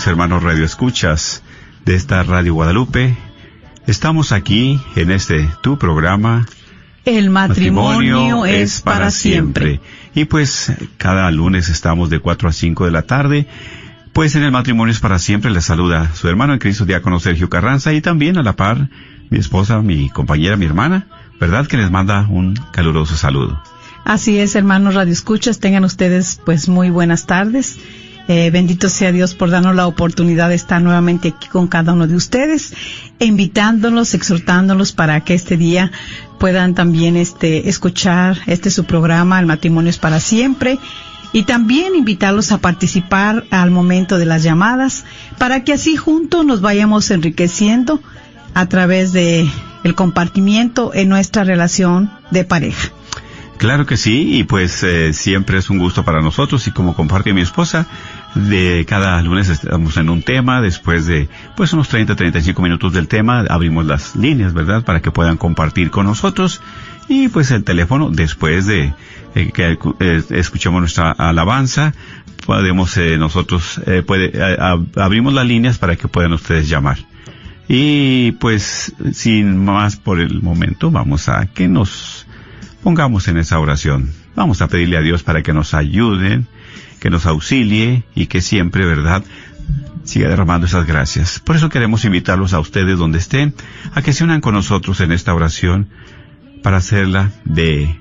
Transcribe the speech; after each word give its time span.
Tardes, 0.00 0.06
hermanos 0.06 0.42
Radio 0.42 0.64
Escuchas 0.64 1.42
de 1.84 1.94
esta 1.94 2.22
Radio 2.22 2.54
Guadalupe. 2.54 3.16
Estamos 3.86 4.32
aquí 4.32 4.80
en 4.96 5.10
este 5.10 5.48
tu 5.62 5.78
programa 5.78 6.46
El 7.04 7.28
matrimonio, 7.30 8.46
es 8.46 8.80
para 8.80 9.10
siempre. 9.10 9.80
Y 10.14 10.24
pues 10.24 10.72
cada 10.96 11.30
lunes 11.30 11.68
estamos 11.68 12.08
de 12.08 12.18
4 12.18 12.48
a 12.48 12.52
5 12.52 12.84
de 12.84 12.90
la 12.90 13.02
tarde. 13.02 13.46
Pues 14.12 14.36
en 14.36 14.42
el 14.42 14.52
matrimonio 14.52 14.92
es 14.92 15.00
para 15.00 15.18
siempre 15.18 15.50
les 15.50 15.64
saluda 15.64 16.14
su 16.14 16.28
hermano 16.28 16.54
en 16.54 16.60
Cristo 16.60 16.86
diácono 16.86 17.20
Sergio 17.20 17.50
Carranza 17.50 17.92
y 17.92 18.00
también 18.00 18.38
a 18.38 18.42
la 18.42 18.56
par 18.56 18.88
mi 19.28 19.38
esposa, 19.38 19.82
mi 19.82 20.08
compañera, 20.08 20.56
mi 20.56 20.66
hermana, 20.66 21.06
¿verdad? 21.38 21.66
Que 21.66 21.76
les 21.76 21.90
manda 21.90 22.26
un 22.28 22.54
caluroso 22.72 23.16
saludo. 23.16 23.62
Así 24.04 24.38
es, 24.38 24.54
hermanos 24.54 24.94
Radio 24.94 25.12
Escuchas, 25.12 25.60
tengan 25.60 25.84
ustedes 25.84 26.40
pues 26.44 26.68
muy 26.68 26.90
buenas 26.90 27.26
tardes. 27.26 27.78
Eh, 28.32 28.48
bendito 28.52 28.88
sea 28.88 29.10
Dios 29.10 29.34
por 29.34 29.50
darnos 29.50 29.74
la 29.74 29.88
oportunidad 29.88 30.50
de 30.50 30.54
estar 30.54 30.80
nuevamente 30.80 31.34
aquí 31.36 31.48
con 31.48 31.66
cada 31.66 31.94
uno 31.94 32.06
de 32.06 32.14
ustedes, 32.14 32.72
invitándolos, 33.18 34.14
exhortándolos 34.14 34.92
para 34.92 35.20
que 35.22 35.34
este 35.34 35.56
día 35.56 35.90
puedan 36.38 36.76
también 36.76 37.16
este 37.16 37.68
escuchar 37.68 38.38
este 38.46 38.70
su 38.70 38.84
programa 38.84 39.40
El 39.40 39.46
matrimonio 39.46 39.90
es 39.90 39.98
para 39.98 40.20
siempre 40.20 40.78
y 41.32 41.42
también 41.42 41.96
invitarlos 41.96 42.52
a 42.52 42.58
participar 42.58 43.46
al 43.50 43.72
momento 43.72 44.16
de 44.16 44.26
las 44.26 44.44
llamadas 44.44 45.04
para 45.36 45.64
que 45.64 45.72
así 45.72 45.96
juntos 45.96 46.46
nos 46.46 46.60
vayamos 46.60 47.10
enriqueciendo 47.10 48.00
a 48.54 48.66
través 48.66 49.12
de 49.12 49.50
el 49.82 49.94
compartimiento 49.96 50.92
en 50.94 51.08
nuestra 51.08 51.42
relación 51.42 52.12
de 52.30 52.44
pareja. 52.44 52.92
Claro 53.60 53.84
que 53.84 53.98
sí, 53.98 54.38
y 54.38 54.44
pues 54.44 54.82
eh, 54.84 55.12
siempre 55.12 55.58
es 55.58 55.68
un 55.68 55.76
gusto 55.76 56.02
para 56.02 56.22
nosotros 56.22 56.66
y 56.66 56.70
como 56.70 56.94
comparte 56.94 57.34
mi 57.34 57.42
esposa, 57.42 57.86
de 58.34 58.84
cada 58.88 59.20
lunes 59.22 59.48
estamos 59.48 59.96
en 59.96 60.08
un 60.08 60.22
tema, 60.22 60.60
después 60.60 61.06
de 61.06 61.28
pues 61.56 61.72
unos 61.72 61.88
30, 61.88 62.14
35 62.16 62.62
minutos 62.62 62.92
del 62.92 63.08
tema, 63.08 63.40
abrimos 63.48 63.84
las 63.86 64.14
líneas, 64.16 64.52
¿verdad? 64.52 64.84
Para 64.84 65.00
que 65.00 65.10
puedan 65.10 65.36
compartir 65.36 65.90
con 65.90 66.06
nosotros 66.06 66.60
y 67.08 67.28
pues 67.28 67.50
el 67.50 67.64
teléfono, 67.64 68.10
después 68.10 68.66
de 68.66 68.94
eh, 69.34 69.50
que 69.52 69.76
eh, 70.00 70.22
escuchemos 70.30 70.80
nuestra 70.80 71.10
alabanza, 71.10 71.92
podemos 72.46 72.96
eh, 72.96 73.18
nosotros, 73.18 73.80
eh, 73.86 74.02
puede, 74.06 74.32
ab- 74.32 74.86
abrimos 74.96 75.32
las 75.34 75.46
líneas 75.46 75.78
para 75.78 75.96
que 75.96 76.06
puedan 76.08 76.32
ustedes 76.32 76.68
llamar. 76.68 76.98
Y 77.68 78.32
pues 78.32 78.92
sin 79.12 79.64
más 79.64 79.96
por 79.96 80.20
el 80.20 80.42
momento, 80.42 80.90
vamos 80.90 81.28
a 81.28 81.46
que 81.46 81.68
nos 81.68 82.26
pongamos 82.82 83.28
en 83.28 83.38
esa 83.38 83.58
oración. 83.60 84.10
Vamos 84.34 84.62
a 84.62 84.68
pedirle 84.68 84.96
a 84.96 85.02
Dios 85.02 85.22
para 85.22 85.42
que 85.42 85.52
nos 85.52 85.74
ayuden, 85.74 86.46
que 87.00 87.10
nos 87.10 87.26
auxilie 87.26 88.04
y 88.14 88.26
que 88.26 88.40
siempre, 88.40 88.86
¿verdad?, 88.86 89.24
siga 90.04 90.28
derramando 90.28 90.66
esas 90.66 90.86
gracias. 90.86 91.38
Por 91.40 91.56
eso 91.56 91.68
queremos 91.68 92.04
invitarlos 92.04 92.52
a 92.52 92.60
ustedes 92.60 92.98
donde 92.98 93.18
estén, 93.18 93.54
a 93.94 94.02
que 94.02 94.12
se 94.12 94.24
unan 94.24 94.40
con 94.40 94.54
nosotros 94.54 95.00
en 95.00 95.12
esta 95.12 95.34
oración 95.34 95.88
para 96.62 96.78
hacerla 96.78 97.30
de 97.44 98.00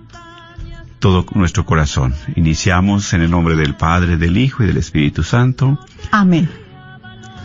todo 0.99 1.25
nuestro 1.33 1.65
corazón. 1.65 2.13
Iniciamos 2.35 3.13
en 3.13 3.21
el 3.21 3.31
nombre 3.31 3.55
del 3.55 3.75
Padre, 3.75 4.17
del 4.17 4.37
Hijo 4.37 4.63
y 4.63 4.67
del 4.67 4.77
Espíritu 4.77 5.23
Santo. 5.23 5.79
Amén. 6.11 6.49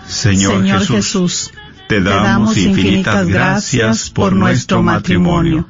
Señor, 0.06 0.64
Jesús, 0.64 0.88
Jesús, 0.88 1.52
te 1.88 2.00
damos 2.02 2.56
infinitas 2.56 3.26
gracias 3.26 4.10
por 4.10 4.34
nuestro 4.34 4.82
matrimonio, 4.82 5.68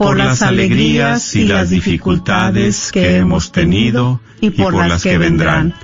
por 0.00 0.16
las 0.16 0.40
alegrías 0.40 1.36
y 1.36 1.44
las 1.44 1.68
dificultades 1.68 2.90
que 2.90 3.18
hemos 3.18 3.52
tenido 3.52 4.18
y 4.40 4.48
por 4.48 4.74
las 4.74 5.02
que 5.02 5.18
vendrán. 5.18 5.74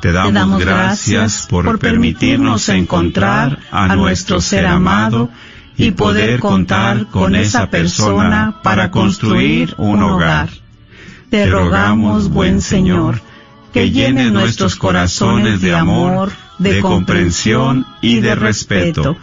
Te 0.00 0.12
damos 0.12 0.64
gracias 0.64 1.46
por 1.46 1.78
permitirnos 1.78 2.70
encontrar 2.70 3.58
a 3.70 3.94
nuestro 3.96 4.40
ser 4.40 4.64
amado 4.64 5.28
y 5.76 5.90
poder 5.90 6.40
contar 6.40 7.08
con 7.08 7.36
esa 7.36 7.68
persona 7.68 8.60
para 8.62 8.90
construir 8.90 9.74
un 9.76 10.02
hogar. 10.04 10.48
Te 11.28 11.44
rogamos, 11.44 12.30
buen 12.30 12.62
Señor, 12.62 13.20
que 13.74 13.90
llene 13.90 14.30
nuestros 14.30 14.74
corazones 14.74 15.60
de 15.60 15.74
amor, 15.74 16.32
de 16.58 16.80
comprensión 16.80 17.84
y 18.00 18.20
de 18.20 18.36
respeto, 18.36 19.18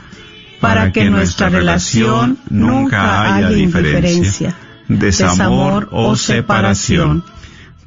para 0.60 0.92
que 0.92 1.10
nuestra 1.10 1.50
relación 1.50 2.38
nunca 2.50 3.36
haya 3.36 3.50
diferencia, 3.50 4.56
desamor 4.88 5.90
o 5.92 6.16
separación. 6.16 7.24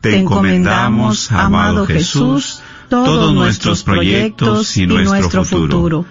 Te 0.01 0.19
encomendamos, 0.19 1.31
amado 1.31 1.87
Jesús, 1.87 2.63
todos 2.89 3.35
nuestros 3.35 3.83
proyectos 3.83 4.77
y 4.77 4.87
nuestro 4.87 5.45
futuro, 5.45 6.07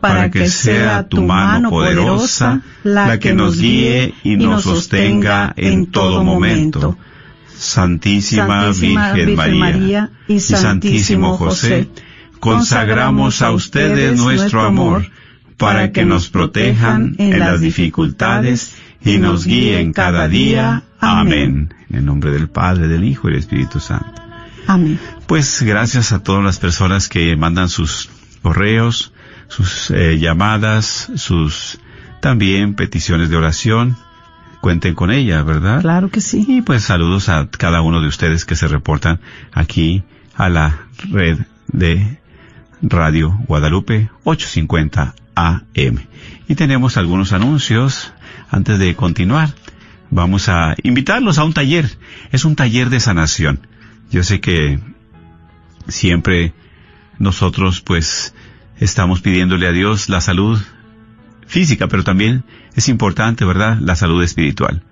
para 0.00 0.30
que 0.30 0.48
sea 0.48 1.08
tu 1.08 1.22
mano 1.22 1.70
poderosa 1.70 2.60
la 2.82 3.18
que 3.18 3.34
nos 3.34 3.58
guíe 3.58 4.14
y 4.22 4.36
nos 4.36 4.64
sostenga 4.64 5.52
en 5.56 5.86
todo 5.90 6.22
momento. 6.22 6.96
Santísima 7.56 8.70
Virgen 8.70 9.36
María 9.36 10.10
y 10.28 10.40
Santísimo 10.40 11.36
José, 11.36 11.88
consagramos 12.40 13.42
a 13.42 13.52
ustedes 13.52 14.18
nuestro 14.18 14.62
amor 14.62 15.06
para 15.56 15.92
que 15.92 16.04
nos 16.04 16.28
protejan 16.28 17.14
en 17.18 17.38
las 17.38 17.60
dificultades 17.60 18.76
y 19.04 19.18
nos 19.18 19.46
guíen 19.46 19.92
cada 19.92 20.28
día. 20.28 20.82
Amén. 21.00 21.74
En 21.90 21.96
el 21.96 22.04
nombre 22.04 22.30
del 22.30 22.48
Padre, 22.48 22.88
del 22.88 23.04
Hijo 23.04 23.28
y 23.28 23.32
del 23.32 23.40
Espíritu 23.40 23.80
Santo. 23.80 24.22
Amén. 24.66 24.98
Pues 25.26 25.62
gracias 25.62 26.12
a 26.12 26.22
todas 26.22 26.42
las 26.42 26.58
personas 26.58 27.08
que 27.08 27.36
mandan 27.36 27.68
sus 27.68 28.10
correos, 28.42 29.12
sus 29.48 29.90
eh, 29.90 30.18
llamadas, 30.18 31.10
sus 31.16 31.78
también 32.20 32.74
peticiones 32.74 33.28
de 33.28 33.36
oración. 33.36 33.96
Cuenten 34.60 34.94
con 34.94 35.10
ella, 35.10 35.42
¿verdad? 35.42 35.82
Claro 35.82 36.08
que 36.08 36.22
sí. 36.22 36.46
Y 36.48 36.62
pues 36.62 36.84
saludos 36.84 37.28
a 37.28 37.48
cada 37.50 37.82
uno 37.82 38.00
de 38.00 38.08
ustedes 38.08 38.46
que 38.46 38.56
se 38.56 38.66
reportan 38.66 39.20
aquí 39.52 40.04
a 40.34 40.48
la 40.48 40.86
red 41.10 41.40
de 41.68 42.18
Radio 42.80 43.38
Guadalupe 43.46 44.10
850 44.24 45.14
AM. 45.34 46.06
Y 46.48 46.54
tenemos 46.54 46.96
algunos 46.96 47.32
anuncios 47.32 48.12
antes 48.50 48.78
de 48.78 48.94
continuar. 48.94 49.54
Vamos 50.10 50.48
a 50.48 50.74
invitarlos 50.82 51.38
a 51.38 51.44
un 51.44 51.52
taller. 51.52 51.90
Es 52.32 52.44
un 52.44 52.56
taller 52.56 52.90
de 52.90 53.00
sanación. 53.00 53.66
Yo 54.10 54.22
sé 54.22 54.40
que 54.40 54.78
siempre 55.88 56.52
nosotros 57.18 57.80
pues 57.80 58.34
estamos 58.78 59.20
pidiéndole 59.20 59.66
a 59.66 59.72
Dios 59.72 60.08
la 60.08 60.20
salud 60.20 60.60
física, 61.46 61.88
pero 61.88 62.04
también 62.04 62.44
es 62.74 62.88
importante, 62.88 63.44
¿verdad?, 63.44 63.78
la 63.80 63.96
salud 63.96 64.22
espiritual. 64.22 64.82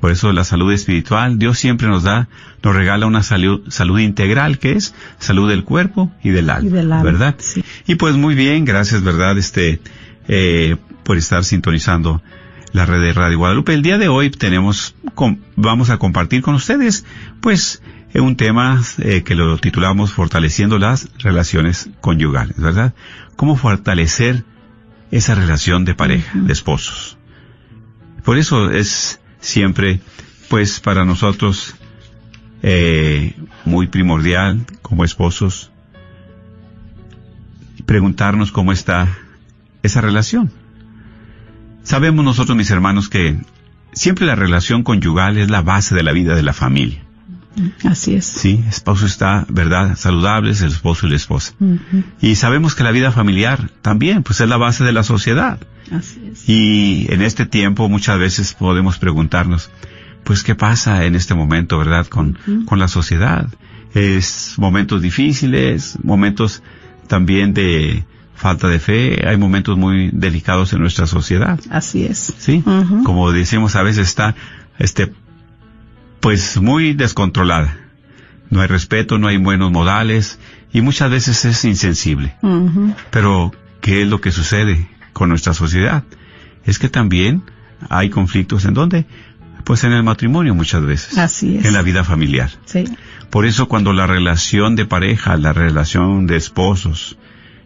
Por 0.00 0.10
eso 0.10 0.32
la 0.32 0.44
salud 0.44 0.72
espiritual, 0.72 1.38
Dios 1.38 1.58
siempre 1.58 1.86
nos 1.86 2.02
da, 2.04 2.28
nos 2.62 2.74
regala 2.74 3.06
una 3.06 3.22
salud, 3.22 3.62
salud 3.68 3.98
integral, 3.98 4.58
que 4.58 4.72
es 4.72 4.94
salud 5.18 5.48
del 5.48 5.64
cuerpo 5.64 6.10
y 6.22 6.30
del 6.30 6.48
alma, 6.48 6.68
Y 6.68 6.72
del 6.72 6.92
alma, 6.92 7.02
¿verdad? 7.02 7.34
sí. 7.38 7.62
Y 7.86 7.96
pues 7.96 8.16
muy 8.16 8.34
bien, 8.34 8.64
gracias, 8.64 9.02
¿verdad? 9.02 9.36
Este, 9.36 9.80
eh, 10.26 10.76
por 11.04 11.18
estar 11.18 11.44
sintonizando 11.44 12.22
la 12.72 12.86
red 12.86 13.00
de 13.02 13.12
Radio 13.12 13.38
Guadalupe. 13.38 13.74
El 13.74 13.82
día 13.82 13.98
de 13.98 14.08
hoy 14.08 14.30
tenemos, 14.30 14.94
vamos 15.56 15.90
a 15.90 15.98
compartir 15.98 16.40
con 16.40 16.54
ustedes, 16.54 17.04
pues, 17.40 17.82
eh, 18.14 18.20
un 18.20 18.36
tema 18.36 18.80
eh, 18.98 19.22
que 19.22 19.34
lo 19.34 19.58
titulamos 19.58 20.12
Fortaleciendo 20.12 20.78
las 20.78 21.08
relaciones 21.18 21.90
conyugales, 22.00 22.56
¿verdad? 22.58 22.94
¿Cómo 23.36 23.56
fortalecer 23.56 24.44
esa 25.10 25.34
relación 25.34 25.84
de 25.84 25.94
pareja, 25.94 26.38
de 26.38 26.52
esposos? 26.52 27.18
Por 28.24 28.38
eso 28.38 28.70
es 28.70 29.19
siempre, 29.40 30.00
pues, 30.48 30.80
para 30.80 31.04
nosotros 31.04 31.74
eh, 32.62 33.34
muy 33.64 33.86
primordial 33.86 34.66
como 34.82 35.04
esposos 35.04 35.70
preguntarnos 37.90 38.52
cómo 38.52 38.70
está 38.70 39.18
esa 39.82 40.00
relación. 40.00 40.52
Sabemos 41.82 42.24
nosotros, 42.24 42.56
mis 42.56 42.70
hermanos, 42.70 43.08
que 43.08 43.36
siempre 43.92 44.26
la 44.26 44.36
relación 44.36 44.84
conyugal 44.84 45.38
es 45.38 45.50
la 45.50 45.60
base 45.60 45.96
de 45.96 46.04
la 46.04 46.12
vida 46.12 46.36
de 46.36 46.44
la 46.44 46.52
familia. 46.52 47.02
Así 47.84 48.14
es. 48.14 48.24
Sí, 48.24 48.62
esposo 48.68 49.06
está, 49.06 49.46
¿verdad? 49.48 49.96
Saludables, 49.96 50.62
el 50.62 50.70
esposo 50.70 51.06
y 51.06 51.10
la 51.10 51.16
esposa. 51.16 51.52
Y 52.20 52.36
sabemos 52.36 52.74
que 52.74 52.84
la 52.84 52.90
vida 52.90 53.12
familiar 53.12 53.70
también, 53.82 54.22
pues 54.22 54.40
es 54.40 54.48
la 54.48 54.56
base 54.56 54.84
de 54.84 54.92
la 54.92 55.02
sociedad. 55.02 55.58
Así 55.90 56.30
es. 56.32 56.48
Y 56.48 57.06
en 57.10 57.22
este 57.22 57.46
tiempo 57.46 57.88
muchas 57.88 58.18
veces 58.18 58.54
podemos 58.54 58.98
preguntarnos, 58.98 59.70
pues 60.24 60.42
qué 60.42 60.54
pasa 60.54 61.04
en 61.04 61.14
este 61.14 61.34
momento, 61.34 61.78
¿verdad? 61.78 62.06
Con, 62.06 62.38
con 62.66 62.78
la 62.78 62.88
sociedad. 62.88 63.48
Es 63.94 64.54
momentos 64.56 65.02
difíciles, 65.02 65.98
momentos 66.02 66.62
también 67.08 67.54
de 67.54 68.04
falta 68.40 68.68
de 68.68 68.78
fe, 68.78 69.28
hay 69.28 69.36
momentos 69.36 69.76
muy 69.76 70.10
delicados 70.14 70.72
en 70.72 70.80
nuestra 70.80 71.06
sociedad. 71.06 71.60
Así 71.70 72.06
es. 72.06 72.32
Sí, 72.38 72.64
como 73.04 73.32
decimos 73.32 73.76
a 73.76 73.82
veces 73.82 74.08
está, 74.08 74.34
este, 74.78 75.12
pues 76.20 76.60
muy 76.60 76.92
descontrolada. 76.92 77.76
No 78.50 78.60
hay 78.60 78.66
respeto, 78.66 79.18
no 79.18 79.28
hay 79.28 79.36
buenos 79.36 79.70
modales 79.70 80.38
y 80.72 80.80
muchas 80.80 81.10
veces 81.10 81.44
es 81.44 81.64
insensible. 81.64 82.34
Pero, 83.10 83.52
¿qué 83.80 84.02
es 84.02 84.08
lo 84.08 84.20
que 84.20 84.32
sucede 84.32 84.88
con 85.12 85.28
nuestra 85.28 85.54
sociedad? 85.54 86.04
Es 86.64 86.78
que 86.78 86.88
también 86.88 87.42
hay 87.88 88.10
conflictos 88.10 88.64
en 88.64 88.74
donde 88.74 89.06
pues 89.64 89.84
en 89.84 89.92
el 89.92 90.02
matrimonio 90.02 90.54
muchas 90.54 90.82
veces. 90.82 91.16
Así 91.18 91.56
es. 91.56 91.64
En 91.64 91.74
la 91.74 91.82
vida 91.82 92.02
familiar. 92.02 92.50
Sí. 92.64 92.84
Por 93.30 93.46
eso 93.46 93.68
cuando 93.68 93.92
la 93.92 94.06
relación 94.06 94.74
de 94.74 94.86
pareja, 94.86 95.36
la 95.36 95.52
relación 95.52 96.26
de 96.26 96.36
esposos 96.36 97.16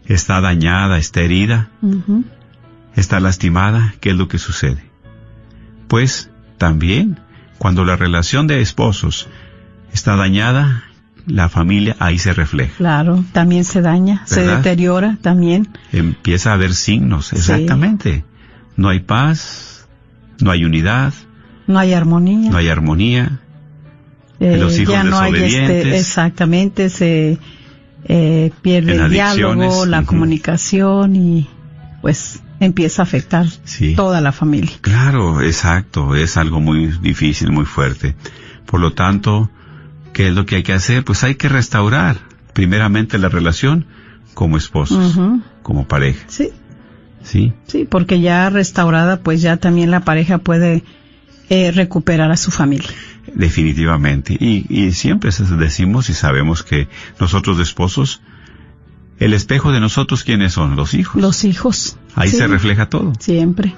está 0.05 0.39
dañada, 0.39 0.97
está 0.97 1.21
herida, 1.21 1.69
está 2.95 3.19
lastimada, 3.19 3.95
¿qué 3.99 4.11
es 4.11 4.15
lo 4.15 4.27
que 4.27 4.37
sucede? 4.37 4.83
Pues 5.87 6.29
también 6.59 7.19
cuando 7.57 7.83
la 7.85 7.95
relación 7.95 8.47
de 8.47 8.61
esposos 8.61 9.27
está 9.93 10.15
dañada, 10.15 10.83
la 11.27 11.49
familia 11.49 11.95
ahí 11.99 12.19
se 12.19 12.33
refleja. 12.33 12.73
Claro, 12.77 13.23
también 13.31 13.63
se 13.63 13.81
daña, 13.81 14.21
se 14.25 14.41
¿Verdad? 14.41 14.57
deteriora 14.57 15.17
también. 15.21 15.69
Empieza 15.91 16.51
a 16.51 16.53
haber 16.53 16.73
signos, 16.73 17.33
exactamente. 17.33 18.23
No 18.77 18.89
hay 18.89 18.99
paz, 18.99 19.87
no 20.41 20.51
hay 20.51 20.65
unidad, 20.65 21.13
No 21.67 21.79
hay 21.79 21.93
armonía. 21.93 22.49
no 22.51 22.57
hay 22.57 22.67
armonía, 22.69 23.39
Eh, 24.39 24.57
los 24.57 24.77
hijos 24.77 24.93
ya 24.93 25.03
no 25.03 25.17
hay 25.17 25.33
este, 25.33 25.43
desobedientes. 25.45 26.01
exactamente, 26.01 26.89
se 26.89 27.37
eh, 28.07 28.51
pierde 28.61 28.95
el 28.97 29.09
diálogo, 29.09 29.85
la 29.85 29.99
ujú. 29.99 30.07
comunicación 30.07 31.15
y 31.15 31.47
pues 32.01 32.41
empieza 32.59 33.01
a 33.01 33.03
afectar 33.03 33.45
Sí. 33.63 33.95
toda 33.95 34.21
la 34.21 34.31
familia. 34.31 34.71
Claro, 34.81 35.41
exacto, 35.41 36.15
es 36.15 36.37
algo 36.37 36.59
muy 36.61 36.87
difícil, 37.01 37.51
muy 37.51 37.65
fuerte. 37.65 38.15
Por 38.65 38.79
lo 38.79 38.93
tanto, 38.93 39.49
¿qué 40.13 40.27
es 40.29 40.33
lo 40.33 40.45
que 40.45 40.57
hay 40.57 40.63
que 40.63 40.73
hacer? 40.73 41.03
Pues 41.03 41.23
hay 41.23 41.35
que 41.35 41.49
restaurar 41.49 42.17
primeramente 42.53 43.17
la 43.17 43.29
relación 43.29 43.85
como 44.33 44.57
esposos, 44.57 45.17
como 45.61 45.87
pareja, 45.87 46.23
Sí, 46.27 46.49
¿sí? 47.23 47.53
sí, 47.67 47.85
porque 47.89 48.19
ya 48.21 48.49
restaurada, 48.49 49.21
pues 49.21 49.41
ya 49.41 49.57
también 49.57 49.91
la 49.91 50.01
pareja 50.01 50.37
puede 50.39 50.83
eh, 51.49 51.71
recuperar 51.71 52.31
a 52.31 52.37
su 52.37 52.51
familia. 52.51 52.89
Definitivamente. 53.33 54.35
Y, 54.39 54.65
y 54.69 54.91
siempre 54.91 55.29
decimos 55.57 56.09
y 56.09 56.13
sabemos 56.13 56.63
que 56.63 56.87
nosotros 57.19 57.57
de 57.57 57.63
esposos, 57.63 58.21
el 59.19 59.33
espejo 59.33 59.71
de 59.71 59.79
nosotros, 59.79 60.23
¿quiénes 60.23 60.53
son? 60.53 60.75
Los 60.75 60.93
hijos. 60.93 61.21
Los 61.21 61.43
hijos. 61.43 61.97
Ahí 62.15 62.29
sí, 62.29 62.37
se 62.37 62.47
refleja 62.47 62.89
todo. 62.89 63.13
Siempre. 63.19 63.73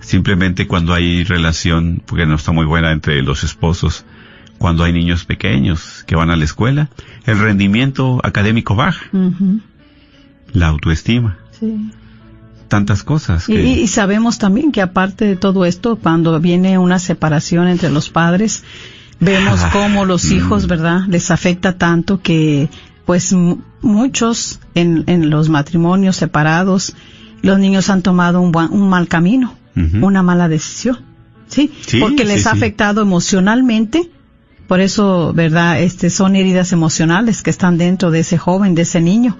Simplemente 0.00 0.66
cuando 0.66 0.94
hay 0.94 1.24
relación, 1.24 2.02
porque 2.06 2.24
no 2.26 2.36
está 2.36 2.52
muy 2.52 2.64
buena 2.64 2.92
entre 2.92 3.20
los 3.22 3.42
esposos, 3.44 4.04
cuando 4.58 4.84
hay 4.84 4.92
niños 4.92 5.24
pequeños 5.24 6.04
que 6.06 6.14
van 6.16 6.30
a 6.30 6.36
la 6.36 6.44
escuela, 6.44 6.88
el 7.26 7.38
rendimiento 7.38 8.20
académico 8.24 8.74
baja, 8.74 9.06
la 10.52 10.66
autoestima, 10.68 11.38
Sí. 11.58 11.90
tantas 12.68 13.02
cosas. 13.02 13.48
Y, 13.48 13.52
que- 13.54 13.62
y 13.64 13.86
sabemos 13.88 14.38
también 14.38 14.72
que 14.72 14.82
aparte 14.82 15.24
de 15.24 15.36
todo 15.36 15.64
esto, 15.64 15.96
cuando 15.96 16.38
viene 16.40 16.78
una 16.78 16.98
separación 16.98 17.66
entre 17.68 17.90
los 17.90 18.08
padres, 18.08 18.62
vemos 19.20 19.60
Ah, 19.62 19.70
cómo 19.72 20.04
los 20.04 20.24
mm. 20.26 20.32
hijos, 20.34 20.66
¿verdad?, 20.68 21.02
les 21.08 21.30
afecta 21.30 21.76
tanto 21.76 22.20
que, 22.22 22.68
pues, 23.08 23.34
muchos 23.80 24.60
en, 24.74 25.04
en 25.06 25.30
los 25.30 25.48
matrimonios 25.48 26.14
separados, 26.16 26.94
los 27.40 27.58
niños 27.58 27.88
han 27.88 28.02
tomado 28.02 28.42
un, 28.42 28.54
un 28.54 28.90
mal 28.90 29.08
camino, 29.08 29.54
una 30.02 30.22
mala 30.22 30.46
decisión, 30.46 30.98
¿sí? 31.46 31.72
Sí, 31.86 32.00
Porque 32.00 32.26
les 32.26 32.42
sí, 32.42 32.48
ha 32.48 32.52
sí. 32.52 32.58
afectado 32.58 33.00
emocionalmente. 33.00 34.10
Por 34.66 34.80
eso, 34.80 35.32
¿verdad? 35.32 35.80
Este, 35.80 36.10
son 36.10 36.36
heridas 36.36 36.72
emocionales 36.72 37.42
que 37.42 37.48
están 37.48 37.78
dentro 37.78 38.10
de 38.10 38.18
ese 38.20 38.36
joven, 38.36 38.74
de 38.74 38.82
ese 38.82 39.00
niño. 39.00 39.38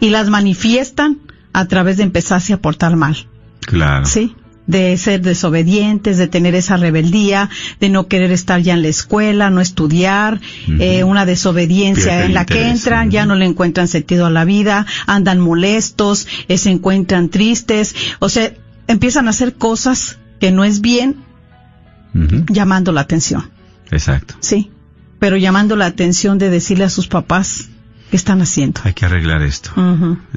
Y 0.00 0.10
las 0.10 0.28
manifiestan 0.28 1.18
a 1.52 1.66
través 1.66 1.98
de 1.98 2.02
empezarse 2.02 2.54
a 2.54 2.60
portar 2.60 2.96
mal. 2.96 3.16
Claro. 3.60 4.04
Sí, 4.06 4.34
de 4.66 4.96
ser 4.96 5.22
desobedientes, 5.22 6.18
de 6.18 6.26
tener 6.26 6.54
esa 6.54 6.76
rebeldía, 6.76 7.50
de 7.80 7.88
no 7.88 8.08
querer 8.08 8.32
estar 8.32 8.60
ya 8.60 8.74
en 8.74 8.82
la 8.82 8.88
escuela, 8.88 9.50
no 9.50 9.60
estudiar, 9.60 10.40
eh, 10.80 11.04
una 11.04 11.24
desobediencia 11.24 12.04
Pierde 12.04 12.26
en 12.26 12.34
la 12.34 12.44
que 12.44 12.68
entran, 12.68 13.10
ya 13.10 13.26
no 13.26 13.34
le 13.34 13.46
encuentran 13.46 13.88
sentido 13.88 14.26
a 14.26 14.30
la 14.30 14.44
vida, 14.44 14.86
andan 15.06 15.40
molestos, 15.40 16.26
eh, 16.48 16.58
se 16.58 16.70
encuentran 16.70 17.28
tristes, 17.28 17.94
o 18.18 18.28
sea, 18.28 18.52
empiezan 18.88 19.26
a 19.26 19.30
hacer 19.30 19.54
cosas 19.54 20.18
que 20.40 20.52
no 20.52 20.64
es 20.64 20.80
bien 20.80 21.24
llamando 22.48 22.92
la 22.92 23.02
atención, 23.02 23.50
Exacto. 23.90 24.36
sí, 24.40 24.70
pero 25.18 25.36
llamando 25.36 25.76
la 25.76 25.84
atención 25.84 26.38
de 26.38 26.48
decirle 26.48 26.84
a 26.84 26.90
sus 26.90 27.08
papás 27.08 27.68
qué 28.10 28.16
están 28.16 28.40
haciendo. 28.40 28.80
Hay 28.84 28.94
que 28.94 29.06
arreglar 29.06 29.42
esto. 29.42 29.72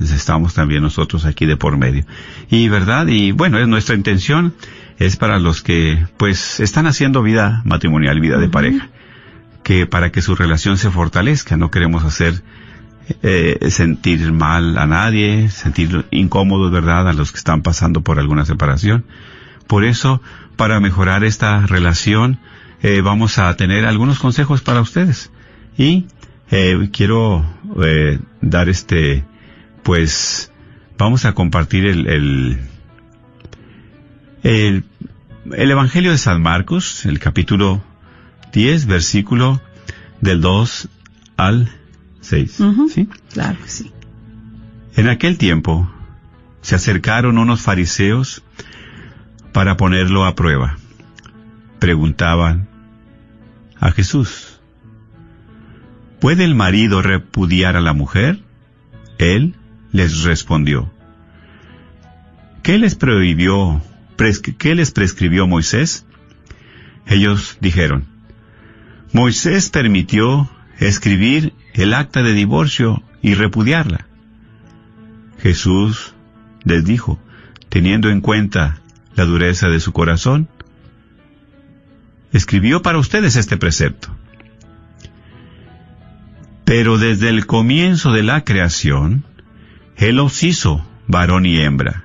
Estamos 0.02 0.54
también 0.54 0.82
nosotros 0.82 1.26
aquí 1.26 1.46
de 1.46 1.58
por 1.58 1.78
medio. 1.78 2.06
Y 2.50 2.70
verdad, 2.70 3.08
y 3.08 3.32
bueno, 3.32 3.60
es 3.60 3.68
nuestra 3.68 3.96
intención, 3.96 4.54
es 4.98 5.16
para 5.16 5.40
los 5.40 5.62
que 5.62 6.06
pues 6.18 6.60
están 6.60 6.88
haciendo 6.88 7.22
vida 7.22 7.62
matrimonial, 7.66 8.20
vida 8.20 8.38
de 8.38 8.50
pareja, 8.50 8.90
que 9.64 9.86
para 9.86 10.12
que 10.12 10.22
su 10.22 10.36
relación 10.36 10.78
se 10.78 10.90
fortalezca, 10.90 11.58
no 11.58 11.72
queremos 11.72 12.04
hacer 12.04 12.42
eh, 13.24 13.58
sentir 13.70 14.32
mal 14.32 14.78
a 14.78 14.86
nadie, 14.86 15.50
sentir 15.50 16.06
incómodos, 16.12 16.72
verdad, 16.72 17.08
a 17.08 17.14
los 17.14 17.32
que 17.32 17.38
están 17.38 17.62
pasando 17.62 18.02
por 18.02 18.20
alguna 18.20 18.46
separación. 18.46 19.06
Por 19.68 19.84
eso, 19.84 20.22
para 20.56 20.80
mejorar 20.80 21.24
esta 21.24 21.66
relación, 21.66 22.40
eh, 22.82 23.02
vamos 23.02 23.38
a 23.38 23.56
tener 23.56 23.86
algunos 23.86 24.20
consejos 24.20 24.62
para 24.62 24.82
ustedes. 24.82 25.32
Y 25.78 26.06
eh, 26.52 26.90
quiero 26.92 27.46
eh, 27.84 28.20
dar 28.42 28.70
este, 28.70 29.24
pues, 29.84 30.52
vamos 30.98 31.26
a 31.26 31.34
compartir 31.34 31.86
el, 31.86 32.08
el, 32.08 32.60
el, 34.44 34.84
el 35.52 35.72
Evangelio 35.72 36.12
de 36.12 36.18
San 36.18 36.42
Marcos, 36.42 37.06
el 37.06 37.20
capítulo 37.20 37.84
10, 38.54 38.88
versículo 38.88 39.62
del 40.22 40.42
2 40.42 40.90
al 41.38 41.70
6. 42.22 42.60
Ujú. 42.60 42.90
¿Sí? 42.90 43.08
Claro 43.32 43.58
que 43.64 43.70
sí. 43.70 43.92
En 44.96 45.08
aquel 45.08 45.38
tiempo 45.38 45.90
se 46.62 46.76
acercaron 46.76 47.38
unos 47.38 47.62
fariseos 47.62 48.44
para 49.54 49.78
ponerlo 49.78 50.26
a 50.26 50.36
prueba. 50.36 50.78
Preguntaban 51.80 52.68
a 53.80 53.92
Jesús, 53.92 54.49
¿puede 56.20 56.44
el 56.44 56.56
marido 56.56 57.02
repudiar 57.02 57.76
a 57.76 57.82
la 57.82 57.94
mujer? 57.94 58.40
Él 59.18 59.56
les 59.92 60.24
respondió, 60.24 60.92
¿qué 62.64 62.78
les 62.78 62.96
prohibió, 62.96 63.82
qué 64.58 64.76
les 64.76 64.92
prescribió 64.92 65.48
Moisés? 65.48 66.06
Ellos 67.08 67.58
dijeron, 67.60 68.06
Moisés 69.12 69.70
permitió 69.70 70.50
escribir 70.78 71.54
el 71.74 71.94
acta 71.94 72.22
de 72.22 72.34
divorcio 72.34 73.04
y 73.22 73.34
repudiarla. 73.34 74.08
Jesús 75.40 76.14
les 76.64 76.86
dijo, 76.86 77.20
teniendo 77.70 78.10
en 78.10 78.22
cuenta 78.22 78.82
la 79.16 79.26
dureza 79.26 79.68
de 79.70 79.80
su 79.80 79.92
corazón, 79.92 80.50
escribió 82.32 82.82
para 82.82 83.00
ustedes 83.00 83.36
este 83.36 83.58
precepto. 83.58 84.16
Pero 86.70 87.00
desde 87.00 87.30
el 87.30 87.48
comienzo 87.48 88.12
de 88.12 88.22
la 88.22 88.44
creación, 88.44 89.26
Él 89.98 90.18
los 90.18 90.44
hizo 90.44 90.86
varón 91.08 91.48
y 91.48 91.60
hembra. 91.60 92.04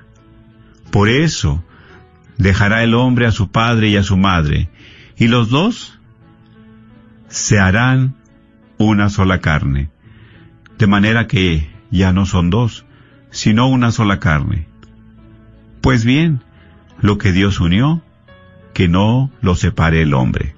Por 0.90 1.10
eso, 1.10 1.62
dejará 2.38 2.82
el 2.82 2.94
hombre 2.94 3.26
a 3.26 3.30
su 3.30 3.50
padre 3.50 3.90
y 3.90 3.98
a 3.98 4.02
su 4.02 4.16
madre, 4.16 4.70
y 5.18 5.28
los 5.28 5.50
dos 5.50 6.00
se 7.28 7.58
harán 7.58 8.16
una 8.78 9.10
sola 9.10 9.42
carne, 9.42 9.90
de 10.78 10.86
manera 10.86 11.26
que 11.26 11.70
ya 11.90 12.14
no 12.14 12.24
son 12.24 12.48
dos, 12.48 12.86
sino 13.30 13.68
una 13.68 13.90
sola 13.90 14.18
carne. 14.18 14.66
Pues 15.82 16.06
bien, 16.06 16.42
lo 17.02 17.18
que 17.18 17.32
Dios 17.32 17.60
unió, 17.60 18.02
que 18.72 18.88
no 18.88 19.30
lo 19.42 19.56
separe 19.56 20.00
el 20.00 20.14
hombre. 20.14 20.54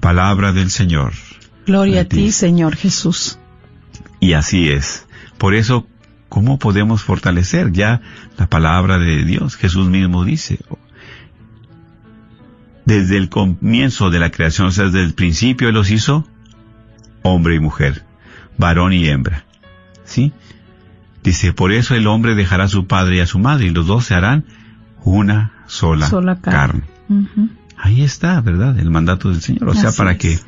Palabra 0.00 0.52
del 0.52 0.68
Señor. 0.68 1.14
Gloria 1.66 2.02
a 2.02 2.04
ti, 2.04 2.30
Señor 2.32 2.76
Jesús. 2.76 3.38
Y 4.20 4.34
así 4.34 4.68
es. 4.68 5.06
Por 5.36 5.54
eso, 5.54 5.86
¿cómo 6.28 6.58
podemos 6.58 7.02
fortalecer 7.02 7.72
ya 7.72 8.00
la 8.38 8.46
palabra 8.46 8.98
de 8.98 9.24
Dios? 9.24 9.56
Jesús 9.56 9.88
mismo 9.88 10.24
dice, 10.24 10.60
desde 12.84 13.16
el 13.16 13.28
comienzo 13.28 14.10
de 14.10 14.20
la 14.20 14.30
creación, 14.30 14.68
o 14.68 14.70
sea, 14.70 14.84
desde 14.86 15.02
el 15.02 15.14
principio 15.14 15.68
Él 15.68 15.74
los 15.74 15.90
hizo 15.90 16.26
hombre 17.22 17.56
y 17.56 17.60
mujer, 17.60 18.04
varón 18.56 18.92
y 18.92 19.08
hembra. 19.08 19.44
¿Sí? 20.04 20.32
Dice, 21.24 21.52
por 21.52 21.72
eso 21.72 21.96
el 21.96 22.06
hombre 22.06 22.36
dejará 22.36 22.64
a 22.64 22.68
su 22.68 22.86
padre 22.86 23.16
y 23.16 23.20
a 23.20 23.26
su 23.26 23.40
madre 23.40 23.66
y 23.66 23.70
los 23.70 23.86
dos 23.86 24.06
se 24.06 24.14
harán 24.14 24.44
una 25.02 25.52
sola, 25.66 26.40
carne. 26.40 26.84
Ahí 27.76 28.02
está, 28.02 28.40
¿verdad? 28.40 28.78
El 28.78 28.90
mandato 28.90 29.30
del 29.30 29.42
Señor. 29.42 29.68
O 29.68 29.74
sea, 29.74 29.90
para 29.92 30.16
que 30.16 30.38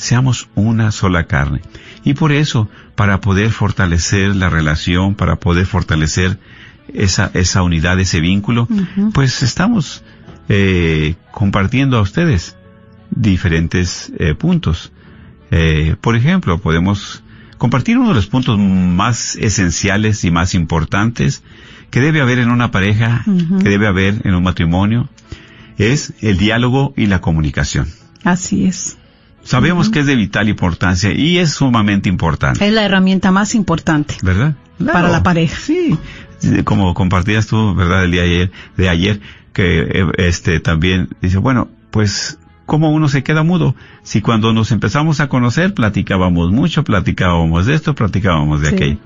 seamos 0.00 0.48
una 0.54 0.92
sola 0.92 1.24
carne. 1.24 1.60
Y 2.04 2.14
por 2.14 2.32
eso, 2.32 2.70
para 2.94 3.20
poder 3.20 3.50
fortalecer 3.50 4.34
la 4.34 4.48
relación, 4.48 5.14
para 5.14 5.36
poder 5.36 5.66
fortalecer 5.66 6.38
esa, 6.94 7.30
esa 7.34 7.62
unidad, 7.62 8.00
ese 8.00 8.20
vínculo, 8.20 8.66
pues 9.12 9.42
estamos 9.42 10.02
eh, 10.48 11.16
compartiendo 11.32 11.98
a 11.98 12.00
ustedes 12.00 12.56
diferentes 13.10 14.10
eh, 14.18 14.34
puntos. 14.34 14.90
Eh, 15.50 15.96
por 16.00 16.16
ejemplo, 16.16 16.58
podemos 16.58 17.22
compartir 17.58 17.98
uno 17.98 18.08
de 18.08 18.14
los 18.14 18.26
puntos 18.26 18.58
más 18.58 19.36
esenciales 19.36 20.24
y 20.24 20.30
más 20.30 20.54
importantes 20.54 21.42
que 21.90 22.00
debe 22.00 22.22
haber 22.22 22.38
en 22.38 22.50
una 22.50 22.70
pareja, 22.70 23.22
que 23.26 23.68
debe 23.68 23.86
haber 23.86 24.22
en 24.24 24.34
un 24.34 24.44
matrimonio, 24.44 25.10
es 25.76 26.14
el 26.20 26.38
diálogo 26.38 26.94
y 26.96 27.06
la 27.06 27.20
comunicación. 27.20 27.88
Así 28.24 28.64
es. 28.64 28.96
Sabemos 29.42 29.90
que 29.90 30.00
es 30.00 30.06
de 30.06 30.16
vital 30.16 30.48
importancia 30.48 31.12
y 31.12 31.38
es 31.38 31.52
sumamente 31.52 32.08
importante. 32.08 32.66
Es 32.66 32.72
la 32.72 32.84
herramienta 32.84 33.30
más 33.30 33.54
importante. 33.54 34.16
¿Verdad? 34.22 34.54
Para 34.84 35.08
la 35.08 35.22
pareja. 35.22 35.58
Sí. 35.58 35.96
Como 36.64 36.94
compartías 36.94 37.46
tú, 37.46 37.74
¿verdad? 37.74 38.04
El 38.04 38.12
día 38.12 38.22
de 38.22 38.28
ayer, 38.28 38.50
de 38.76 38.88
ayer 38.88 39.20
que 39.52 39.80
eh, 39.80 40.06
este 40.18 40.60
también 40.60 41.08
dice, 41.20 41.38
bueno, 41.38 41.68
pues 41.90 42.38
¿cómo 42.66 42.92
uno 42.92 43.08
se 43.08 43.22
queda 43.22 43.42
mudo? 43.42 43.74
Si 44.02 44.20
cuando 44.20 44.52
nos 44.52 44.70
empezamos 44.70 45.20
a 45.20 45.28
conocer 45.28 45.74
platicábamos 45.74 46.50
mucho, 46.52 46.84
platicábamos 46.84 47.66
de 47.66 47.74
esto, 47.74 47.94
platicábamos 47.94 48.60
de 48.62 48.68
aquello. 48.68 48.98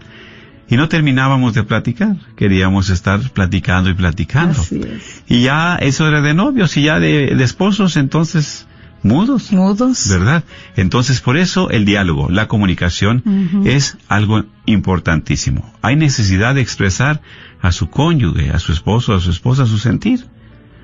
Y 0.69 0.77
no 0.77 0.89
terminábamos 0.89 1.55
de 1.55 1.63
platicar, 1.63 2.17
queríamos 2.37 2.89
estar 2.89 3.21
platicando 3.31 3.91
y 3.91 3.95
platicando. 3.95 4.61
Así 4.61 4.81
es. 4.81 5.23
Y 5.29 5.43
ya 5.43 5.77
eso 5.77 6.09
era 6.09 6.21
de 6.21 6.35
novios 6.35 6.77
y 6.77 6.85
ya 6.85 7.01
de, 7.01 7.35
de 7.35 7.45
esposos, 7.45 7.97
entonces 7.97 8.67
mudos. 9.05 9.53
Mudos. 9.53 10.09
¿Verdad? 10.09 10.45
Entonces, 10.77 11.21
por 11.21 11.37
eso 11.37 11.71
el 11.71 11.85
diálogo, 11.85 12.29
la 12.31 12.49
comunicación 12.49 13.63
es 13.65 13.97
algo 14.09 14.45
importantísimo. 14.67 15.73
Hay 15.83 15.97
necesidad 15.97 16.55
de 16.55 16.63
expresar 16.63 17.21
a 17.61 17.71
su 17.71 17.91
cónyuge, 17.91 18.51
a 18.51 18.59
su 18.59 18.73
esposo, 18.73 19.15
a 19.15 19.21
su 19.21 19.31
esposa 19.31 19.67
su 19.67 19.79
sentir, 19.79 20.27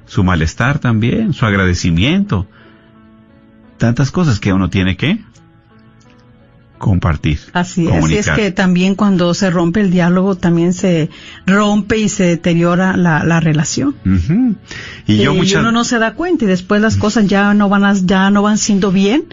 su 0.07 0.23
malestar 0.23 0.79
también, 0.79 1.33
su 1.33 1.47
agradecimiento. 1.47 2.47
Tantas 3.79 4.11
cosas 4.11 4.39
que 4.39 4.53
uno 4.53 4.69
tiene 4.69 4.97
que 4.97 5.25
compartir. 6.81 7.39
Así 7.53 7.87
es, 7.87 8.11
y 8.11 8.17
es 8.17 8.29
que 8.31 8.51
también 8.51 8.97
cuando 8.97 9.33
se 9.35 9.51
rompe 9.51 9.83
el 9.83 9.93
diálogo 9.93 10.35
también 10.35 10.73
se 10.73 11.11
rompe 11.47 11.99
y 11.99 12.09
se 12.09 12.25
deteriora 12.25 12.97
la, 12.97 13.23
la 13.23 13.39
relación. 13.39 13.95
Y, 15.07 15.19
yo 15.19 15.35
y 15.35 15.55
uno 15.55 15.71
no 15.71 15.85
se 15.85 16.01
da 16.01 16.15
cuenta 16.15 16.47
y 16.47 16.49
después 16.49 16.81
las 16.81 16.97
cosas 16.97 17.29
ya 17.29 17.55
no 17.55 17.69
van 17.69 17.85
a, 17.85 17.93
ya 17.93 18.31
no 18.31 18.43
van 18.43 18.59
siendo 18.59 18.91
bien 18.91 19.27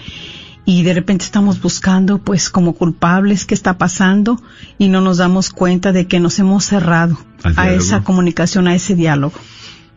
y 0.66 0.84
de 0.84 0.94
repente 0.94 1.24
estamos 1.24 1.62
buscando 1.62 2.20
pues 2.20 2.50
como 2.50 2.74
culpables 2.74 3.46
qué 3.46 3.56
está 3.56 3.78
pasando 3.78 4.40
y 4.78 4.90
no 4.90 5.00
nos 5.00 5.18
damos 5.18 5.50
cuenta 5.50 5.94
de 5.94 6.06
que 6.06 6.20
nos 6.20 6.38
hemos 6.40 6.66
cerrado 6.66 7.18
a 7.56 7.72
esa 7.72 8.04
comunicación, 8.04 8.68
a 8.68 8.76
ese 8.76 8.94
diálogo. 8.94 9.40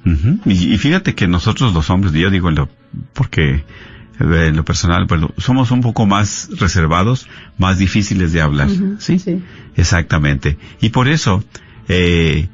y, 0.04 0.72
y, 0.72 0.78
fíjate 0.78 1.16
que 1.16 1.26
nosotros 1.26 1.74
los 1.74 1.90
hombres, 1.90 2.12
yo 2.12 2.30
digo, 2.30 2.48
porque 3.12 3.64
en 4.20 4.56
lo 4.56 4.64
personal, 4.64 5.06
pero 5.06 5.32
somos 5.38 5.70
un 5.70 5.80
poco 5.80 6.06
más 6.06 6.50
reservados, 6.58 7.26
más 7.58 7.78
difíciles 7.78 8.32
de 8.32 8.42
hablar, 8.42 8.68
¿sí? 8.98 9.18
Sí. 9.18 9.42
Exactamente. 9.76 10.58
Y 10.80 10.90
por 10.90 11.08
eso, 11.08 11.42
eh, 11.88 12.48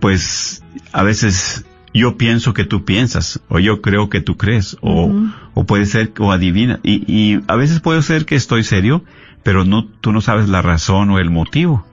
pues, 0.00 0.62
a 0.92 1.02
veces 1.02 1.64
yo 1.94 2.16
pienso 2.16 2.52
que 2.52 2.64
tú 2.64 2.84
piensas, 2.84 3.40
o 3.48 3.58
yo 3.58 3.80
creo 3.80 4.10
que 4.10 4.20
tú 4.20 4.36
crees, 4.36 4.76
o, 4.80 5.12
o 5.54 5.64
puede 5.64 5.86
ser, 5.86 6.12
o 6.18 6.32
adivina, 6.32 6.80
y, 6.82 7.04
y 7.06 7.40
a 7.46 7.56
veces 7.56 7.80
puede 7.80 8.02
ser 8.02 8.26
que 8.26 8.34
estoy 8.34 8.64
serio, 8.64 9.04
pero 9.42 9.64
no, 9.64 9.86
tú 9.86 10.12
no 10.12 10.20
sabes 10.20 10.48
la 10.48 10.62
razón 10.62 11.10
o 11.10 11.18
el 11.18 11.30
motivo. 11.30 11.86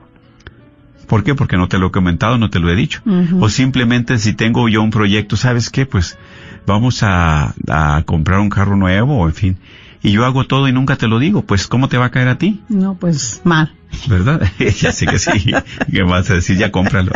¿Por 1.06 1.22
qué? 1.22 1.34
Porque 1.34 1.56
no 1.56 1.68
te 1.68 1.78
lo 1.78 1.86
he 1.86 1.90
comentado, 1.92 2.36
no 2.36 2.50
te 2.50 2.58
lo 2.58 2.68
he 2.70 2.74
dicho. 2.74 3.00
O 3.40 3.48
simplemente 3.48 4.18
si 4.18 4.32
tengo 4.32 4.68
yo 4.68 4.82
un 4.82 4.90
proyecto, 4.90 5.36
¿sabes 5.36 5.70
qué? 5.70 5.86
Pues 5.86 6.18
vamos 6.66 7.02
a, 7.02 7.54
a, 7.68 8.02
comprar 8.04 8.40
un 8.40 8.50
carro 8.50 8.76
nuevo, 8.76 9.26
en 9.26 9.34
fin. 9.34 9.58
Y 10.02 10.12
yo 10.12 10.24
hago 10.24 10.46
todo 10.46 10.68
y 10.68 10.72
nunca 10.72 10.96
te 10.96 11.08
lo 11.08 11.18
digo, 11.18 11.42
pues 11.42 11.66
¿cómo 11.66 11.88
te 11.88 11.98
va 11.98 12.06
a 12.06 12.10
caer 12.10 12.28
a 12.28 12.38
ti? 12.38 12.60
No, 12.68 12.94
pues 12.94 13.40
mal. 13.44 13.72
¿Verdad? 14.08 14.42
ya 14.80 14.92
sé 14.92 15.06
que 15.06 15.18
sí. 15.18 15.52
¿Qué 15.92 16.02
vas 16.02 16.30
a 16.30 16.34
decir? 16.34 16.56
Ya 16.56 16.70
cómpralo. 16.70 17.12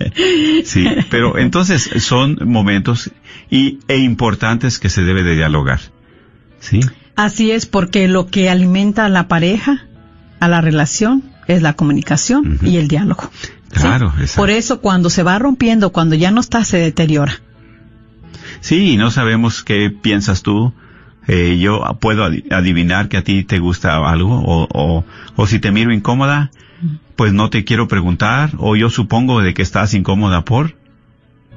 sí, 0.64 0.88
pero 1.10 1.38
entonces 1.38 1.90
son 1.98 2.38
momentos 2.44 3.10
y, 3.50 3.78
e 3.88 3.98
importantes 3.98 4.78
que 4.78 4.88
se 4.88 5.02
debe 5.02 5.22
de 5.22 5.36
dialogar. 5.36 5.80
¿Sí? 6.60 6.80
Así 7.16 7.50
es, 7.50 7.66
porque 7.66 8.08
lo 8.08 8.26
que 8.26 8.50
alimenta 8.50 9.04
a 9.04 9.08
la 9.08 9.28
pareja, 9.28 9.86
a 10.40 10.48
la 10.48 10.60
relación, 10.60 11.22
es 11.46 11.62
la 11.62 11.74
comunicación 11.74 12.46
uh 12.46 12.54
-huh. 12.56 12.68
y 12.68 12.78
el 12.78 12.88
diálogo. 12.88 13.30
Claro, 13.70 14.12
¿sí? 14.24 14.36
Por 14.36 14.50
eso 14.50 14.80
cuando 14.80 15.10
se 15.10 15.22
va 15.22 15.38
rompiendo, 15.38 15.92
cuando 15.92 16.14
ya 16.14 16.30
no 16.30 16.40
está, 16.40 16.64
se 16.64 16.78
deteriora. 16.78 17.40
Sí, 18.64 18.96
no 18.96 19.10
sabemos 19.10 19.62
qué 19.62 19.90
piensas 19.90 20.42
tú. 20.42 20.72
Eh, 21.28 21.58
yo 21.60 21.82
puedo 22.00 22.24
adivinar 22.24 23.10
que 23.10 23.18
a 23.18 23.22
ti 23.22 23.44
te 23.44 23.58
gusta 23.58 23.98
algo 24.10 24.40
o, 24.40 24.66
o, 24.72 25.04
o 25.36 25.46
si 25.46 25.58
te 25.58 25.70
miro 25.70 25.92
incómoda, 25.92 26.50
pues 27.14 27.34
no 27.34 27.50
te 27.50 27.64
quiero 27.64 27.88
preguntar 27.88 28.52
o 28.56 28.74
yo 28.74 28.88
supongo 28.88 29.42
de 29.42 29.52
que 29.52 29.60
estás 29.60 29.92
incómoda 29.92 30.46
por 30.46 30.76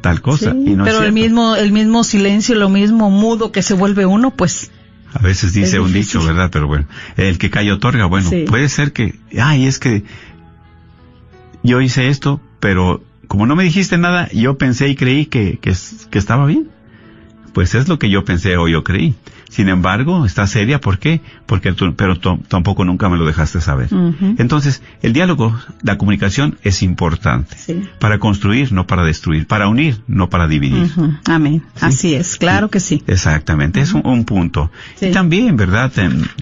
tal 0.01 0.19
cosa. 0.19 0.51
Sí, 0.51 0.71
y 0.71 0.75
no 0.75 0.83
pero 0.83 1.01
el 1.01 1.13
mismo, 1.13 1.55
el 1.55 1.71
mismo 1.71 2.03
silencio, 2.03 2.55
lo 2.55 2.67
mismo 2.67 3.09
mudo 3.09 3.53
que 3.53 3.61
se 3.61 3.73
vuelve 3.73 4.05
uno, 4.05 4.31
pues 4.31 4.69
a 5.13 5.19
veces 5.19 5.53
dice 5.53 5.79
un 5.79 5.93
dicho, 5.93 6.21
¿verdad? 6.25 6.49
Pero 6.51 6.67
bueno, 6.67 6.87
el 7.15 7.37
que 7.37 7.49
cae 7.49 7.71
otorga. 7.71 8.07
Bueno, 8.07 8.29
sí. 8.29 8.43
puede 8.49 8.67
ser 8.67 8.91
que, 8.91 9.15
ay, 9.39 9.65
es 9.65 9.79
que 9.79 10.03
yo 11.63 11.79
hice 11.79 12.09
esto, 12.09 12.41
pero 12.59 13.01
como 13.29 13.45
no 13.45 13.55
me 13.55 13.63
dijiste 13.63 13.97
nada, 13.97 14.27
yo 14.33 14.57
pensé 14.57 14.89
y 14.89 14.95
creí 14.95 15.27
que, 15.27 15.57
que, 15.61 15.73
que 16.09 16.19
estaba 16.19 16.45
bien. 16.45 16.75
Pues 17.53 17.75
es 17.75 17.87
lo 17.87 17.97
que 17.99 18.09
yo 18.09 18.23
pensé 18.25 18.57
o 18.57 18.67
yo 18.67 18.83
creí. 18.83 19.15
Sin 19.49 19.69
embargo, 19.69 20.25
está 20.25 20.45
seria, 20.45 20.81
¿por 20.81 20.99
qué? 20.99 21.21
Porque 21.45 21.71
tú, 21.71 21.95
pero 21.95 22.19
tampoco 22.19 22.83
nunca 22.83 23.07
me 23.09 23.17
lo 23.17 23.25
dejaste 23.25 23.61
saber. 23.61 23.93
Uh 23.93 24.11
-huh. 24.11 24.35
Entonces, 24.39 24.83
el 25.01 25.13
diálogo, 25.13 25.57
la 25.81 25.97
comunicación 25.97 26.57
es 26.63 26.83
importante. 26.83 27.55
Sí. 27.57 27.81
Para 27.99 28.19
construir, 28.19 28.73
no 28.73 28.85
para 28.85 29.03
destruir. 29.03 29.47
Para 29.47 29.69
unir, 29.69 30.01
no 30.07 30.29
para 30.29 30.47
dividir. 30.47 30.91
Uh 30.97 31.01
-huh. 31.01 31.19
Amén. 31.29 31.63
¿Sí? 31.75 31.85
Así 31.85 32.13
es, 32.13 32.35
claro 32.35 32.69
que 32.69 32.79
sí. 32.81 33.03
Exactamente, 33.07 33.79
uh 33.79 33.83
-huh. 33.83 33.85
es 33.85 33.93
un, 33.93 34.05
un 34.05 34.25
punto. 34.25 34.69
Y 35.01 35.11
también, 35.11 35.55
¿verdad? 35.55 35.91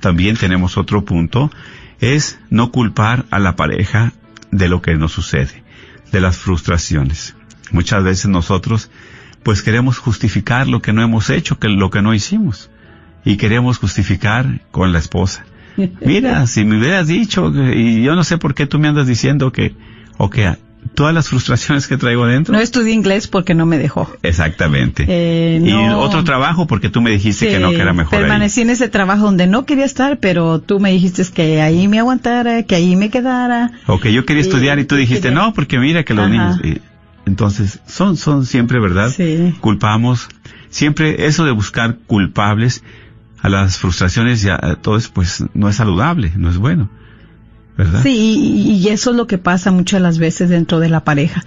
también 0.01 0.35
tenemos 0.35 0.77
otro 0.77 1.05
punto, 1.05 1.51
es 1.99 2.39
no 2.49 2.71
culpar 2.71 3.25
a 3.29 3.39
la 3.39 3.55
pareja 3.55 4.13
de 4.51 4.67
lo 4.67 4.81
que 4.81 4.95
nos 4.95 5.11
sucede, 5.11 5.63
de 6.11 6.21
las 6.21 6.37
frustraciones. 6.37 7.35
Muchas 7.71 8.03
veces 8.03 8.27
nosotros, 8.27 8.89
pues 9.45 9.61
queremos 9.61 9.99
justificar 9.99 10.67
lo 10.67 10.81
que 10.81 10.91
no 10.91 11.03
hemos 11.03 11.29
hecho, 11.29 11.59
que 11.59 11.69
lo 11.69 11.91
que 11.91 12.01
no 12.01 12.15
hicimos 12.15 12.71
y 13.23 13.37
queremos 13.37 13.77
justificar 13.77 14.61
con 14.71 14.91
la 14.91 14.97
esposa. 14.97 15.45
Mira, 16.01 16.47
si 16.47 16.65
me 16.65 16.79
hubieras 16.79 17.05
dicho, 17.07 17.53
y 17.71 18.01
yo 18.01 18.15
no 18.15 18.23
sé 18.23 18.39
por 18.39 18.55
qué 18.55 18.65
tú 18.65 18.79
me 18.79 18.87
andas 18.87 19.05
diciendo 19.05 19.51
que, 19.51 19.75
o 20.17 20.31
que 20.31 20.57
todas 20.95 21.13
las 21.13 21.29
frustraciones 21.29 21.85
que 21.85 21.95
traigo 21.97 22.25
dentro. 22.25 22.55
No 22.55 22.59
estudié 22.59 22.93
inglés 22.93 23.27
porque 23.27 23.53
no 23.53 23.67
me 23.67 23.77
dejó. 23.77 24.11
Exactamente. 24.23 25.05
Eh, 25.07 25.59
Y 25.63 25.73
otro 25.93 26.23
trabajo 26.23 26.65
porque 26.65 26.89
tú 26.89 27.01
me 27.01 27.11
dijiste 27.11 27.47
que 27.47 27.59
no, 27.59 27.69
que 27.69 27.81
era 27.81 27.93
mejor 27.93 28.15
ahí. 28.15 28.21
Permanecí 28.23 28.61
en 28.61 28.71
ese 28.71 28.89
trabajo 28.89 29.25
donde 29.25 29.45
no 29.45 29.65
quería 29.67 29.85
estar, 29.85 30.17
pero 30.17 30.59
tú 30.59 30.79
me 30.79 30.89
dijiste 30.91 31.23
que 31.31 31.61
ahí 31.61 31.87
me 31.87 31.99
aguantara, 31.99 32.63
que 32.63 32.73
ahí 32.73 32.95
me 32.95 33.11
quedara. 33.11 33.71
O 33.85 33.99
que 33.99 34.11
yo 34.11 34.25
quería 34.25 34.41
estudiar 34.41 34.79
y 34.79 34.85
tú 34.85 34.95
dijiste, 34.95 35.29
quería- 35.29 35.37
no, 35.43 35.53
porque 35.53 35.77
mira 35.77 36.03
que 36.03 36.15
los 36.15 36.25
Ajá. 36.25 36.31
niños... 36.33 36.59
y- 36.63 36.81
entonces, 37.25 37.79
son, 37.87 38.17
son 38.17 38.45
siempre, 38.45 38.79
¿verdad? 38.79 39.11
Sí. 39.15 39.55
Culpamos. 39.61 40.27
Siempre 40.69 41.27
eso 41.27 41.45
de 41.45 41.51
buscar 41.51 41.97
culpables 42.07 42.83
a 43.41 43.49
las 43.49 43.77
frustraciones 43.77 44.43
y 44.43 44.49
a, 44.49 44.55
a 44.55 44.75
todo 44.75 44.97
eso, 44.97 45.11
pues 45.13 45.43
no 45.53 45.69
es 45.69 45.75
saludable, 45.75 46.31
no 46.35 46.49
es 46.49 46.57
bueno. 46.57 46.89
¿Verdad? 47.77 48.03
Sí, 48.03 48.09
y, 48.09 48.71
y 48.71 48.87
eso 48.89 49.11
es 49.11 49.17
lo 49.17 49.27
que 49.27 49.37
pasa 49.37 49.71
muchas 49.71 50.01
las 50.01 50.17
veces 50.17 50.49
dentro 50.49 50.79
de 50.79 50.89
la 50.89 51.03
pareja, 51.03 51.43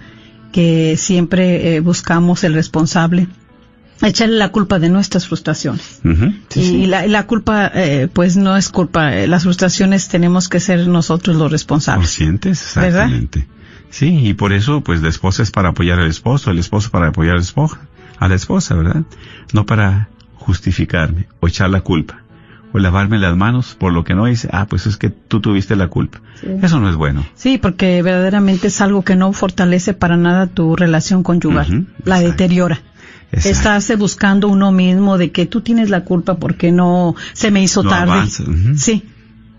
que 0.51 0.95
siempre 0.97 1.75
eh, 1.75 1.79
buscamos 1.79 2.43
el 2.43 2.53
responsable, 2.53 3.27
echarle 4.01 4.37
la 4.37 4.49
culpa 4.49 4.77
de 4.79 4.89
nuestras 4.89 5.27
frustraciones. 5.27 6.01
Sí, 6.49 6.59
y 6.59 6.63
sí. 6.63 6.85
La, 6.85 7.07
la 7.07 7.25
culpa, 7.25 7.71
eh, 7.73 8.07
pues 8.11 8.37
no 8.37 8.55
es 8.57 8.69
culpa, 8.69 9.15
eh, 9.15 9.27
las 9.27 9.43
frustraciones 9.43 10.07
tenemos 10.07 10.49
que 10.49 10.59
ser 10.59 10.87
nosotros 10.87 11.35
los 11.35 11.51
responsables. 11.51 12.07
Conscientes, 12.07 12.73
¿Verdad? 12.75 13.09
Sí, 13.89 14.27
y 14.27 14.33
por 14.33 14.53
eso, 14.53 14.81
pues 14.81 15.01
la 15.01 15.09
esposa 15.09 15.43
es 15.43 15.51
para 15.51 15.69
apoyar 15.69 15.99
al 15.99 16.07
esposo, 16.07 16.51
el 16.51 16.59
esposo 16.59 16.91
para 16.91 17.07
apoyar 17.07 17.33
a 17.33 17.37
la 17.37 17.43
esposa, 17.43 17.79
a 18.17 18.27
la 18.27 18.35
esposa, 18.35 18.75
¿verdad? 18.75 19.03
No 19.53 19.65
para 19.65 20.09
justificarme 20.35 21.27
o 21.39 21.47
echar 21.47 21.69
la 21.69 21.81
culpa 21.81 22.21
o 22.71 22.79
lavarme 22.79 23.17
las 23.17 23.35
manos 23.35 23.75
por 23.77 23.93
lo 23.93 24.03
que 24.03 24.13
no 24.13 24.27
hice. 24.27 24.49
Ah, 24.51 24.67
pues 24.67 24.85
es 24.85 24.97
que 24.97 25.09
tú 25.09 25.41
tuviste 25.41 25.75
la 25.75 25.87
culpa. 25.87 26.21
Eso 26.61 26.79
no 26.79 26.89
es 26.89 26.95
bueno. 26.95 27.25
Sí, 27.35 27.57
porque 27.57 28.01
verdaderamente 28.01 28.67
es 28.67 28.81
algo 28.81 29.03
que 29.03 29.15
no 29.15 29.33
fortalece 29.33 29.93
para 29.93 30.17
nada 30.17 30.47
tu 30.47 30.75
relación 30.75 31.23
conyugal, 31.23 31.87
la 32.03 32.17
exacto. 32.17 32.31
deteriora. 32.31 32.81
Exacto. 33.31 33.49
Estarse 33.49 33.95
buscando 33.95 34.47
uno 34.47 34.71
mismo 34.71 35.17
de 35.17 35.31
que 35.31 35.45
tú 35.45 35.61
tienes 35.61 35.89
la 35.89 36.03
culpa 36.03 36.37
porque 36.37 36.71
no 36.71 37.15
se 37.33 37.51
me 37.51 37.61
hizo 37.61 37.83
No 37.83 37.89
tarde. 37.89 38.27
Sí, 38.75 39.03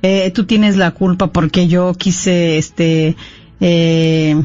eh, 0.02 0.30
tú 0.34 0.44
tienes 0.44 0.76
la 0.76 0.90
culpa 0.92 1.28
porque 1.32 1.68
yo 1.68 1.94
quise, 1.94 2.58
este, 2.58 3.16
eh, 3.60 4.40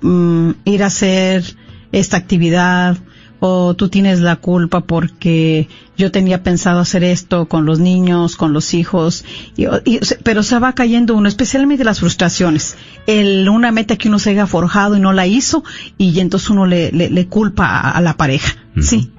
mm, 0.00 0.50
ir 0.64 0.82
a 0.82 0.86
hacer 0.86 1.44
esta 1.92 2.16
actividad 2.16 2.96
o 3.38 3.74
tú 3.74 3.88
tienes 3.90 4.20
la 4.20 4.36
culpa 4.36 4.80
porque 4.80 5.68
yo 5.98 6.10
tenía 6.10 6.42
pensado 6.42 6.80
hacer 6.80 7.04
esto 7.04 7.46
con 7.48 7.66
los 7.66 7.78
niños, 7.78 8.34
con 8.36 8.52
los 8.54 8.72
hijos, 8.72 9.24
y- 9.56 9.66
y- 9.84 10.00
pero 10.22 10.42
se 10.42 10.58
va 10.58 10.72
cayendo 10.74 11.14
uno, 11.14 11.28
especialmente 11.28 11.84
las 11.84 12.00
frustraciones, 12.00 12.76
el, 13.06 13.48
una 13.50 13.72
meta 13.72 13.96
que 13.96 14.08
uno 14.08 14.18
se 14.18 14.30
haya 14.30 14.46
forjado 14.46 14.96
y 14.96 15.00
no 15.00 15.12
la 15.12 15.26
hizo 15.26 15.64
y 15.98 16.18
entonces 16.20 16.48
uno 16.50 16.64
le, 16.66 16.90
le, 16.92 17.10
le 17.10 17.26
culpa 17.26 17.66
a, 17.66 17.90
a 17.90 18.00
la 18.00 18.16
pareja, 18.16 18.56
sí. 18.82 19.10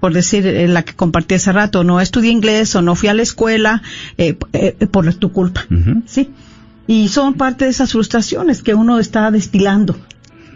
Por 0.00 0.12
decir 0.12 0.44
eh, 0.48 0.66
la 0.66 0.82
que 0.84 0.94
compartí 0.94 1.36
hace 1.36 1.52
rato, 1.52 1.84
no 1.84 2.00
estudié 2.00 2.32
inglés 2.32 2.74
o 2.74 2.82
no 2.82 2.96
fui 2.96 3.08
a 3.08 3.14
la 3.14 3.22
escuela 3.22 3.82
eh, 4.18 4.36
eh, 4.52 4.74
por 4.90 5.12
tu 5.14 5.30
culpa, 5.30 5.64
sí. 6.06 6.30
Y 6.86 7.08
son 7.08 7.34
parte 7.34 7.64
de 7.66 7.70
esas 7.70 7.92
frustraciones 7.92 8.62
que 8.62 8.74
uno 8.74 8.98
está 8.98 9.30
destilando 9.30 9.96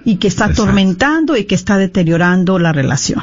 y 0.05 0.17
que 0.17 0.29
está 0.29 0.45
Exacto. 0.45 0.63
atormentando 0.63 1.37
y 1.37 1.45
que 1.45 1.55
está 1.55 1.79
deteriorando 1.79 2.59
la 2.59 2.73
relación. 2.73 3.23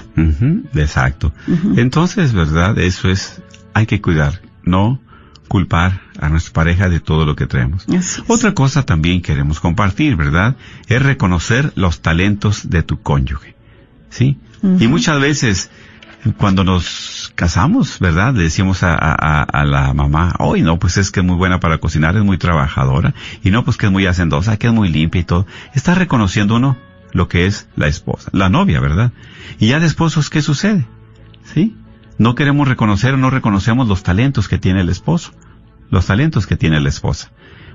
Exacto. 0.75 1.33
Entonces, 1.77 2.33
¿verdad? 2.33 2.77
Eso 2.77 3.09
es, 3.09 3.41
hay 3.73 3.85
que 3.85 4.01
cuidar, 4.01 4.41
no 4.63 4.99
culpar 5.47 6.01
a 6.19 6.29
nuestra 6.29 6.51
pareja 6.53 6.89
de 6.89 6.99
todo 6.99 7.25
lo 7.25 7.35
que 7.35 7.45
traemos. 7.45 7.85
Otra 8.27 8.53
cosa 8.53 8.83
también 8.83 9.21
queremos 9.21 9.59
compartir, 9.59 10.15
¿verdad? 10.15 10.55
Es 10.87 11.01
reconocer 11.01 11.71
los 11.75 12.01
talentos 12.01 12.69
de 12.69 12.83
tu 12.83 13.01
cónyuge. 13.01 13.55
¿Sí? 14.09 14.37
Y 14.79 14.87
muchas 14.87 15.19
veces, 15.21 15.69
cuando 16.37 16.63
nos 16.63 17.22
casamos, 17.35 17.99
¿verdad? 17.99 18.33
Le 18.33 18.43
decimos 18.43 18.83
a, 18.83 18.93
a- 18.93 19.43
a- 19.43 19.65
la 19.65 19.93
mamá, 19.93 20.35
hoy 20.39 20.61
no, 20.61 20.77
pues 20.79 20.97
es 20.97 21.11
que 21.11 21.19
es 21.21 21.25
muy 21.25 21.35
buena 21.35 21.59
para 21.59 21.79
cocinar, 21.79 22.15
es 22.15 22.23
muy 22.23 22.37
trabajadora, 22.37 23.13
y 23.43 23.51
no, 23.51 23.63
pues 23.65 23.77
que 23.77 23.87
es 23.87 23.91
muy 23.91 24.05
hacendosa, 24.05 24.57
que 24.57 24.67
es 24.67 24.73
muy 24.73 24.89
limpia 24.89 25.21
y 25.21 25.23
todo. 25.23 25.45
Está 25.73 25.95
reconociendo 25.95 26.55
uno 26.55 26.77
lo 27.11 27.27
que 27.27 27.45
es 27.45 27.67
la 27.75 27.87
esposa, 27.87 28.29
la 28.33 28.49
novia, 28.49 28.79
¿verdad? 28.79 29.11
Y 29.59 29.67
ya 29.67 29.79
de 29.79 29.85
esposos, 29.87 30.29
¿qué 30.29 30.41
sucede? 30.41 30.85
¿Sí? 31.53 31.75
No 32.17 32.35
queremos 32.35 32.67
reconocer 32.67 33.13
o 33.15 33.17
no 33.17 33.29
reconocemos 33.29 33.87
los 33.87 34.03
talentos 34.03 34.47
que 34.47 34.57
tiene 34.59 34.81
el 34.81 34.89
esposo, 34.89 35.31
los 35.89 36.05
talentos 36.05 36.47
que 36.47 36.55
tiene 36.57 36.79
la 36.79 36.89
esposa. 36.89 37.31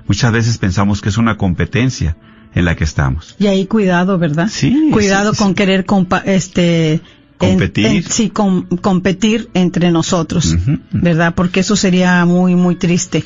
Muchas 0.07 0.31
veces 0.31 0.57
pensamos 0.57 1.01
que 1.01 1.09
es 1.09 1.17
una 1.17 1.37
competencia 1.37 2.17
en 2.55 2.65
la 2.65 2.75
que 2.75 2.83
estamos. 2.83 3.35
Y 3.37 3.47
ahí 3.47 3.67
cuidado, 3.67 4.17
¿verdad? 4.17 4.47
Sí, 4.49 4.89
Cuidado 4.91 5.33
sí, 5.33 5.37
con 5.37 5.49
sí. 5.49 5.53
querer 5.55 5.85
compa- 5.85 6.23
este 6.25 6.99
Competir. 7.47 7.85
en- 7.87 8.03
sí, 8.03 8.29
com- 8.29 8.67
competir 8.81 9.49
entre 9.53 9.91
nosotros. 9.91 10.55
¿verdad? 10.91 11.33
Porque 11.35 11.61
eso 11.61 11.75
sería 11.75 12.23
muy 12.25 12.55
muy 12.55 12.75
triste. 12.75 13.23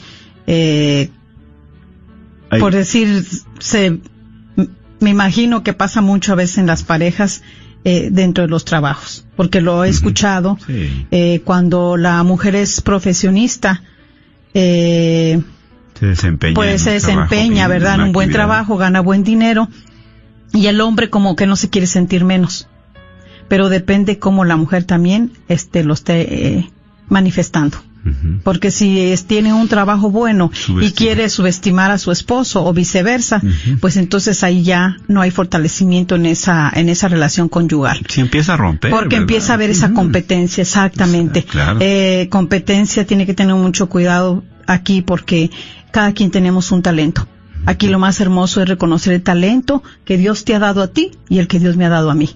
Eh, 0.47 1.09
por 2.59 2.73
decir, 2.73 3.25
se, 3.59 3.99
me 4.99 5.09
imagino 5.09 5.63
que 5.63 5.73
pasa 5.73 6.01
mucho 6.01 6.33
a 6.33 6.35
veces 6.35 6.59
en 6.59 6.67
las 6.67 6.83
parejas 6.83 7.41
eh, 7.85 8.09
dentro 8.11 8.43
de 8.43 8.49
los 8.49 8.63
trabajos, 8.65 9.25
porque 9.35 9.59
lo 9.59 9.83
he 9.83 9.89
escuchado 9.89 10.57
sí, 10.67 11.05
eh, 11.11 11.41
cuando 11.43 11.97
la 11.97 12.21
mujer 12.23 12.55
es 12.55 12.79
profesionista. 12.81 13.83
Eh, 14.53 15.41
se 15.99 16.05
desempeña. 16.07 16.53
pues 16.55 16.81
se 16.81 16.99
trabajo 16.99 17.07
desempeña, 17.29 17.67
¿verdad? 17.67 17.95
En 17.95 18.01
un 18.01 18.11
buen 18.13 18.29
trabajo, 18.31 18.77
gana 18.77 19.01
buen 19.01 19.23
dinero 19.23 19.67
y 20.53 20.67
el 20.67 20.79
hombre 20.81 21.09
como 21.09 21.35
que 21.35 21.47
no 21.47 21.55
se 21.55 21.69
quiere 21.69 21.87
sentir 21.87 22.23
menos. 22.23 22.67
Pero 23.47 23.69
depende 23.69 24.19
cómo 24.19 24.45
la 24.45 24.55
mujer 24.57 24.83
también 24.85 25.31
este 25.47 25.83
lo 25.83 25.93
esté 25.93 26.21
eh, 26.57 26.69
manifestando. 27.09 27.77
Porque 28.43 28.69
si 28.69 28.99
es- 28.99 29.27
tiene 29.27 29.53
un 29.53 29.69
trabajo 29.69 30.09
bueno 30.11 30.51
y 30.81 30.91
quiere 30.91 31.29
subestimar 31.29 31.89
a 31.89 31.97
su 31.97 32.11
esposo 32.11 32.65
o 32.65 32.73
viceversa, 32.73 33.41
pues 33.79 33.95
entonces 33.95 34.43
ahí 34.43 34.61
ya 34.61 34.97
no 35.07 35.21
hay 35.21 35.31
fortalecimiento 35.31 36.15
en 36.15 36.25
esa 36.25 36.69
en 36.75 36.89
esa 36.89 37.07
relación 37.07 37.47
conyugal. 37.47 38.01
Si 38.09 38.19
empieza 38.19 38.55
a 38.55 38.57
romper. 38.57 38.91
Porque 38.91 39.05
¿verdad? 39.15 39.21
empieza 39.21 39.53
a 39.53 39.55
haber 39.55 39.69
esa 39.69 39.93
competencia, 39.93 40.63
exactamente. 40.63 41.43
Claro. 41.45 41.77
Eh, 41.81 42.27
competencia 42.29 43.05
tiene 43.07 43.25
que 43.25 43.33
tener 43.33 43.55
mucho 43.55 43.87
cuidado 43.87 44.43
aquí 44.67 45.01
porque 45.01 45.49
cada 45.91 46.11
quien 46.11 46.29
tenemos 46.29 46.73
un 46.73 46.81
talento. 46.81 47.25
Aquí 47.65 47.87
lo 47.87 47.99
más 47.99 48.19
hermoso 48.19 48.61
es 48.61 48.67
reconocer 48.67 49.13
el 49.13 49.23
talento 49.23 49.83
que 50.05 50.17
Dios 50.17 50.43
te 50.45 50.55
ha 50.55 50.59
dado 50.59 50.81
a 50.81 50.87
ti 50.87 51.11
y 51.29 51.39
el 51.39 51.47
que 51.47 51.59
Dios 51.59 51.77
me 51.77 51.85
ha 51.85 51.89
dado 51.89 52.11
a 52.11 52.15
mí. 52.15 52.29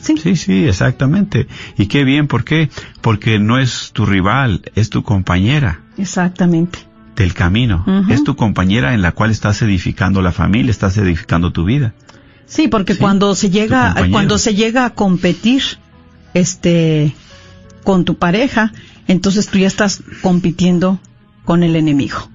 Sí. 0.00 0.16
sí, 0.16 0.36
sí, 0.36 0.64
exactamente. 0.66 1.46
Y 1.76 1.86
qué 1.86 2.04
bien, 2.04 2.26
¿por 2.26 2.44
qué? 2.44 2.70
Porque 3.00 3.38
no 3.38 3.58
es 3.58 3.90
tu 3.92 4.06
rival, 4.06 4.62
es 4.74 4.90
tu 4.90 5.02
compañera 5.02 5.80
Exactamente. 5.98 6.78
del 7.16 7.34
camino. 7.34 7.84
Es 8.08 8.24
tu 8.24 8.36
compañera 8.36 8.94
en 8.94 9.02
la 9.02 9.12
cual 9.12 9.30
estás 9.30 9.62
edificando 9.62 10.22
la 10.22 10.32
familia, 10.32 10.70
estás 10.70 10.96
edificando 10.96 11.52
tu 11.52 11.64
vida. 11.64 11.94
Sí, 12.46 12.68
porque 12.68 12.94
Sí, 12.94 13.00
cuando 13.00 13.34
se 13.34 13.50
llega, 13.50 13.94
cuando 14.10 14.38
se 14.38 14.54
llega 14.54 14.84
a 14.84 14.90
competir, 14.90 15.62
este, 16.34 17.14
con 17.82 18.04
tu 18.04 18.16
pareja, 18.16 18.72
entonces 19.08 19.48
tú 19.48 19.58
ya 19.58 19.66
estás 19.66 20.02
compitiendo 20.22 21.00
con 21.44 21.62
el 21.62 21.76
enemigo. 21.76 22.31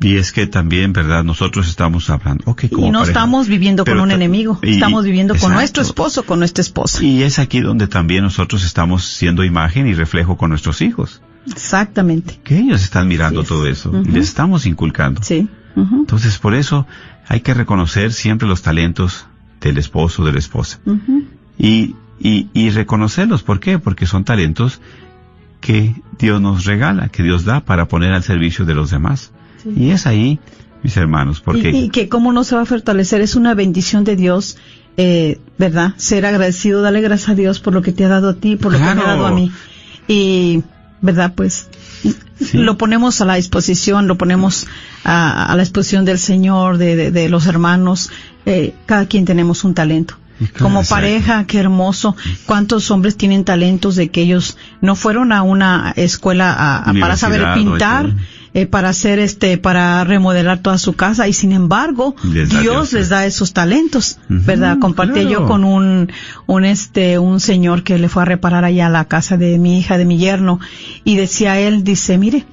Y 0.00 0.16
es 0.16 0.30
que 0.32 0.46
también, 0.46 0.92
¿verdad? 0.92 1.24
Nosotros 1.24 1.68
estamos 1.68 2.10
hablando. 2.10 2.44
Okay, 2.46 2.68
como 2.68 2.88
y 2.88 2.90
no 2.90 2.98
pareja. 3.00 3.12
estamos 3.18 3.48
viviendo 3.48 3.84
con 3.84 3.98
un 4.00 4.10
enemigo, 4.10 4.58
y- 4.62 4.74
estamos 4.74 5.04
viviendo 5.04 5.32
con 5.34 5.38
exacto. 5.38 5.54
nuestro 5.54 5.82
esposo, 5.82 6.22
con 6.26 6.38
nuestra 6.38 6.60
esposa. 6.62 7.02
Y 7.02 7.22
es 7.22 7.38
aquí 7.38 7.60
donde 7.60 7.88
también 7.88 8.22
nosotros 8.22 8.64
estamos 8.64 9.04
siendo 9.06 9.42
imagen 9.44 9.86
y 9.86 9.94
reflejo 9.94 10.36
con 10.36 10.50
nuestros 10.50 10.82
hijos. 10.82 11.22
Exactamente. 11.50 12.38
Que 12.44 12.58
ellos 12.58 12.82
están 12.82 13.08
mirando 13.08 13.40
es. 13.42 13.48
todo 13.48 13.66
eso. 13.66 13.90
Ujú. 13.90 14.02
y 14.02 14.12
Les 14.12 14.28
estamos 14.28 14.66
inculcando. 14.66 15.22
Sí. 15.22 15.48
Ujú, 15.76 15.96
Entonces, 16.00 16.38
por 16.38 16.54
eso 16.54 16.86
hay 17.28 17.40
que 17.40 17.54
reconocer 17.54 18.12
siempre 18.12 18.46
los 18.48 18.62
talentos 18.62 19.26
del 19.60 19.78
esposo 19.78 20.22
o 20.22 20.26
de 20.26 20.32
la 20.32 20.38
esposa. 20.38 20.78
ujú. 20.84 21.24
Y, 21.58 21.94
y, 22.20 22.48
y 22.52 22.70
reconocerlos. 22.70 23.42
¿Por 23.42 23.60
qué? 23.60 23.78
Porque 23.78 24.04
son 24.06 24.24
talentos 24.24 24.80
que 25.60 25.94
Dios 26.18 26.40
nos 26.40 26.64
regala, 26.66 27.08
que 27.08 27.22
Dios 27.22 27.44
da 27.44 27.60
para 27.60 27.88
poner 27.88 28.12
al 28.12 28.22
servicio 28.22 28.64
de 28.66 28.74
los 28.74 28.90
demás. 28.90 29.32
Sí. 29.62 29.72
Y 29.76 29.90
es 29.90 30.06
ahí, 30.06 30.38
mis 30.82 30.96
hermanos, 30.96 31.40
porque... 31.40 31.70
Y, 31.70 31.76
y 31.84 31.88
que 31.90 32.08
cómo 32.08 32.32
no 32.32 32.44
se 32.44 32.54
va 32.56 32.62
a 32.62 32.66
fortalecer, 32.66 33.20
es 33.20 33.34
una 33.36 33.54
bendición 33.54 34.04
de 34.04 34.16
Dios, 34.16 34.56
eh, 34.96 35.38
¿verdad? 35.58 35.94
Ser 35.96 36.24
agradecido, 36.26 36.82
dale 36.82 37.00
gracias 37.00 37.30
a 37.30 37.34
Dios 37.34 37.60
por 37.60 37.72
lo 37.74 37.82
que 37.82 37.92
te 37.92 38.04
ha 38.04 38.08
dado 38.08 38.30
a 38.30 38.34
ti, 38.34 38.56
por 38.56 38.72
lo 38.72 38.78
que 38.78 38.84
me 38.84 38.90
ha 38.90 38.94
dado 38.94 39.26
a 39.26 39.32
mí. 39.32 39.50
Y, 40.08 40.62
¿verdad? 41.00 41.32
Pues 41.34 41.68
Sí. 42.38 42.58
lo 42.58 42.76
ponemos 42.76 43.20
a 43.22 43.24
la 43.24 43.36
disposición, 43.36 44.06
lo 44.08 44.18
ponemos 44.18 44.66
a, 45.04 45.50
a 45.50 45.56
la 45.56 45.62
disposición 45.62 46.04
del 46.04 46.18
Señor, 46.18 46.76
de, 46.76 46.94
de- 46.94 47.10
de 47.10 47.28
los 47.30 47.46
hermanos. 47.46 48.10
Eh, 48.44 48.74
cada 48.84 49.06
quien 49.06 49.24
tenemos 49.24 49.64
un 49.64 49.72
talento. 49.74 50.18
Como 50.58 50.84
pareja, 50.84 51.46
qué 51.46 51.58
hermoso. 51.58 52.14
¿Cuántos 52.44 52.90
hombres 52.90 53.16
tienen 53.16 53.44
talentos 53.44 53.96
de 53.96 54.10
que 54.10 54.20
ellos 54.20 54.58
no 54.82 54.94
fueron 54.94 55.32
a 55.32 55.42
una 55.42 55.94
escuela 55.96 56.52
a- 56.52 56.90
a- 56.90 56.92
para 57.00 57.16
saber 57.16 57.54
pintar? 57.54 58.12
Eh, 58.56 58.64
para 58.64 58.88
hacer 58.88 59.18
este, 59.18 59.58
para 59.58 60.02
remodelar 60.04 60.60
toda 60.60 60.78
su 60.78 60.94
casa 60.94 61.28
y 61.28 61.34
sin 61.34 61.52
embargo 61.52 62.16
Les 62.24 62.48
Dios 62.48 62.62
Dios, 62.62 62.92
les 62.94 63.10
da 63.10 63.26
esos 63.26 63.52
talentos, 63.52 64.18
¿verdad? 64.30 64.78
Compartí 64.78 65.20
claro. 65.20 65.30
yo 65.30 65.46
con 65.46 65.62
un, 65.62 66.10
un 66.46 66.64
este, 66.64 67.18
un 67.18 67.38
señor 67.38 67.82
que 67.82 67.98
le 67.98 68.08
fue 68.08 68.22
a 68.22 68.24
reparar 68.24 68.64
allá 68.64 68.86
a 68.86 68.88
la 68.88 69.04
casa 69.04 69.36
de 69.36 69.58
mi 69.58 69.78
hija, 69.78 69.98
de 69.98 70.06
mi 70.06 70.16
yerno 70.16 70.58
y 71.04 71.16
decía 71.16 71.60
él, 71.60 71.84
dice, 71.84 72.16
mire, 72.16 72.46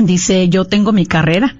dice, 0.00 0.48
yo 0.48 0.64
tengo 0.64 0.90
mi 0.90 1.06
carrera, 1.06 1.54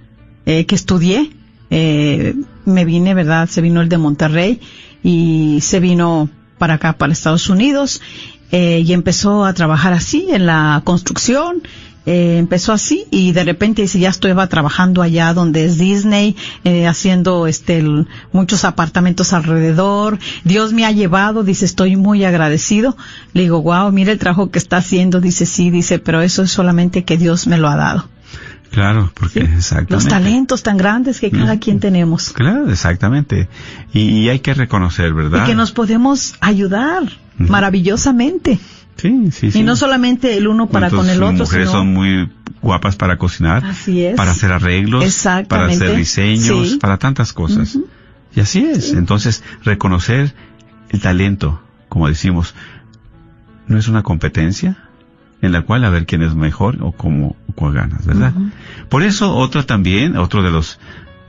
eh, 0.46 0.66
que 0.66 0.74
estudié, 0.74 1.30
eh, 1.70 2.34
me 2.64 2.84
vine, 2.84 3.14
¿verdad? 3.14 3.48
Se 3.48 3.60
vino 3.60 3.82
el 3.82 3.88
de 3.88 3.98
Monterrey 3.98 4.60
y 5.04 5.60
se 5.60 5.78
vino 5.78 6.28
para 6.58 6.74
acá, 6.74 6.94
para 6.94 7.12
Estados 7.12 7.48
Unidos, 7.48 8.02
eh, 8.50 8.82
y 8.84 8.92
empezó 8.94 9.44
a 9.44 9.54
trabajar 9.54 9.92
así 9.92 10.26
en 10.28 10.46
la 10.46 10.82
construcción, 10.84 11.62
eh, 12.06 12.38
empezó 12.38 12.72
así 12.72 13.04
y 13.10 13.32
de 13.32 13.44
repente 13.44 13.82
dice 13.82 13.98
ya 13.98 14.08
estaba 14.08 14.46
trabajando 14.48 15.02
allá 15.02 15.34
donde 15.34 15.64
es 15.66 15.76
Disney 15.78 16.34
eh, 16.64 16.86
haciendo 16.86 17.46
este 17.46 17.78
el- 17.78 18.06
muchos 18.32 18.64
apartamentos 18.64 19.32
alrededor 19.34 20.18
Dios 20.44 20.72
me 20.72 20.86
ha 20.86 20.92
llevado 20.92 21.42
dice 21.44 21.66
estoy 21.66 21.96
muy 21.96 22.24
agradecido 22.24 22.96
le 23.34 23.42
digo 23.42 23.62
wow 23.62 23.92
mira 23.92 24.12
el 24.12 24.18
trabajo 24.18 24.50
que 24.50 24.58
está 24.58 24.78
haciendo 24.78 25.20
dice 25.20 25.44
sí 25.44 25.68
dice 25.70 25.98
pero 25.98 26.22
eso 26.22 26.42
es 26.42 26.50
solamente 26.50 27.04
que 27.04 27.18
Dios 27.18 27.46
me 27.46 27.58
lo 27.58 27.68
ha 27.68 27.76
dado 27.76 28.08
Claro, 28.70 29.10
porque 29.14 29.40
Sí. 29.40 29.46
exactamente. 29.56 29.94
los 29.94 30.06
talentos 30.06 30.62
tan 30.62 30.76
grandes 30.76 31.18
que 31.18 31.32
cada 31.32 31.58
quien 31.58 31.80
tenemos 31.80 32.30
Claro, 32.30 32.70
exactamente. 32.70 33.48
Y, 33.92 34.00
y 34.02 34.28
hay 34.28 34.38
que 34.38 34.54
reconocer, 34.54 35.12
¿verdad? 35.12 35.42
y 35.42 35.46
que 35.48 35.56
nos 35.56 35.72
podemos 35.72 36.34
ayudar 36.40 37.02
maravillosamente 37.36 38.58
Sí, 38.96 39.30
sí, 39.32 39.50
sí. 39.50 39.60
y 39.60 39.62
no 39.62 39.76
solamente 39.76 40.36
el 40.36 40.46
uno 40.46 40.68
para 40.68 40.88
con 40.90 40.98
¿Cuántas 40.98 41.16
el 41.16 41.22
otro 41.22 41.44
mujeres 41.44 41.68
sino 41.68 41.78
son 41.80 41.94
muy 41.94 42.30
guapas 42.60 42.96
para 42.96 43.16
cocinar, 43.16 43.64
Así 43.64 44.04
es. 44.04 44.14
para 44.16 44.32
hacer 44.32 44.52
arreglos, 44.52 45.26
para 45.48 45.66
hacer 45.66 45.96
diseños, 45.96 46.70
Sí. 46.72 46.76
para 46.78 46.98
tantas 46.98 47.32
cosas. 47.32 47.78
Y 48.36 48.40
así 48.40 48.64
es. 48.64 48.92
Entonces, 48.92 49.42
reconocer 49.64 50.34
el 50.90 51.00
talento, 51.00 51.62
como 51.88 52.08
decimos, 52.08 52.54
no 53.66 53.78
es 53.78 53.88
una 53.88 54.02
competencia 54.02 54.76
en 55.42 55.52
la 55.52 55.62
cual 55.62 55.84
a 55.84 55.90
ver 55.90 56.04
quién 56.04 56.22
es 56.22 56.34
mejor 56.34 56.76
o 56.82 56.92
cómo, 56.92 57.36
o 57.48 57.52
cuál 57.54 57.72
ganas, 57.72 58.04
¿verdad? 58.04 58.34
Por 58.90 59.02
eso, 59.02 59.34
otro 59.34 59.64
también, 59.64 60.16
otro 60.18 60.42
de 60.42 60.50
los 60.50 60.78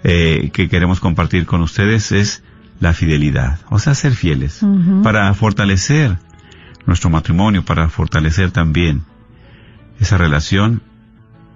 eh, 0.04 0.50
que 0.52 0.68
queremos 0.68 1.00
compartir 1.00 1.46
con 1.46 1.62
ustedes 1.62 2.12
es 2.12 2.44
la 2.82 2.94
fidelidad, 2.94 3.60
o 3.70 3.78
sea, 3.80 3.94
ser 3.96 4.14
fieles, 4.14 4.60
para 5.04 5.34
fortalecer 5.36 6.18
nuestro 6.86 7.10
matrimonio, 7.10 7.64
para 7.64 7.90
fortalecer 7.90 8.52
también 8.52 9.04
esa 10.00 10.18
relación. 10.18 10.82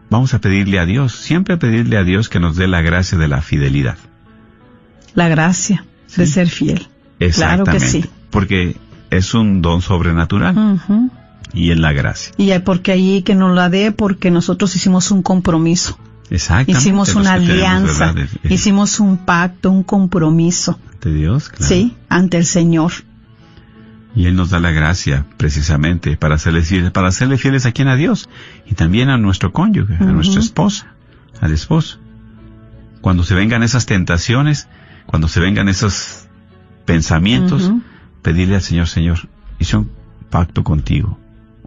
Vamos 0.09 0.33
a 0.33 0.39
pedirle 0.39 0.79
a 0.79 0.85
Dios, 0.85 1.13
siempre 1.15 1.57
pedirle 1.57 1.97
a 1.97 2.03
Dios 2.03 2.29
que 2.29 2.39
nos 2.39 2.55
dé 2.55 2.67
la 2.67 2.81
gracia 2.81 3.17
de 3.17 3.27
la 3.27 3.41
fidelidad. 3.41 3.97
la 5.15 5.27
gracia 5.29 5.85
de 6.15 6.25
ser 6.27 6.47
fiel 6.47 6.87
claro 7.33 7.63
que 7.63 7.77
Exactamente. 7.77 7.87
sí 7.87 8.05
Porque 8.29 8.77
es 9.09 9.33
un 9.33 9.61
don 9.61 9.81
sobrenatural 9.81 10.79
y 11.53 11.71
es 11.71 11.79
la 11.79 11.93
gracia. 11.93 12.33
Y 12.37 12.57
porque 12.59 12.91
ahí 12.91 13.21
que 13.23 13.33
nos 13.35 13.55
la 13.55 13.69
dé 13.69 13.91
porque 13.91 14.29
nosotros 14.29 14.75
hicimos 14.75 15.09
un 15.11 15.21
compromiso, 15.23 15.97
Exactamente. 16.29 16.73
hicimos 16.73 17.15
una 17.15 17.35
tenemos, 17.39 18.01
alianza, 18.01 18.13
hicimos 18.43 18.99
un 18.99 19.17
pacto, 19.17 19.71
un 19.71 19.83
compromiso, 19.83 20.77
de 21.01 21.13
Dios, 21.13 21.49
claro. 21.49 21.65
sí, 21.65 21.95
ante 22.09 22.37
el 22.37 22.45
Señor. 22.45 22.91
Y 24.15 24.27
Él 24.27 24.35
nos 24.35 24.49
da 24.49 24.59
la 24.59 24.71
gracia, 24.71 25.25
precisamente, 25.37 26.15
para 26.15 26.37
serle 26.37 26.61
fieles, 26.61 26.91
para 26.91 27.11
serle 27.11 27.37
fieles 27.37 27.65
a 27.65 27.73
quien 27.73 27.89
a 27.89 27.95
Dios 27.95 28.29
y 28.65 28.73
también 28.75 29.09
a 29.09 29.17
nuestro 29.17 29.51
cónyuge, 29.51 29.95
a 29.95 30.05
nuestra 30.05 30.39
esposa, 30.39 30.93
al 31.41 31.51
esposo. 31.51 31.99
Cuando 33.01 33.23
se 33.23 33.35
vengan 33.35 33.61
esas 33.61 33.85
tentaciones, 33.85 34.67
cuando 35.05 35.27
se 35.27 35.41
vengan 35.41 35.67
esos 35.67 36.27
pensamientos, 36.85 37.71
pedirle 38.21 38.55
al 38.55 38.61
Señor, 38.61 38.87
Señor, 38.87 39.27
hice 39.59 39.77
un 39.77 39.91
pacto 40.29 40.63
contigo, 40.63 41.19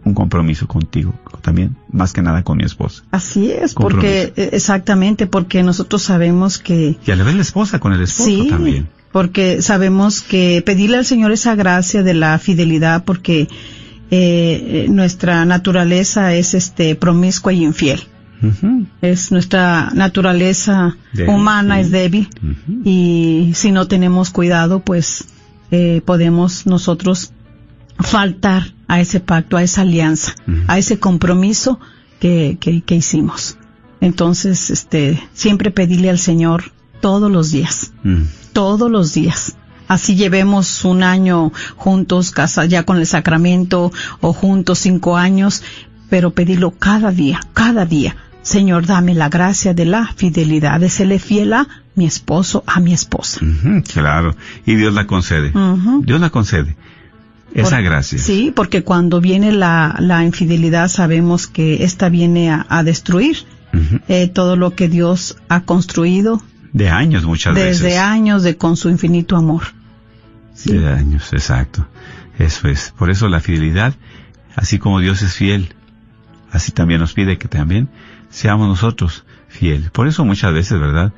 un 0.03 0.13
compromiso 0.13 0.67
contigo, 0.67 1.13
también, 1.41 1.77
más 1.91 2.13
que 2.13 2.21
nada 2.21 2.43
con 2.43 2.57
mi 2.57 2.63
esposa. 2.63 3.03
Así 3.11 3.51
es, 3.51 3.73
Compromiso. 3.73 4.01
porque 4.01 4.41
eh, 4.41 4.49
exactamente, 4.53 5.27
porque 5.27 5.61
nosotros 5.63 6.01
sabemos 6.01 6.57
que 6.57 6.97
Y 7.05 7.11
a 7.11 7.15
la 7.15 7.23
vez 7.23 7.35
la 7.35 7.41
esposa 7.41 7.79
con 7.79 7.93
el 7.93 8.01
esposo 8.01 8.29
sí, 8.29 8.47
también. 8.49 8.89
Porque 9.11 9.61
sabemos 9.61 10.21
que 10.21 10.61
pedirle 10.65 10.97
al 10.97 11.05
Señor 11.05 11.31
esa 11.31 11.55
gracia 11.55 12.03
de 12.03 12.13
la 12.13 12.37
fidelidad, 12.39 13.03
porque 13.05 13.47
eh, 14.11 14.87
nuestra 14.89 15.45
naturaleza 15.45 16.33
es 16.33 16.53
este 16.53 16.95
promiscua 16.95 17.53
y 17.53 17.63
infiel. 17.63 18.01
Es 19.01 19.33
nuestra 19.33 19.91
naturaleza 19.93 20.95
Débil, 21.11 21.35
humana 21.35 21.75
sí. 21.75 21.81
es 21.81 21.91
débil 21.91 22.29
y 22.85 23.51
si 23.53 23.73
no 23.73 23.89
tenemos 23.89 24.29
cuidado, 24.29 24.79
pues 24.79 25.25
eh, 25.71 26.01
podemos 26.05 26.65
nosotros 26.65 27.33
faltar 27.99 28.73
a 28.87 29.01
ese 29.01 29.19
pacto, 29.19 29.57
a 29.57 29.63
esa 29.63 29.81
alianza, 29.81 30.35
a 30.67 30.77
ese 30.77 30.99
compromiso 30.99 31.81
que, 32.21 32.57
que, 32.61 32.81
que 32.81 32.95
hicimos. 32.95 33.57
Entonces, 33.99 34.69
este, 34.69 35.21
siempre 35.33 35.69
pedirle 35.69 36.09
al 36.09 36.19
Señor 36.19 36.71
todos 37.01 37.29
los 37.29 37.51
días. 37.51 37.91
Todos 38.59 38.91
los 38.91 39.13
días. 39.13 39.55
Así 39.87 40.15
llevemos 40.15 40.83
un 40.83 41.01
año 41.01 41.53
juntos, 41.77 42.31
casa 42.31 42.65
ya 42.65 42.83
con 42.83 42.97
el 42.97 43.05
sacramento, 43.07 43.93
o 44.19 44.33
juntos 44.33 44.79
cinco 44.79 45.15
años, 45.15 45.63
pero 46.09 46.31
pedirlo 46.31 46.71
cada 46.71 47.11
día, 47.11 47.39
cada 47.53 47.85
día. 47.85 48.17
Señor, 48.41 48.85
dame 48.85 49.13
la 49.15 49.29
gracia 49.29 49.73
de 49.73 49.85
la 49.85 50.07
fidelidad, 50.13 50.77
de 50.81 50.89
serle 50.89 51.19
fiel 51.19 51.53
a 51.53 51.67
mi 51.95 52.05
esposo, 52.05 52.65
a 52.67 52.81
mi 52.81 52.91
esposa. 52.93 53.39
Claro, 53.93 54.35
y 54.65 54.75
Dios 54.75 54.93
la 54.93 55.07
concede. 55.07 55.53
Dios 56.01 56.19
la 56.19 56.29
concede. 56.29 56.75
Esa 57.53 57.77
Por- 57.77 57.83
gracia. 57.85 58.19
Sí, 58.19 58.51
porque 58.53 58.83
cuando 58.83 59.21
viene 59.21 59.53
la, 59.53 59.95
la 59.99 60.25
infidelidad 60.25 60.89
sabemos 60.89 61.47
que 61.47 61.85
esta 61.85 62.09
viene 62.09 62.51
a, 62.51 62.65
a 62.67 62.83
destruir 62.83 63.37
eh, 64.09 64.27
todo 64.27 64.57
lo 64.57 64.75
que 64.75 64.89
Dios 64.89 65.37
ha 65.47 65.61
construido 65.61 66.41
De 66.73 66.89
años 66.89 67.23
muchas 67.23 67.55
desde 67.55 67.85
veces. 67.87 67.99
años 67.99 68.43
de 68.43 68.57
con 68.57 68.77
su 68.77 68.89
infinito 68.89 69.35
amor. 69.35 69.63
Sí. 70.53 70.73
De 70.73 70.87
años, 70.87 71.31
exacto. 71.33 71.87
Eso 72.37 72.67
es. 72.67 72.93
Por 72.97 73.09
eso 73.09 73.27
la 73.27 73.39
fidelidad, 73.39 73.93
así 74.55 74.77
como 74.79 74.99
Dios 74.99 75.21
es 75.21 75.33
fiel, 75.33 75.73
así 76.51 76.71
también 76.71 76.99
nos 76.99 77.13
pide 77.13 77.37
que 77.37 77.47
también 77.47 77.89
seamos 78.29 78.67
nosotros 78.67 79.25
fieles. 79.47 79.89
Por 79.89 80.07
eso 80.07 80.23
muchas 80.25 80.53
veces, 80.53 80.79
¿verdad? 80.79 81.11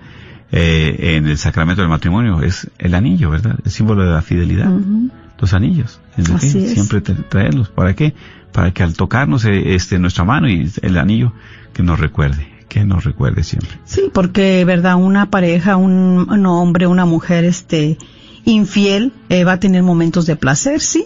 Eh, 0.54 1.16
en 1.18 1.28
el 1.28 1.38
sacramento 1.38 1.82
del 1.82 1.90
matrimonio 1.90 2.42
es 2.42 2.70
el 2.78 2.94
anillo, 2.96 3.30
¿verdad? 3.30 3.58
El 3.64 3.72
símbolo 3.72 4.04
de 4.04 4.12
la 4.12 4.22
fidelidad. 4.22 4.70
Ujú. 4.72 5.10
Los 5.40 5.54
anillos. 5.54 6.00
De 6.18 6.34
Así 6.34 6.54
que 6.54 6.66
es. 6.66 6.74
Siempre 6.74 7.02
tra- 7.04 7.28
traerlos. 7.30 7.70
¿Para 7.70 7.96
qué? 7.96 8.14
Para 8.52 8.72
que 8.72 8.84
al 8.84 8.94
tocarnos 8.96 9.44
eh, 9.46 9.76
este, 9.76 9.98
nuestra 9.98 10.24
mano 10.24 10.48
y 10.50 10.70
el 10.82 10.98
anillo, 10.98 11.34
que 11.74 11.84
nos 11.84 12.00
recuerde, 12.00 12.48
que 12.72 12.86
nos 12.86 13.04
recuerde 13.04 13.44
siempre. 13.44 13.70
Sí, 13.84 14.04
porque, 14.14 14.64
verdad, 14.64 14.96
una 14.96 15.30
pareja, 15.30 15.76
un, 15.76 16.26
un 16.32 16.46
hombre, 16.46 16.88
una 16.88 17.04
mujer, 17.04 17.44
este, 17.44 17.98
infiel, 18.46 19.12
eh, 19.28 19.44
va 19.44 19.54
a 19.54 19.60
tener 19.60 19.84
momentos 19.84 20.26
de 20.26 20.38
placer, 20.38 20.80
sí, 20.80 21.04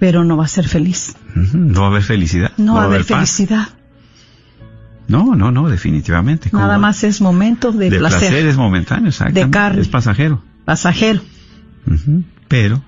pero 0.00 0.24
no 0.24 0.36
va 0.36 0.46
a 0.46 0.48
ser 0.48 0.66
feliz. 0.66 1.14
No 1.54 1.82
va 1.82 1.86
a 1.86 1.90
haber 1.90 2.02
felicidad. 2.02 2.50
No, 2.56 2.74
va 2.74 2.82
a 2.82 2.84
haber 2.86 3.04
felicidad. 3.04 3.68
No, 5.06 5.36
no, 5.36 5.52
no, 5.52 5.68
definitivamente. 5.68 6.50
¿Cómo 6.50 6.62
Nada 6.62 6.74
va? 6.74 6.80
más 6.80 7.04
es 7.04 7.20
momentos 7.20 7.78
de, 7.78 7.88
de 7.90 7.98
placer, 8.00 8.18
placer 8.18 8.46
es 8.46 8.56
momentáneo, 8.56 9.10
exactamente. 9.10 9.50
carne. 9.56 9.82
Es 9.82 9.88
pasajero. 9.88 10.42
pasajero. 10.64 11.20
Pero 12.48 12.82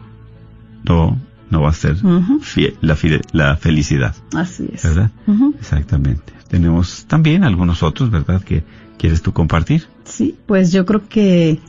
no, 0.82 1.16
no 1.50 1.60
va 1.60 1.70
a 1.70 1.74
ser 1.74 1.92
Ujú. 2.04 2.40
fie- 2.40 2.74
la, 2.80 2.96
fide- 2.96 3.22
la 3.30 3.56
felicidad, 3.56 4.16
Así 4.34 4.68
es. 4.72 4.82
¿verdad? 4.82 5.12
Exactamente. 5.60 6.32
Tenemos 6.48 7.04
también 7.06 7.44
algunos 7.44 7.82
otros, 7.82 8.10
¿verdad? 8.10 8.42
Que 8.42 8.64
quieres 8.98 9.22
tú 9.22 9.32
compartir. 9.32 9.86
Sí, 10.04 10.36
pues 10.46 10.72
yo 10.72 10.86
creo 10.86 11.08
que 11.08 11.60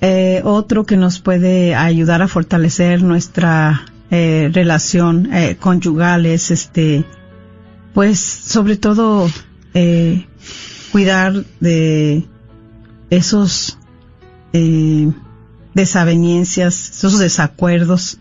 eh, 0.00 0.42
otro 0.44 0.84
que 0.84 0.96
nos 0.96 1.20
puede 1.20 1.74
ayudar 1.74 2.22
a 2.22 2.28
fortalecer 2.28 3.02
nuestra 3.02 3.86
eh, 4.10 4.50
relación 4.52 5.32
eh, 5.32 5.56
conyugal 5.58 6.26
es 6.26 6.50
este, 6.50 7.04
pues 7.94 8.20
sobre 8.20 8.76
todo 8.76 9.28
eh, 9.74 10.26
cuidar 10.92 11.44
de 11.60 12.26
esos 13.10 13.78
eh, 14.52 15.10
desavenencias, 15.74 16.90
esos 16.90 17.18
desacuerdos, 17.18 18.18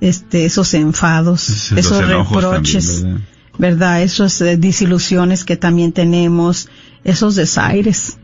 este, 0.00 0.46
esos 0.46 0.74
enfados, 0.74 1.72
esos 1.72 2.06
reproches. 2.06 3.02
también, 3.02 3.26
¿verdad? 3.60 4.02
Esas 4.02 4.40
eh, 4.40 4.56
disilusiones 4.56 5.44
que 5.44 5.56
también 5.56 5.92
tenemos, 5.92 6.68
esos 7.04 7.34
desaires. 7.36 8.16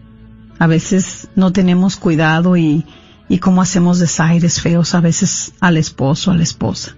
A 0.59 0.67
veces 0.67 1.29
no 1.37 1.53
tenemos 1.53 1.97
cuidado 1.97 2.57
y, 2.57 2.85
y 3.29 3.39
cómo 3.39 3.61
hacemos 3.61 3.99
desaires 3.99 4.61
feos 4.63 4.95
a 4.95 5.01
veces 5.03 5.53
al 5.61 5.77
esposo, 5.77 6.31
a 6.31 6.35
la 6.35 6.43
esposa. 6.43 6.97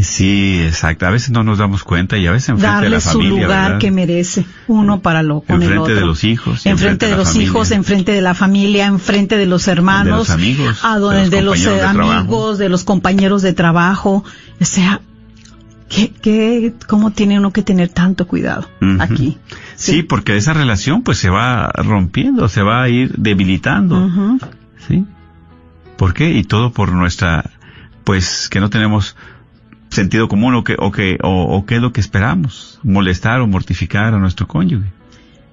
Sí, 0.00 0.60
exacto. 0.66 1.06
A 1.06 1.10
veces 1.10 1.30
no 1.30 1.44
nos 1.44 1.58
damos 1.58 1.84
cuenta 1.84 2.18
y 2.18 2.26
a 2.26 2.32
veces 2.32 2.48
enfrente 2.48 2.72
Darle 2.74 2.86
de 2.88 2.94
la 2.96 3.00
su 3.00 3.22
lugar 3.22 3.48
¿verdad? 3.48 3.78
que 3.78 3.92
merece 3.92 4.44
uno 4.66 5.00
para 5.00 5.22
lo 5.22 5.42
con 5.42 5.62
el 5.62 5.68
Enfrente 5.68 5.82
otro. 5.92 5.94
de 5.94 6.00
los 6.00 6.24
hijos, 6.24 6.66
enfrente 6.66 7.06
de 7.06 7.14
los 7.16 7.28
familia. 7.28 7.46
hijos, 7.48 7.70
enfrente 7.70 8.10
de 8.10 8.20
la 8.20 8.34
familia, 8.34 8.86
enfrente 8.86 9.36
de 9.38 9.46
los 9.46 9.68
hermanos, 9.68 10.06
De 10.06 10.16
los 10.18 10.30
amigos, 10.30 10.80
a 10.82 10.94
de 10.96 11.00
donde- 11.00 11.20
los 11.22 11.30
de 11.30 11.42
los, 11.42 11.60
eh, 11.64 11.70
de 11.76 11.82
amigos, 11.82 12.58
de 12.58 12.68
los 12.68 12.82
compañeros 12.82 13.42
de 13.42 13.52
trabajo. 13.52 14.24
O 14.60 14.64
sea, 14.64 15.00
¿qué, 15.94 16.12
qué, 16.20 16.74
cómo 16.88 17.10
tiene 17.10 17.38
uno 17.38 17.52
que 17.52 17.62
tener 17.62 17.88
tanto 17.88 18.26
cuidado 18.26 18.68
aquí? 18.98 19.38
Sí, 19.76 20.02
porque 20.02 20.36
esa 20.36 20.52
relación 20.52 21.02
pues 21.02 21.18
se 21.18 21.30
va 21.30 21.68
rompiendo, 21.68 22.48
se 22.48 22.62
va 22.62 22.82
a 22.82 22.88
ir 22.88 23.12
debilitando. 23.16 24.38
¿Sí? 24.86 25.04
¿Por 25.96 26.14
qué? 26.14 26.30
Y 26.30 26.44
todo 26.44 26.72
por 26.72 26.92
nuestra, 26.92 27.50
pues 28.04 28.48
que 28.48 28.60
no 28.60 28.70
tenemos 28.70 29.16
sentido 29.90 30.28
común 30.28 30.54
o 30.54 30.64
que, 30.64 30.76
o 30.78 30.90
que, 30.90 31.18
o, 31.22 31.56
o 31.56 31.66
qué 31.66 31.76
es 31.76 31.82
lo 31.82 31.92
que 31.92 32.00
esperamos, 32.00 32.80
molestar 32.82 33.40
o 33.40 33.46
mortificar 33.46 34.14
a 34.14 34.18
nuestro 34.18 34.48
cónyuge. 34.48 34.92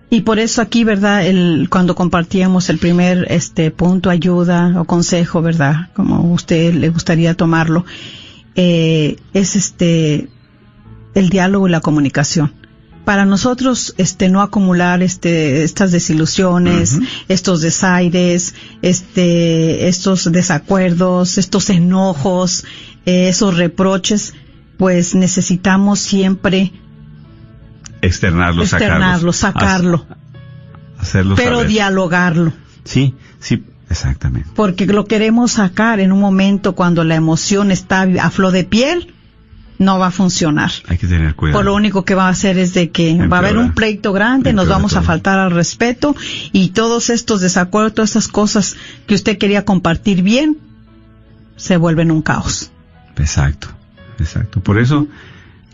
Y 0.09 0.21
por 0.21 0.39
eso 0.39 0.61
aquí, 0.61 0.83
¿verdad? 0.83 1.25
El, 1.25 1.67
cuando 1.69 1.95
compartíamos 1.95 2.69
el 2.69 2.79
primer 2.79 3.27
este 3.29 3.71
punto, 3.71 4.09
ayuda 4.09 4.81
o 4.81 4.83
consejo, 4.83 5.41
¿verdad? 5.41 5.89
Como 5.93 6.33
usted 6.33 6.73
le 6.73 6.89
gustaría 6.89 7.33
tomarlo, 7.35 7.85
eh, 8.55 9.17
es 9.33 9.55
este, 9.55 10.29
el 11.13 11.29
diálogo 11.29 11.67
y 11.67 11.71
la 11.71 11.81
comunicación. 11.81 12.53
Para 13.05 13.25
nosotros, 13.25 13.95
este, 13.97 14.29
no 14.29 14.41
acumular, 14.41 15.01
este, 15.01 15.63
estas 15.63 15.91
desilusiones, 15.91 16.99
estos 17.27 17.61
desaires, 17.61 18.53
este, 18.83 19.87
estos 19.87 20.31
desacuerdos, 20.31 21.37
estos 21.39 21.69
enojos, 21.71 22.63
eh, 23.05 23.29
esos 23.29 23.57
reproches, 23.57 24.33
pues 24.77 25.15
necesitamos 25.15 25.99
siempre 25.99 26.71
Externarlo, 28.01 28.63
externarlo, 28.63 29.33
sacarlo. 29.33 29.97
sacarlo 29.99 30.21
Hacerlo 30.97 31.35
pero 31.35 31.57
saber. 31.57 31.67
dialogarlo, 31.67 32.53
Sí, 32.83 33.15
sí, 33.39 33.63
exactamente. 33.91 34.49
porque 34.55 34.85
lo 34.85 35.05
queremos 35.05 35.53
sacar 35.53 35.99
en 35.99 36.11
un 36.11 36.19
momento 36.19 36.73
cuando 36.73 37.03
la 37.03 37.15
emoción 37.15 37.71
está 37.71 38.01
a 38.03 38.29
flor 38.29 38.51
de 38.51 38.63
piel, 38.63 39.13
no 39.81 39.97
va 39.97 40.07
a 40.07 40.11
funcionar. 40.11 40.71
Hay 40.87 40.97
que 40.97 41.07
tener 41.07 41.35
cuidado. 41.35 41.57
Por 41.57 41.65
lo 41.65 41.73
único 41.73 42.05
que 42.05 42.13
va 42.13 42.27
a 42.27 42.29
hacer 42.29 42.57
es 42.57 42.73
de 42.73 42.91
que 42.91 43.27
va 43.27 43.37
a 43.37 43.39
haber 43.39 43.57
un 43.57 43.73
pleito 43.73 44.13
grande, 44.13 44.53
nos 44.53 44.67
vamos 44.67 44.95
a 44.95 45.01
faltar 45.01 45.39
al 45.39 45.51
respeto 45.51 46.15
y 46.51 46.69
todos 46.69 47.09
estos 47.09 47.41
desacuerdos, 47.41 47.95
todas 47.95 48.11
estas 48.11 48.27
cosas 48.27 48.75
que 49.07 49.15
usted 49.15 49.37
quería 49.37 49.65
compartir 49.65 50.21
bien, 50.21 50.57
se 51.55 51.77
vuelven 51.77 52.11
un 52.11 52.21
caos. 52.21 52.71
Exacto, 53.17 53.69
exacto. 54.19 54.61
Por 54.61 54.79
eso, 54.79 55.07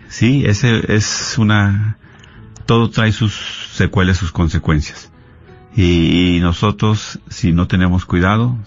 sí, 0.09 0.43
ese 0.45 0.93
es 0.93 1.37
una, 1.37 1.97
todo 2.65 2.89
trae 2.89 3.11
sus 3.11 3.33
secuelas, 3.73 4.17
sus 4.17 4.31
consecuencias. 4.31 5.11
Y, 5.77 6.35
y 6.35 6.39
nosotros, 6.39 7.19
si 7.29 7.53
no 7.53 7.67
tenemos 7.67 8.05
cuidado, 8.05 8.57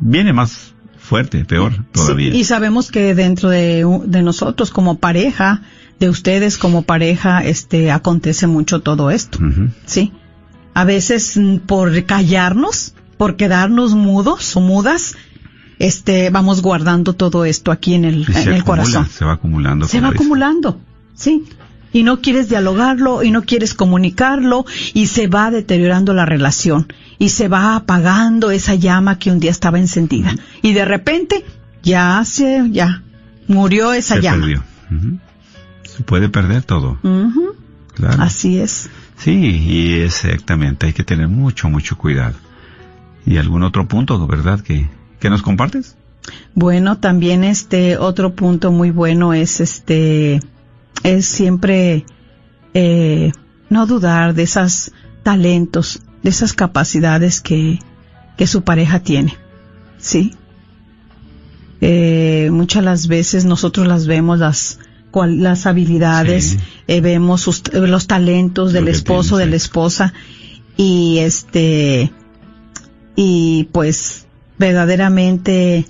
viene 0.00 0.32
más 0.32 0.72
fuerte, 0.96 1.44
peor 1.44 1.84
todavía. 1.92 2.32
Sí, 2.32 2.38
y 2.38 2.44
sabemos 2.44 2.90
que 2.90 3.14
dentro 3.14 3.50
de, 3.50 3.84
de 4.06 4.22
nosotros 4.22 4.70
como 4.70 4.98
pareja, 4.98 5.62
de 5.98 6.08
ustedes 6.08 6.56
como 6.56 6.82
pareja, 6.82 7.44
este, 7.44 7.90
acontece 7.90 8.46
mucho 8.46 8.80
todo 8.80 9.10
esto. 9.10 9.38
Sí. 9.84 10.12
A 10.72 10.84
veces 10.84 11.36
mm, 11.36 11.58
por 11.58 12.04
callarnos, 12.04 12.94
por 13.18 13.36
quedarnos 13.36 13.94
mudos 13.94 14.56
o 14.56 14.60
mudas, 14.60 15.16
este, 15.78 16.30
vamos 16.30 16.62
guardando 16.62 17.14
todo 17.14 17.44
esto 17.44 17.72
aquí 17.72 17.94
en 17.94 18.04
el, 18.04 18.20
Y 18.20 18.24
se 18.24 18.42
en 18.42 18.48
el 18.54 18.60
acumula, 18.60 18.64
corazón. 18.64 19.08
Se 19.08 19.24
va 19.24 19.32
acumulando. 19.32 19.88
Se 19.88 20.00
va 20.00 20.08
acumulando. 20.08 20.80
Sí. 21.14 21.44
Y 21.92 22.02
no 22.04 22.20
quieres 22.20 22.48
dialogarlo 22.48 23.22
y 23.22 23.30
no 23.30 23.42
quieres 23.42 23.74
comunicarlo 23.74 24.64
y 24.94 25.06
se 25.08 25.26
va 25.26 25.50
deteriorando 25.50 26.14
la 26.14 26.24
relación 26.24 26.92
y 27.18 27.28
se 27.28 27.48
va 27.48 27.76
apagando 27.76 28.50
esa 28.50 28.74
llama 28.74 29.18
que 29.18 29.30
un 29.30 29.40
día 29.40 29.50
estaba 29.50 29.78
encendida. 29.78 30.34
Y 30.62 30.72
de 30.72 30.84
repente 30.84 31.44
ya 31.82 32.22
se, 32.24 32.62
ya 32.70 33.02
murió 33.46 33.92
esa 33.92 34.16
Se 34.16 34.22
llama. 34.22 34.38
perdió. 34.40 34.62
Ujú. 34.90 35.18
Se 35.84 36.02
puede 36.04 36.28
perder 36.28 36.62
todo. 36.62 36.98
Claro. 37.94 38.22
Así 38.22 38.58
es. 38.58 38.88
Sí, 39.18 39.32
y 39.32 39.92
exactamente, 40.00 40.86
hay 40.86 40.92
que 40.94 41.04
tener 41.04 41.28
mucho, 41.28 41.68
mucho 41.68 41.96
cuidado. 41.96 42.34
¿Y 43.26 43.36
algún 43.36 43.62
otro 43.62 43.86
punto, 43.86 44.26
verdad, 44.26 44.60
que, 44.60 44.88
que 45.20 45.30
nos 45.30 45.42
compartes? 45.42 45.94
Bueno, 46.54 46.98
también 46.98 47.44
este 47.44 47.98
otro 47.98 48.34
punto 48.34 48.72
muy 48.72 48.90
bueno 48.90 49.32
es 49.34 49.60
este 49.60 50.40
es 51.02 51.26
siempre 51.26 52.04
eh, 52.74 53.32
no 53.70 53.86
dudar 53.86 54.34
de 54.34 54.42
esos 54.44 54.92
talentos, 55.22 56.00
de 56.22 56.30
esas 56.30 56.52
capacidades 56.52 57.40
que 57.40 57.78
que 58.36 58.46
su 58.46 58.62
pareja 58.62 59.00
tiene, 59.00 59.36
sí. 59.98 60.34
Eh, 61.80 62.48
muchas 62.52 62.82
las 62.84 63.08
veces 63.08 63.44
nosotros 63.44 63.86
las 63.86 64.06
vemos 64.06 64.38
las 64.38 64.78
cual- 65.10 65.42
las 65.42 65.66
habilidades, 65.66 66.44
Sí. 66.52 66.58
eh, 66.86 67.00
vemos 67.00 67.40
sus- 67.42 67.62
los 67.74 68.06
talentos 68.06 68.72
del 68.72 68.86
Lo 68.86 68.90
esposo, 68.90 69.36
tiene, 69.36 69.44
de 69.44 69.50
la 69.50 69.56
esposa 69.56 70.14
y 70.76 71.18
este 71.18 72.10
y 73.16 73.64
pues 73.72 74.26
verdaderamente 74.58 75.86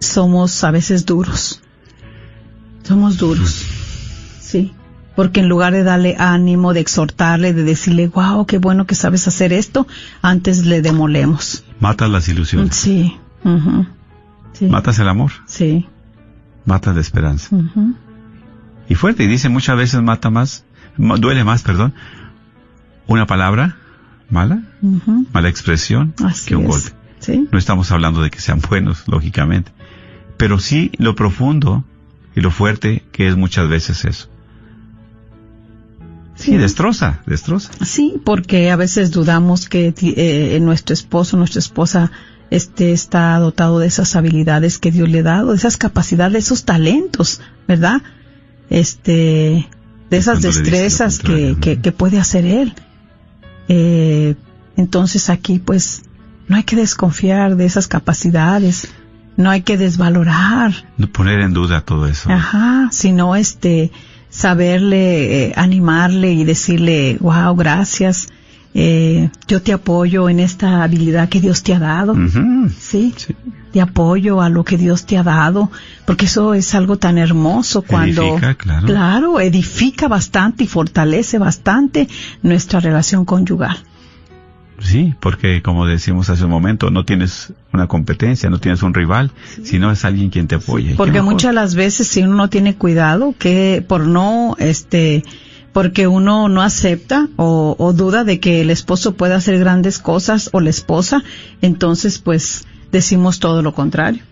somos 0.00 0.64
a 0.64 0.70
veces 0.70 1.04
duros. 1.04 1.60
Somos 2.84 3.18
duros. 3.18 3.64
Sí. 4.48 4.72
Porque 5.16 5.40
en 5.40 5.48
lugar 5.48 5.72
de 5.72 5.82
darle 5.82 6.14
ánimo, 6.18 6.72
de 6.74 6.80
exhortarle, 6.80 7.52
de 7.52 7.64
decirle, 7.64 8.06
wow, 8.06 8.46
qué 8.46 8.58
bueno 8.58 8.86
que 8.86 8.94
sabes 8.94 9.26
hacer 9.28 9.52
esto, 9.52 9.86
antes 10.22 10.64
le 10.64 10.80
demolemos. 10.80 11.64
Matas 11.80 12.08
las 12.08 12.28
ilusiones, 12.28 12.74
Sí. 12.76 13.16
Sí. 14.52 14.66
matas 14.66 14.98
el 15.00 15.08
amor, 15.08 15.32
Sí. 15.46 15.86
matas 16.64 16.94
la 16.94 17.00
esperanza. 17.00 17.54
ujú. 17.54 17.94
Y 18.88 18.94
fuerte, 18.94 19.24
y 19.24 19.26
dice 19.26 19.48
muchas 19.48 19.76
veces 19.76 20.00
mata 20.02 20.30
más, 20.30 20.64
duele 20.96 21.44
más, 21.44 21.62
perdón, 21.62 21.94
una 23.06 23.26
palabra 23.26 23.76
mala, 24.30 24.62
mala 25.32 25.48
expresión, 25.48 26.14
Así 26.24 26.48
que 26.48 26.56
un 26.56 26.62
es. 26.64 26.68
golpe. 26.68 26.90
Sí. 27.20 27.48
No 27.50 27.58
estamos 27.58 27.90
hablando 27.92 28.22
de 28.22 28.30
que 28.30 28.40
sean 28.40 28.60
buenos, 28.68 29.02
lógicamente, 29.08 29.72
pero 30.36 30.58
sí 30.60 30.92
lo 30.98 31.14
profundo 31.16 31.84
y 32.36 32.40
lo 32.40 32.50
fuerte 32.52 33.02
que 33.12 33.26
es 33.28 33.36
muchas 33.36 33.68
veces 33.68 34.04
eso. 34.04 34.28
Sí, 36.38 36.56
destroza, 36.56 37.20
destroza. 37.26 37.70
Sí, 37.84 38.20
porque 38.24 38.70
a 38.70 38.76
veces 38.76 39.10
dudamos 39.10 39.68
que 39.68 39.92
eh, 40.00 40.58
nuestro 40.60 40.94
esposo, 40.94 41.36
nuestra 41.36 41.58
esposa, 41.58 42.12
este 42.50 42.92
está 42.92 43.36
dotado 43.38 43.80
de 43.80 43.88
esas 43.88 44.14
habilidades 44.14 44.78
que 44.78 44.92
Dios 44.92 45.08
le 45.08 45.20
ha 45.20 45.24
dado, 45.24 45.50
de 45.50 45.56
esas 45.56 45.76
capacidades, 45.76 46.44
esos 46.44 46.64
talentos, 46.64 47.40
¿verdad? 47.66 48.02
Este, 48.70 49.68
de 50.10 50.16
esas 50.16 50.40
destrezas 50.40 51.18
que, 51.18 51.56
que, 51.60 51.80
que 51.80 51.92
puede 51.92 52.20
hacer 52.20 52.44
él. 52.44 52.74
Eh, 53.68 54.36
entonces 54.76 55.30
aquí, 55.30 55.58
pues, 55.58 56.04
no 56.46 56.56
hay 56.56 56.62
que 56.62 56.76
desconfiar 56.76 57.56
de 57.56 57.66
esas 57.66 57.88
capacidades, 57.88 58.88
no 59.36 59.50
hay 59.50 59.62
que 59.62 59.76
desvalorar, 59.76 60.72
No 60.96 61.08
poner 61.08 61.40
en 61.40 61.52
duda 61.52 61.80
todo 61.82 62.06
eso. 62.06 62.30
Ajá, 62.30 62.88
sino 62.92 63.36
este 63.36 63.90
saberle 64.30 65.46
eh, 65.48 65.52
animarle 65.56 66.32
y 66.32 66.44
decirle, 66.44 67.16
wow, 67.20 67.54
gracias, 67.56 68.28
eh, 68.74 69.30
yo 69.46 69.62
te 69.62 69.72
apoyo 69.72 70.28
en 70.28 70.40
esta 70.40 70.82
habilidad 70.82 71.28
que 71.28 71.40
Dios 71.40 71.62
te 71.62 71.74
ha 71.74 71.78
dado, 71.78 72.14
sí, 72.78 73.14
Sí. 73.16 73.34
te 73.72 73.80
apoyo 73.80 74.40
a 74.40 74.48
lo 74.50 74.62
que 74.64 74.76
Dios 74.76 75.06
te 75.06 75.16
ha 75.18 75.22
dado, 75.22 75.70
porque 76.06 76.26
eso 76.26 76.54
es 76.54 76.74
algo 76.74 76.96
tan 76.98 77.18
hermoso 77.18 77.82
cuando, 77.82 78.22
Edifica, 78.22 78.54
claro. 78.54 78.86
edifica 79.40 80.08
bastante 80.08 80.64
y 80.64 80.66
fortalece 80.66 81.38
bastante 81.38 82.08
nuestra 82.42 82.80
relación 82.80 83.24
conyugal. 83.24 83.78
Sí, 84.80 85.14
porque 85.20 85.62
como 85.62 85.86
decimos 85.86 86.30
hace 86.30 86.44
un 86.44 86.50
momento, 86.50 86.90
no 86.90 87.04
tienes 87.04 87.52
una 87.72 87.86
competencia, 87.86 88.48
no 88.50 88.58
tienes 88.58 88.82
un 88.82 88.94
rival, 88.94 89.32
sino 89.62 89.90
es 89.90 90.04
alguien 90.04 90.30
quien 90.30 90.46
te 90.46 90.54
apoya. 90.54 90.86
¿Y 90.86 90.90
qué 90.90 90.96
Porque 90.96 91.22
muchas 91.22 91.54
las 91.54 91.74
veces 91.74 92.08
si 92.08 92.22
uno 92.22 92.34
no 92.34 92.48
tiene 92.48 92.76
cuidado, 92.76 93.34
que 93.38 93.84
por 93.86 94.06
no, 94.06 94.56
este, 94.58 95.24
porque 95.72 96.06
uno 96.06 96.48
no 96.48 96.62
acepta 96.62 97.28
o, 97.36 97.74
o 97.78 97.92
duda 97.92 98.24
de 98.24 98.40
que 98.40 98.60
el 98.60 98.70
esposo 98.70 99.14
pueda 99.14 99.36
hacer 99.36 99.58
grandes 99.58 99.98
cosas 99.98 100.50
o 100.52 100.60
la 100.60 100.70
esposa, 100.70 101.22
entonces 101.60 102.18
pues 102.18 102.66
decimos 102.92 103.40
todo 103.40 103.62
lo 103.62 103.74
contrario. 103.74 104.22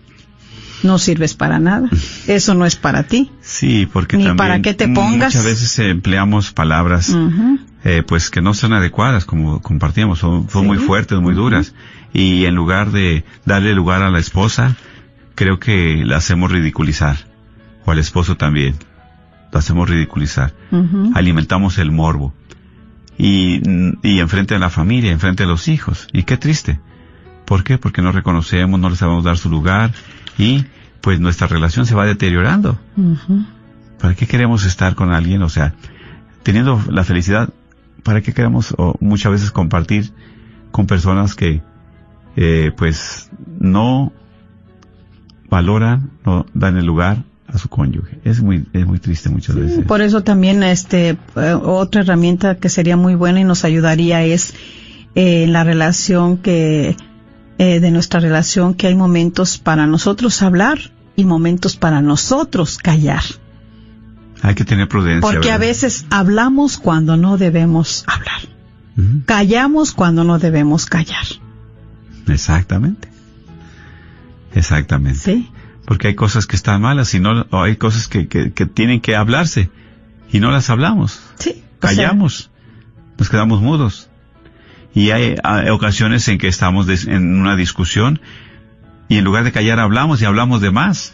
No 0.83 0.99
sirves 0.99 1.33
para 1.33 1.59
nada. 1.59 1.89
Eso 2.27 2.53
no 2.53 2.65
es 2.65 2.75
para 2.75 3.03
ti. 3.03 3.31
Sí, 3.41 3.87
porque 3.91 4.17
Ni 4.17 4.23
también 4.23 4.37
para 4.37 4.61
qué 4.61 4.73
te 4.73 4.87
pongas. 4.87 5.33
muchas 5.33 5.45
veces 5.45 5.79
empleamos 5.79 6.51
palabras 6.51 7.15
eh, 7.83 8.03
pues 8.05 8.29
que 8.29 8.41
no 8.41 8.53
son 8.53 8.73
adecuadas, 8.73 9.25
como 9.25 9.61
compartíamos, 9.61 10.19
son, 10.19 10.49
son 10.49 10.61
Sí. 10.63 10.67
muy 10.67 10.77
fuertes, 10.77 11.19
muy 11.19 11.33
duras. 11.33 11.73
Y 12.13 12.45
en 12.45 12.55
lugar 12.55 12.91
de 12.91 13.23
darle 13.45 13.73
lugar 13.73 14.01
a 14.03 14.09
la 14.09 14.19
esposa, 14.19 14.75
creo 15.35 15.59
que 15.59 16.03
la 16.05 16.17
hacemos 16.17 16.51
ridiculizar. 16.51 17.17
o 17.85 17.91
al 17.91 17.99
esposo 17.99 18.35
también. 18.35 18.75
Lo 19.51 19.59
hacemos 19.59 19.89
ridiculizar. 19.89 20.53
Alimentamos 21.13 21.77
el 21.77 21.91
morbo. 21.91 22.33
Y, 23.17 23.61
y 24.03 24.19
enfrente 24.19 24.53
de 24.53 24.59
la 24.59 24.69
familia, 24.69 25.11
enfrente 25.11 25.43
de 25.43 25.49
los 25.49 25.67
hijos. 25.69 26.07
Y 26.13 26.23
qué 26.23 26.37
triste. 26.37 26.79
¿Por 27.45 27.63
qué? 27.63 27.77
Porque 27.77 28.01
no 28.01 28.11
reconocemos, 28.11 28.79
no 28.79 28.89
les 28.89 28.99
sabemos 28.99 29.23
dar 29.23 29.37
su 29.37 29.49
lugar 29.49 29.91
y 30.37 30.65
pues 31.01 31.19
nuestra 31.19 31.47
relación 31.47 31.85
se 31.85 31.95
va 31.95 32.05
deteriorando. 32.05 32.77
¿Para 33.99 34.15
qué 34.15 34.27
queremos 34.27 34.65
estar 34.65 34.95
con 34.95 35.11
alguien? 35.11 35.41
O 35.41 35.49
sea, 35.49 35.73
teniendo 36.43 36.81
la 36.89 37.03
felicidad, 37.03 37.49
¿para 38.03 38.21
qué 38.21 38.33
queremos 38.33 38.73
o 38.77 38.95
muchas 38.99 39.31
veces 39.31 39.51
compartir 39.51 40.11
con 40.71 40.85
personas 40.85 41.35
que 41.35 41.61
eh, 42.35 42.71
pues 42.75 43.29
no 43.59 44.11
valoran, 45.49 46.11
no 46.25 46.45
dan 46.53 46.77
el 46.77 46.85
lugar 46.85 47.23
a 47.47 47.57
su 47.57 47.69
cónyuge? 47.69 48.19
Es 48.23 48.41
muy, 48.41 48.65
es 48.73 48.85
muy 48.85 48.99
triste 48.99 49.29
muchas 49.29 49.55
veces. 49.55 49.85
Por 49.85 50.01
eso 50.01 50.23
también 50.23 50.61
este 50.61 51.17
eh, 51.35 51.53
otra 51.61 52.01
herramienta 52.01 52.55
que 52.55 52.69
sería 52.69 52.97
muy 52.97 53.15
buena 53.15 53.39
y 53.39 53.43
nos 53.43 53.63
ayudaría 53.65 54.23
es 54.23 54.53
eh, 55.15 55.43
en 55.43 55.53
la 55.53 55.63
relación 55.63 56.37
que 56.37 56.95
eh, 57.57 57.79
de 57.79 57.91
nuestra 57.91 58.19
relación 58.19 58.73
que 58.73 58.87
hay 58.87 58.95
momentos 58.95 59.57
para 59.57 59.87
nosotros 59.87 60.41
hablar 60.41 60.91
y 61.15 61.25
momentos 61.25 61.75
para 61.75 62.01
nosotros 62.01 62.77
callar. 62.77 63.23
Hay 64.41 64.55
que 64.55 64.65
tener 64.65 64.87
prudencia. 64.87 65.21
Porque 65.21 65.51
a 65.51 65.57
veces 65.57 66.05
hablamos 66.09 66.77
cuando 66.77 67.17
no 67.17 67.37
debemos 67.37 68.03
hablar. 68.07 68.41
Callamos 69.25 69.91
cuando 69.91 70.23
no 70.23 70.39
debemos 70.39 70.87
callar. 70.87 71.25
Exactamente. 72.27 73.09
Exactamente. 74.53 75.19
¿Sí? 75.19 75.51
Porque 75.85 76.09
hay 76.09 76.15
cosas 76.15 76.47
que 76.47 76.55
están 76.55 76.81
malas 76.81 77.13
y 77.13 77.19
no, 77.19 77.45
o 77.51 77.61
hay 77.61 77.75
cosas 77.75 78.07
que, 78.07 78.27
que, 78.27 78.51
que 78.51 78.65
tienen 78.65 79.01
que 79.01 79.15
hablarse 79.15 79.69
y 80.31 80.39
no 80.39 80.51
las 80.51 80.69
hablamos. 80.69 81.19
Sí. 81.39 81.49
o 81.49 81.53
sea, 81.53 81.95
Callamos. 81.95 82.49
Nos 83.17 83.29
quedamos 83.29 83.61
mudos. 83.61 84.09
Y 84.97 85.11
hay, 85.11 85.35
hay 85.43 85.69
ocasiones 85.69 86.27
en 86.27 86.39
que 86.39 86.47
estamos 86.47 86.87
des- 86.87 87.05
en 87.07 87.39
una 87.39 87.55
discusión 87.55 88.19
y 89.09 89.17
en 89.17 89.23
lugar 89.23 89.43
de 89.43 89.51
callar 89.51 89.79
hablamos 89.79 90.21
y 90.21 90.25
hablamos 90.25 90.59
de 90.61 90.71
más. 90.71 91.13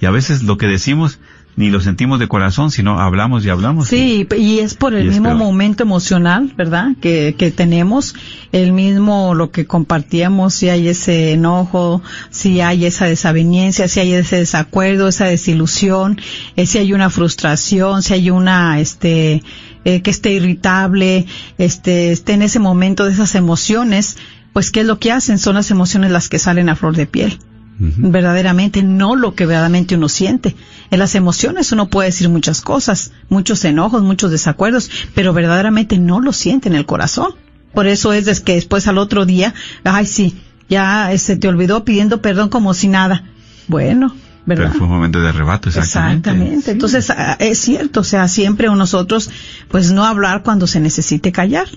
Y 0.00 0.06
a 0.06 0.10
veces 0.10 0.42
lo 0.42 0.56
que 0.56 0.66
decimos 0.66 1.18
ni 1.54 1.68
lo 1.68 1.82
sentimos 1.82 2.18
de 2.18 2.28
corazón, 2.28 2.70
sino 2.70 2.98
hablamos 2.98 3.44
y 3.44 3.50
hablamos. 3.50 3.88
Sí, 3.88 4.26
y 4.38 4.60
es 4.60 4.74
por 4.74 4.94
el 4.94 5.08
mismo 5.10 5.34
momento 5.34 5.82
emocional, 5.82 6.50
¿verdad? 6.56 6.92
Que, 7.02 7.34
que 7.36 7.50
tenemos, 7.50 8.14
el 8.52 8.72
mismo 8.72 9.34
lo 9.34 9.50
que 9.50 9.66
compartíamos, 9.66 10.54
si 10.54 10.70
hay 10.70 10.88
ese 10.88 11.32
enojo, 11.32 12.00
si 12.30 12.62
hay 12.62 12.86
esa 12.86 13.04
desaveniencia, 13.04 13.86
si 13.88 14.00
hay 14.00 14.14
ese 14.14 14.36
desacuerdo, 14.36 15.08
esa 15.08 15.26
desilusión, 15.26 16.18
eh, 16.56 16.64
si 16.64 16.78
hay 16.78 16.94
una 16.94 17.10
frustración, 17.10 18.02
si 18.02 18.14
hay 18.14 18.30
una, 18.30 18.80
este, 18.80 19.42
eh, 19.84 20.02
que 20.02 20.10
esté 20.10 20.32
irritable, 20.32 21.26
este, 21.58 22.12
esté 22.12 22.34
en 22.34 22.42
ese 22.42 22.58
momento 22.58 23.04
de 23.04 23.12
esas 23.12 23.34
emociones, 23.34 24.16
pues 24.52 24.70
¿qué 24.70 24.80
es 24.80 24.86
lo 24.86 24.98
que 24.98 25.12
hacen? 25.12 25.38
Son 25.38 25.54
las 25.54 25.70
emociones 25.70 26.10
las 26.10 26.28
que 26.28 26.38
salen 26.38 26.68
a 26.68 26.76
flor 26.76 26.96
de 26.96 27.06
piel 27.06 27.38
verdaderamente, 27.78 28.82
no 28.82 29.16
lo 29.16 29.34
que 29.34 29.46
verdaderamente 29.46 29.96
uno 29.96 30.08
siente. 30.08 30.54
En 30.90 30.98
las 30.98 31.14
emociones 31.14 31.72
uno 31.72 31.88
puede 31.88 32.08
decir 32.08 32.28
muchas 32.28 32.60
cosas, 32.60 33.12
muchos 33.28 33.64
enojos, 33.64 34.02
muchos 34.02 34.30
desacuerdos, 34.30 34.90
pero 35.14 35.32
verdaderamente 35.32 35.98
no 35.98 36.20
lo 36.20 36.32
siente 36.32 36.68
en 36.68 36.74
el 36.74 36.86
corazón. 36.86 37.34
Por 37.74 37.86
eso 37.86 38.12
es 38.12 38.40
que 38.40 38.54
después 38.54 38.86
al 38.86 38.98
otro 38.98 39.24
día, 39.24 39.54
ay 39.84 40.06
sí, 40.06 40.36
ya 40.68 41.10
se 41.16 41.36
te 41.36 41.48
olvidó 41.48 41.84
pidiendo 41.84 42.20
perdón 42.20 42.50
como 42.50 42.74
si 42.74 42.88
nada. 42.88 43.24
Bueno, 43.68 44.14
¿verdad? 44.46 44.66
Pero 44.66 44.78
fue 44.78 44.86
un 44.86 44.92
momento 44.92 45.20
de 45.20 45.28
arrebato, 45.28 45.68
exactamente. 45.68 46.30
Exactamente. 46.30 46.70
Entonces, 46.72 47.10
ah, 47.10 47.36
es 47.38 47.58
cierto, 47.58 48.00
o 48.00 48.04
sea, 48.04 48.28
siempre 48.28 48.68
nosotros, 48.68 49.30
pues 49.68 49.92
no 49.92 50.04
hablar 50.04 50.42
cuando 50.42 50.66
se 50.66 50.80
necesite 50.80 51.32
callar. 51.32 51.68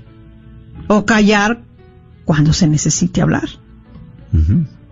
O 0.88 1.06
callar 1.06 1.62
cuando 2.26 2.54
se 2.54 2.68
necesite 2.68 3.22
hablar. 3.22 3.48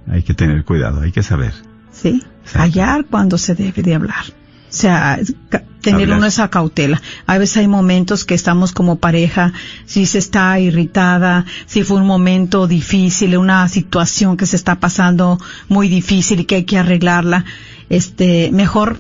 Hay 0.08 0.24
que 0.24 0.34
tener 0.34 0.64
cuidado, 0.64 1.02
hay 1.02 1.12
que 1.12 1.24
saber. 1.24 1.54
¿sí? 1.92 2.24
Exacto. 2.42 2.60
Callar 2.60 3.06
cuando 3.06 3.38
se 3.38 3.56
debe 3.56 3.82
de 3.82 3.96
hablar. 3.96 4.26
O 4.74 4.76
sea, 4.76 5.20
tener 5.82 6.02
Hablar. 6.02 6.18
uno 6.18 6.26
esa 6.26 6.50
cautela. 6.50 7.00
A 7.28 7.38
veces 7.38 7.58
hay 7.58 7.68
momentos 7.68 8.26
que 8.26 8.34
estamos 8.34 8.72
como 8.72 8.96
pareja, 8.96 9.54
si 9.86 10.08
se 10.08 10.18
está 10.18 10.60
irritada, 10.60 11.46
si 11.68 11.84
fue 11.84 11.98
un 11.98 12.08
momento 12.08 12.66
difícil, 12.66 13.38
una 13.38 13.70
situación 13.70 14.36
que 14.36 14.48
se 14.48 14.56
está 14.56 14.80
pasando 14.80 15.38
muy 15.70 15.90
difícil 15.90 16.40
y 16.40 16.46
que 16.46 16.56
hay 16.56 16.64
que 16.64 16.80
arreglarla, 16.80 17.46
este, 17.90 18.50
mejor, 18.52 19.00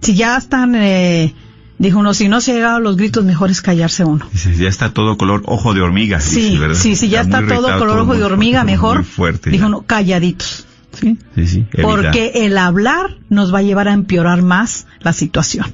si 0.00 0.14
ya 0.14 0.36
están, 0.36 0.76
eh, 0.76 1.34
dijo 1.78 1.98
uno, 1.98 2.14
si 2.14 2.28
no 2.28 2.40
se 2.40 2.52
ha 2.52 2.54
llegado 2.54 2.76
a 2.76 2.80
los 2.80 2.96
gritos, 2.96 3.24
mejor 3.24 3.50
es 3.50 3.62
callarse 3.62 4.04
uno. 4.04 4.28
Dice, 4.32 4.54
ya 4.54 4.68
está 4.68 4.94
todo 4.94 5.18
color 5.18 5.42
ojo 5.46 5.74
de 5.74 5.80
hormiga. 5.80 6.20
Sí, 6.20 6.56
sí, 6.74 6.94
sí, 6.94 7.08
ya 7.08 7.22
está 7.22 7.44
todo 7.44 7.76
color 7.80 7.98
ojo 7.98 8.14
de 8.14 8.22
hormiga, 8.22 8.62
mejor, 8.62 9.02
fuerte. 9.02 9.50
dijo 9.50 9.62
ya. 9.62 9.66
uno, 9.66 9.82
calladitos. 9.82 10.66
Sí, 10.92 11.18
sí, 11.34 11.46
sí. 11.46 11.66
evita. 11.72 11.82
Porque 11.82 12.32
el 12.46 12.58
hablar 12.58 13.18
nos 13.28 13.52
va 13.52 13.58
a 13.58 13.62
llevar 13.62 13.88
a 13.88 13.92
empeorar 13.92 14.42
más 14.42 14.86
la 15.00 15.12
situación. 15.12 15.66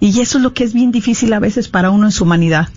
Y 0.00 0.20
eso 0.20 0.38
es 0.38 0.44
lo 0.44 0.52
que 0.52 0.64
es 0.64 0.74
bien 0.74 0.92
difícil 0.92 1.32
a 1.32 1.38
veces 1.38 1.68
para 1.68 1.90
uno 1.90 2.06
en 2.06 2.12
su 2.12 2.24
humanidad, 2.24 2.68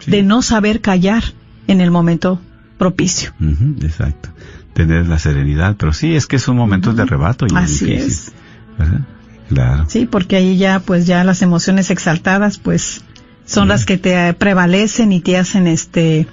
sí. 0.00 0.10
de 0.10 0.22
no 0.22 0.42
saber 0.42 0.80
callar 0.80 1.24
en 1.66 1.80
el 1.80 1.90
momento 1.90 2.40
propicio. 2.78 3.32
Exacto. 3.80 4.28
Tener 4.74 5.06
la 5.06 5.18
serenidad, 5.18 5.76
pero 5.76 5.92
sí, 5.92 6.14
es 6.14 6.26
que 6.26 6.38
son 6.38 6.56
momentos 6.56 6.96
de 6.96 7.02
arrebato 7.02 7.46
y 7.46 7.54
Así 7.54 7.86
difícil, 7.86 8.10
es. 8.10 8.32
¿verdad? 8.78 9.00
Claro. 9.48 9.84
Sí, 9.88 10.06
porque 10.06 10.36
ahí 10.36 10.56
ya, 10.56 10.80
pues 10.80 11.06
ya 11.06 11.24
las 11.24 11.42
emociones 11.42 11.90
exaltadas, 11.90 12.58
pues 12.58 13.02
son 13.44 13.68
las 13.68 13.84
que 13.84 13.98
te 13.98 14.32
prevalecen 14.34 15.12
y 15.12 15.20
te 15.20 15.36
hacen, 15.36 15.66
este, 15.66 16.26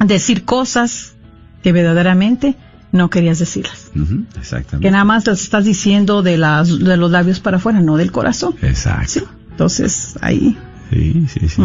decir 0.00 0.44
cosas 0.44 1.14
que 1.62 1.72
verdaderamente 1.72 2.56
no 2.92 3.10
querías 3.10 3.38
decirlas. 3.38 3.90
Exactamente. 4.38 4.86
Que 4.86 4.90
nada 4.90 5.04
más 5.04 5.26
las 5.26 5.42
estás 5.42 5.64
diciendo 5.64 6.22
de 6.22 6.36
las, 6.36 6.78
de 6.78 6.96
los 6.96 7.10
labios 7.10 7.40
para 7.40 7.56
afuera, 7.56 7.80
no 7.80 7.96
del 7.96 8.12
corazón. 8.12 8.54
Exacto. 8.62 9.08
Sí. 9.08 9.22
Entonces, 9.50 10.18
ahí. 10.20 10.56
Sí, 10.90 11.26
sí, 11.28 11.48
sí. 11.48 11.62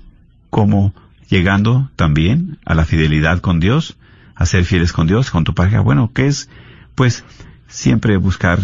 como 0.49 0.93
llegando 1.29 1.89
también 1.95 2.57
a 2.65 2.73
la 2.73 2.85
fidelidad 2.85 3.39
con 3.41 3.59
Dios, 3.59 3.97
a 4.35 4.45
ser 4.45 4.65
fieles 4.65 4.91
con 4.91 5.05
Dios, 5.05 5.29
con 5.29 5.43
tu 5.43 5.53
pareja. 5.53 5.81
Bueno, 5.81 6.11
¿qué 6.13 6.27
es? 6.27 6.49
Pues 6.95 7.23
siempre 7.67 8.17
buscar 8.17 8.59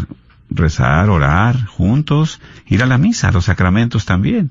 rezar, 0.49 1.09
orar 1.09 1.65
juntos, 1.65 2.39
ir 2.65 2.81
a 2.81 2.85
la 2.87 2.97
misa, 2.97 3.29
a 3.29 3.31
los 3.31 3.45
sacramentos 3.45 4.05
también. 4.05 4.49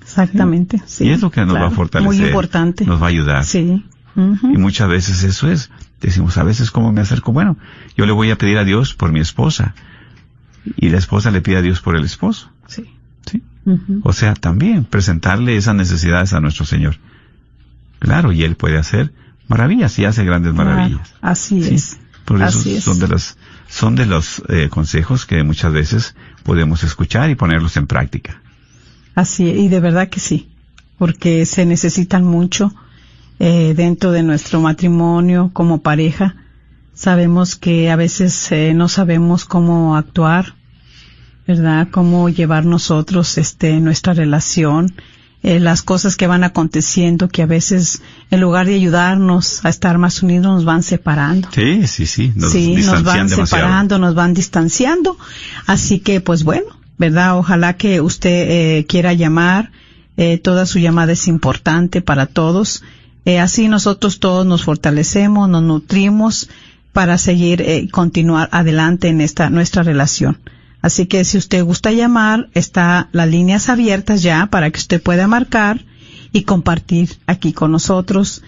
Exactamente, 0.00 0.82
sí. 0.86 1.04
y 1.04 1.10
es 1.10 1.20
lo 1.20 1.30
que 1.30 1.40
nos 1.40 1.50
claro, 1.50 1.66
va 1.66 1.72
a 1.72 1.74
fortalecer. 1.74 2.16
Muy 2.16 2.26
importante. 2.26 2.86
Nos 2.86 3.02
va 3.02 3.06
a 3.06 3.10
ayudar. 3.10 3.44
Sí. 3.44 3.84
Uh 4.16 4.20
-huh. 4.20 4.54
Y 4.54 4.56
muchas 4.56 4.88
veces 4.88 5.22
eso 5.22 5.50
es. 5.50 5.70
Decimos, 6.00 6.38
a 6.38 6.44
veces, 6.44 6.70
¿cómo 6.70 6.92
me 6.92 7.00
acerco? 7.00 7.32
Bueno, 7.32 7.56
yo 7.96 8.06
le 8.06 8.12
voy 8.12 8.30
a 8.30 8.38
pedir 8.38 8.58
a 8.58 8.64
Dios 8.64 8.94
por 8.94 9.10
mi 9.10 9.20
esposa. 9.20 9.74
Y 10.76 10.90
la 10.90 10.98
esposa 10.98 11.30
le 11.30 11.40
pide 11.40 11.56
a 11.56 11.62
Dios 11.62 11.80
por 11.80 11.96
el 11.96 12.04
esposo. 12.04 12.50
Sí. 12.66 12.84
¿Sí? 13.26 13.42
Uh 13.64 13.72
-huh. 13.72 14.00
O 14.04 14.12
sea, 14.12 14.34
también 14.34 14.84
presentarle 14.84 15.56
esas 15.56 15.74
necesidades 15.74 16.32
a 16.32 16.40
nuestro 16.40 16.64
Señor. 16.64 16.96
Claro, 17.98 18.32
y 18.32 18.44
Él 18.44 18.54
puede 18.54 18.78
hacer 18.78 19.12
maravillas 19.48 19.98
y 19.98 20.04
hace 20.04 20.24
grandes 20.24 20.54
maravillas. 20.54 21.08
Claro, 21.08 21.18
así 21.22 21.62
¿Sí? 21.62 21.74
es. 21.74 22.00
Por 22.24 22.36
eso 22.42 22.58
así 22.58 22.76
es. 22.76 22.84
son 22.84 22.98
de 22.98 23.08
las 23.08 23.36
son 23.68 23.94
de 23.94 24.06
los 24.06 24.42
eh, 24.48 24.68
consejos 24.70 25.26
que 25.26 25.42
muchas 25.42 25.72
veces 25.72 26.14
podemos 26.42 26.84
escuchar 26.84 27.30
y 27.30 27.34
ponerlos 27.34 27.76
en 27.76 27.86
práctica. 27.86 28.40
Así, 29.14 29.44
y 29.44 29.68
de 29.68 29.80
verdad 29.80 30.08
que 30.08 30.20
sí, 30.20 30.48
porque 30.96 31.44
se 31.44 31.66
necesitan 31.66 32.24
mucho 32.24 32.74
eh, 33.38 33.74
dentro 33.76 34.12
de 34.12 34.22
nuestro 34.22 34.60
matrimonio 34.60 35.50
como 35.52 35.82
pareja. 35.82 36.36
Sabemos 36.94 37.56
que 37.56 37.90
a 37.90 37.96
veces 37.96 38.50
eh, 38.50 38.74
no 38.74 38.88
sabemos 38.88 39.44
cómo 39.44 39.96
actuar, 39.96 40.54
¿verdad? 41.46 41.88
Cómo 41.90 42.28
llevar 42.28 42.64
nosotros 42.64 43.38
este, 43.38 43.78
nuestra 43.80 44.14
relación, 44.14 44.94
eh, 45.44 45.60
las 45.60 45.82
cosas 45.82 46.16
que 46.16 46.26
van 46.26 46.42
aconteciendo 46.42 47.28
que 47.28 47.42
a 47.42 47.46
veces 47.46 48.02
en 48.32 48.40
lugar 48.40 48.66
de 48.66 48.74
ayudarnos 48.74 49.64
a 49.64 49.68
estar 49.68 49.96
más 49.96 50.22
unidos 50.24 50.46
nos 50.46 50.64
van 50.64 50.82
separando. 50.82 51.48
Sí, 51.52 51.86
sí, 51.86 52.06
sí, 52.06 52.32
nos, 52.34 52.50
sí, 52.50 52.74
nos 52.74 53.04
van 53.04 53.28
demasiado. 53.28 53.46
separando, 53.46 53.98
nos 54.00 54.16
van 54.16 54.34
distanciando. 54.34 55.16
Así 55.66 56.00
que, 56.00 56.20
pues 56.20 56.42
bueno, 56.42 56.66
¿verdad? 56.98 57.38
Ojalá 57.38 57.76
que 57.76 58.00
usted 58.00 58.78
eh, 58.78 58.86
quiera 58.86 59.12
llamar. 59.12 59.70
Eh, 60.16 60.38
toda 60.38 60.66
su 60.66 60.80
llamada 60.80 61.12
es 61.12 61.28
importante 61.28 62.02
para 62.02 62.26
todos. 62.26 62.82
Eh, 63.28 63.38
así 63.38 63.68
nosotros 63.68 64.18
todos 64.20 64.46
nos 64.46 64.62
fortalecemos, 64.64 65.50
nos 65.50 65.62
nutrimos 65.62 66.48
para 66.94 67.18
seguir, 67.18 67.60
eh, 67.60 67.86
continuar 67.90 68.48
adelante 68.52 69.08
en 69.08 69.20
esta, 69.20 69.50
nuestra 69.50 69.82
relación. 69.82 70.38
Así 70.80 71.04
que 71.04 71.22
si 71.26 71.36
usted 71.36 71.62
gusta 71.62 71.92
llamar, 71.92 72.48
está 72.54 73.10
las 73.12 73.28
líneas 73.28 73.68
abiertas 73.68 74.22
ya 74.22 74.46
para 74.46 74.70
que 74.70 74.78
usted 74.78 75.02
pueda 75.02 75.28
marcar 75.28 75.84
y 76.32 76.44
compartir 76.44 77.18
aquí 77.26 77.52
con 77.52 77.70
nosotros. 77.70 78.42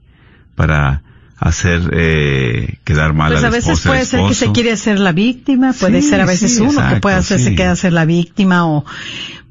para 0.56 1.02
hacer 1.38 1.92
eh, 1.94 2.76
quedar 2.84 3.14
mal 3.14 3.32
pues 3.32 3.46
a 3.46 3.50
la 3.50 3.58
esposa. 3.58 3.70
a 3.70 3.72
veces 3.72 3.88
puede 3.88 4.06
ser 4.06 4.28
que 4.28 4.34
se 4.34 4.52
quiere 4.52 4.74
hacer 4.74 5.00
la 5.00 5.14
víctima, 5.14 5.72
puede 5.72 6.02
sí, 6.02 6.10
ser 6.10 6.20
a 6.20 6.26
veces 6.26 6.54
sí, 6.54 6.60
uno 6.60 6.72
exacto, 6.72 6.96
que 6.96 7.00
puede 7.00 7.16
hacerse 7.16 7.52
sí. 7.52 7.56
queda 7.56 7.72
hacer 7.72 7.94
la 7.94 8.04
víctima 8.04 8.68
o 8.68 8.84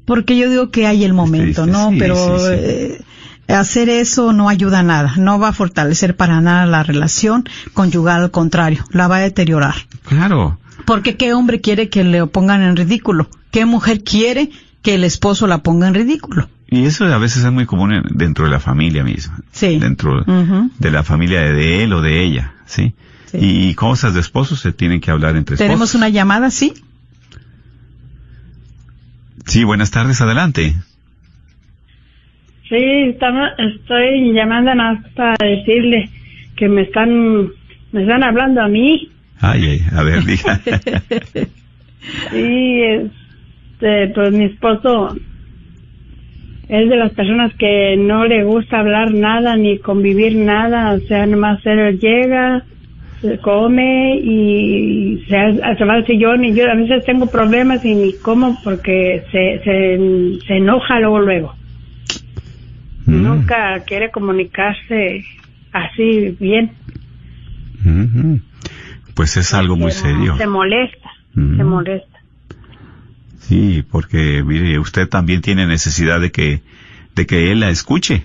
porque 0.05 0.37
yo 0.37 0.47
digo 0.47 0.69
que 0.69 0.85
hay 0.85 1.03
el 1.03 1.13
momento, 1.13 1.65
¿no? 1.65 1.91
Pero 1.97 2.51
eh, 2.51 3.01
hacer 3.47 3.89
eso 3.89 4.31
no 4.31 4.47
ayuda 4.47 4.81
a 4.81 4.83
nada, 4.83 5.15
no 5.17 5.39
va 5.39 5.47
a 5.47 5.53
fortalecer 5.53 6.15
para 6.15 6.39
nada 6.39 6.67
la 6.67 6.83
relación 6.83 7.49
conyugal, 7.73 8.21
al 8.21 8.31
contrario, 8.31 8.85
la 8.91 9.07
va 9.07 9.15
a 9.15 9.21
deteriorar. 9.21 9.73
Claro. 10.03 10.60
Porque 10.85 11.15
qué 11.17 11.33
hombre 11.33 11.61
quiere 11.61 11.89
que 11.89 12.03
le 12.03 12.25
pongan 12.27 12.61
en 12.61 12.75
ridículo, 12.75 13.29
qué 13.51 13.65
mujer 13.65 14.03
quiere 14.03 14.49
que 14.81 14.95
el 14.95 15.03
esposo 15.03 15.47
la 15.47 15.59
ponga 15.59 15.87
en 15.87 15.93
ridículo. 15.93 16.49
Y 16.69 16.85
eso 16.85 17.05
a 17.05 17.17
veces 17.17 17.43
es 17.43 17.51
muy 17.51 17.65
común 17.65 17.93
en, 17.93 18.03
dentro 18.11 18.45
de 18.45 18.51
la 18.51 18.59
familia 18.59 19.03
misma. 19.03 19.39
Sí. 19.51 19.77
Dentro 19.77 20.19
uh 20.19 20.25
-huh. 20.25 20.69
de 20.79 20.91
la 20.91 21.03
familia 21.03 21.41
de 21.41 21.83
él 21.83 21.93
o 21.93 22.01
de 22.01 22.23
ella, 22.23 22.53
¿sí? 22.65 22.93
sí. 23.25 23.37
Y 23.39 23.73
cosas 23.75 24.13
de 24.13 24.21
esposos 24.21 24.59
se 24.61 24.71
tienen 24.71 25.01
que 25.01 25.11
hablar 25.11 25.35
entre 25.35 25.57
¿Tenemos 25.57 25.89
esposos. 25.89 25.95
una 25.95 26.09
llamada, 26.09 26.49
sí? 26.49 26.73
Sí, 29.45 29.63
buenas 29.63 29.91
tardes, 29.91 30.21
adelante. 30.21 30.75
Sí, 32.69 32.77
estamos, 33.09 33.49
estoy 33.57 34.33
llamando 34.33 34.73
nada 34.73 34.93
más 34.93 35.11
para 35.13 35.35
decirle 35.45 36.09
que 36.55 36.69
me 36.69 36.83
están, 36.83 37.49
me 37.91 38.01
están 38.03 38.23
hablando 38.23 38.61
a 38.61 38.69
mí. 38.69 39.09
Ay, 39.41 39.63
ay, 39.65 39.81
a 39.95 40.03
ver, 40.03 40.23
diga. 40.23 40.61
Sí, 42.31 42.81
este, 42.81 44.07
pues 44.15 44.33
mi 44.33 44.45
esposo 44.45 45.15
es 46.67 46.89
de 46.89 46.95
las 46.95 47.11
personas 47.11 47.53
que 47.55 47.95
no 47.97 48.25
le 48.25 48.43
gusta 48.43 48.79
hablar 48.79 49.13
nada 49.13 49.55
ni 49.55 49.77
convivir 49.79 50.35
nada, 50.35 50.93
o 50.93 50.99
sea, 51.07 51.25
nomás 51.25 51.59
él 51.65 51.99
llega, 51.99 52.65
se 53.21 53.37
come 53.39 54.15
y 54.15 55.23
se, 55.27 55.59
se 55.77 55.85
va 55.85 55.93
al 55.93 56.05
sillón 56.07 56.43
y 56.43 56.55
yo 56.55 56.69
a 56.69 56.75
veces 56.75 57.03
tengo 57.05 57.27
problemas 57.27 57.83
y 57.83 57.93
ni 57.93 58.13
como 58.19 58.57
porque 58.63 59.23
se, 59.31 59.61
se, 59.63 60.39
se 60.47 60.55
enoja 60.55 60.99
luego 60.99 61.19
luego. 61.19 61.55
Mm. 63.05 63.23
Nunca 63.23 63.83
quiere 63.85 64.09
comunicarse 64.09 65.25
así 65.71 66.35
bien. 66.39 66.71
Ujú. 67.85 68.39
Pues 69.15 69.37
es 69.37 69.53
algo 69.53 69.75
muy 69.75 69.91
Se- 69.91 70.01
serio. 70.01 70.37
Se 70.37 70.47
molesta, 70.47 71.09
Mm. 71.33 71.57
se 71.57 71.63
molesta. 71.63 72.19
Sí, 73.39 73.83
porque 73.89 74.43
mire, 74.45 74.79
usted 74.79 75.07
también 75.09 75.41
tiene 75.41 75.65
necesidad 75.65 76.21
de 76.21 76.31
que, 76.31 76.61
de 77.15 77.25
que 77.25 77.51
él 77.51 77.59
la 77.59 77.69
escuche. 77.69 78.23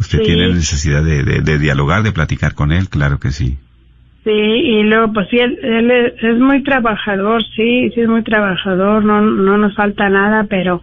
Usted 0.00 0.18
Sí. 0.20 0.24
tiene 0.24 0.48
necesidad 0.48 1.02
de, 1.04 1.22
de, 1.22 1.40
de 1.40 1.58
dialogar, 1.58 2.02
de 2.02 2.12
platicar 2.12 2.54
con 2.54 2.72
él, 2.72 2.88
claro 2.88 3.18
que 3.20 3.30
sí. 3.30 3.58
Sí, 4.24 4.30
y 4.30 4.82
luego, 4.84 5.12
pues 5.12 5.28
sí, 5.30 5.38
él, 5.38 5.58
él 5.62 5.90
es, 5.90 6.14
es 6.22 6.38
muy 6.38 6.62
trabajador, 6.62 7.42
sí, 7.54 7.90
sí 7.94 8.00
es 8.00 8.08
muy 8.08 8.22
trabajador, 8.22 9.04
no, 9.04 9.20
no 9.20 9.58
nos 9.58 9.74
falta 9.76 10.08
nada, 10.08 10.44
pero 10.48 10.82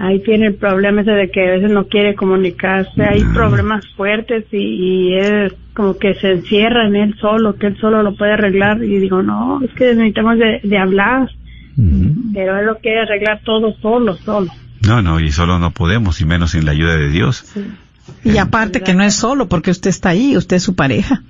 ahí 0.00 0.20
tiene 0.20 0.46
el 0.46 0.54
problema 0.54 1.02
ese 1.02 1.10
de 1.10 1.30
que 1.30 1.46
a 1.46 1.50
veces 1.52 1.70
no 1.70 1.86
quiere 1.86 2.14
comunicarse, 2.14 3.02
hay 3.02 3.22
problemas 3.34 3.84
fuertes 3.96 4.46
y, 4.50 4.56
y 4.56 5.14
él 5.14 5.54
como 5.74 5.98
que 5.98 6.14
se 6.14 6.32
encierra 6.32 6.86
en 6.86 6.96
él 6.96 7.14
solo, 7.20 7.56
que 7.56 7.66
él 7.68 7.76
solo 7.78 8.02
lo 8.02 8.16
puede 8.16 8.32
arreglar 8.32 8.82
y 8.82 8.98
digo, 8.98 9.22
no, 9.22 9.60
es 9.62 9.70
que 9.72 9.94
necesitamos 9.94 10.38
de, 10.38 10.60
de 10.64 10.78
hablar, 10.78 11.30
pero 12.34 12.58
él 12.58 12.66
lo 12.66 12.78
quiere 12.78 13.00
arreglar 13.00 13.42
todo 13.44 13.74
solo, 13.80 14.16
solo. 14.16 14.50
No, 14.86 15.02
no, 15.02 15.20
y 15.20 15.30
solo 15.30 15.58
no 15.58 15.70
podemos, 15.70 16.20
y 16.20 16.24
menos 16.24 16.52
sin 16.52 16.64
la 16.64 16.72
ayuda 16.72 16.96
de 16.96 17.10
Dios. 17.10 17.52
Y 18.24 18.38
aparte 18.38 18.80
que 18.80 18.94
no 18.94 19.04
es 19.04 19.14
solo 19.14 19.48
porque 19.48 19.70
usted 19.70 19.90
está 19.90 20.10
ahí, 20.10 20.36
usted 20.36 20.56
es 20.56 20.62
su 20.62 20.74
pareja. 20.74 21.22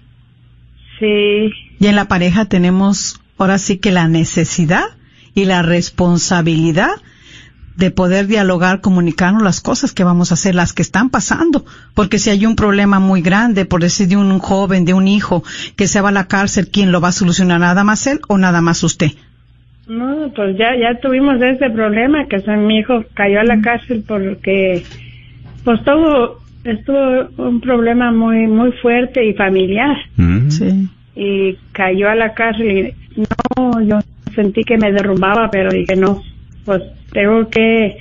Sí, 1.01 1.51
Y 1.79 1.87
en 1.87 1.97
la 1.97 2.07
pareja 2.07 2.45
tenemos 2.45 3.21
ahora 3.37 3.59
sí 3.59 3.79
que 3.79 3.91
la 3.91 4.07
necesidad 4.07 4.85
y 5.35 5.47
la 5.47 5.63
responsabilidad 5.63 6.91
de 7.77 7.91
poder 7.91 8.27
dialogar, 8.27 8.81
comunicarnos 8.81 9.43
las 9.43 9.61
cosas 9.61 9.93
que 9.93 10.05
vamos 10.05 10.31
a 10.31 10.35
hacer, 10.35 10.55
las 10.55 10.73
que 10.73 10.83
están 10.83 11.11
pasando. 11.11 11.65
Porque 11.95 12.19
si 12.19 12.31
hay 12.31 12.47
un 12.47 12.57
problema 12.57 12.99
muy 12.99 13.23
grande, 13.23 13.65
por 13.65 13.81
decir 13.81 14.09
de 14.09 14.17
un 14.17 14.39
joven, 14.39 14.85
de 14.85 14.95
un 14.95 15.09
hijo, 15.09 15.43
que 15.77 15.87
se 15.87 16.01
va 16.01 16.11
a 16.11 16.13
la 16.13 16.27
cárcel, 16.27 16.69
¿quién 16.71 16.93
lo 16.93 17.01
va 17.01 17.09
a 17.09 17.13
solucionar? 17.13 17.61
¿Nada 17.61 17.85
más 17.85 18.07
él 18.07 18.21
o 18.29 18.39
nada 18.39 18.61
más 18.61 18.83
usted? 18.83 19.13
No, 19.87 20.31
pues 20.37 20.57
ya, 20.57 20.77
ya 20.77 21.01
tuvimos 21.01 21.41
ese 21.43 21.71
problema, 21.71 22.27
que 22.29 22.41
son, 22.41 22.67
mi 22.67 22.79
hijo 22.79 23.05
cayó 23.15 23.41
a 23.41 23.45
la 23.45 23.61
cárcel 23.61 24.05
porque, 24.07 24.85
pues 25.65 25.83
tuvo, 25.83 26.39
estuvo 26.65 27.49
un 27.49 27.61
problema 27.61 28.13
muy, 28.13 28.47
muy 28.47 28.73
fuerte 28.73 29.25
y 29.25 29.35
familiar. 29.35 29.97
Sí. 30.49 30.89
Y 31.17 31.57
cayó 31.73 32.09
a 32.09 32.15
la 32.15 32.35
cárcel 32.35 32.95
y 33.17 33.21
no, 33.57 33.81
yo 33.83 33.99
sentí 34.35 34.63
que 34.63 34.79
me 34.79 34.93
derrumbaba, 34.93 35.51
pero 35.51 35.71
dije 35.71 35.97
no, 35.97 36.23
pues 36.65 36.83
tengo 37.13 37.49
que, 37.49 37.97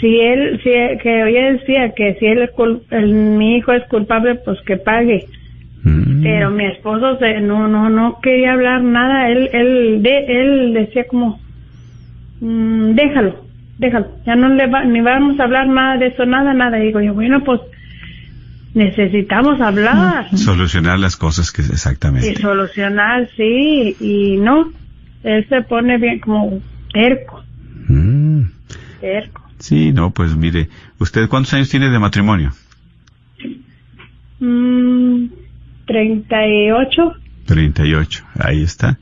si 0.00 0.20
él, 0.20 0.60
si, 0.62 0.70
que 1.02 1.28
ella 1.28 1.52
decía 1.52 1.92
que 1.94 2.14
si 2.14 2.26
él, 2.26 2.50
el, 2.90 3.06
mi 3.12 3.56
hijo 3.56 3.72
es 3.72 3.84
culpable, 3.88 4.36
pues 4.36 4.60
que 4.62 4.76
pague. 4.76 5.26
Ujú. 5.84 6.22
Pero 6.22 6.50
mi 6.50 6.66
esposo 6.66 7.18
se, 7.18 7.40
no, 7.40 7.68
no, 7.68 7.88
no 7.88 8.20
quería 8.20 8.52
hablar 8.52 8.82
nada. 8.82 9.28
Él, 9.30 9.48
él, 9.52 10.02
de, 10.02 10.18
él 10.26 10.74
decía 10.74 11.04
como, 11.08 11.40
mm, 12.40 12.94
déjalo, 12.94 13.44
déjalo. 13.78 14.08
Ya 14.26 14.34
no 14.34 14.48
le 14.48 14.66
va, 14.66 14.84
ni 14.84 15.00
vamos 15.00 15.38
a 15.38 15.44
hablar 15.44 15.68
nada 15.68 15.96
de 15.96 16.08
eso, 16.08 16.26
nada, 16.26 16.52
nada. 16.54 16.78
Y 16.78 16.86
digo 16.86 17.00
yo, 17.00 17.14
bueno, 17.14 17.42
pues 17.44 17.60
necesitamos 18.74 19.60
hablar 19.60 20.28
Solucionar 20.36 20.98
las 20.98 21.16
cosas 21.16 21.50
que 21.52 21.62
y 21.62 21.66
exactamente. 21.66 22.40
solucionar, 22.40 23.28
sí, 23.36 23.96
y 24.00 24.36
no. 24.36 24.72
Él 25.24 25.46
se 25.48 25.62
pone 25.62 25.98
bien 25.98 26.20
como 26.20 26.60
terco, 26.92 27.42
Mm. 27.88 28.42
Sí, 29.58 29.92
no, 29.92 30.10
pues 30.10 30.36
mire, 30.36 30.68
¿usted 30.98 31.28
cuántos 31.28 31.54
años 31.54 31.68
tiene 31.68 31.90
de 31.90 31.98
matrimonio? 31.98 32.52
Mm, 34.40 35.26
38, 35.86 37.14
38, 37.46 38.24
ahí 38.38 38.62
está. 38.62 38.98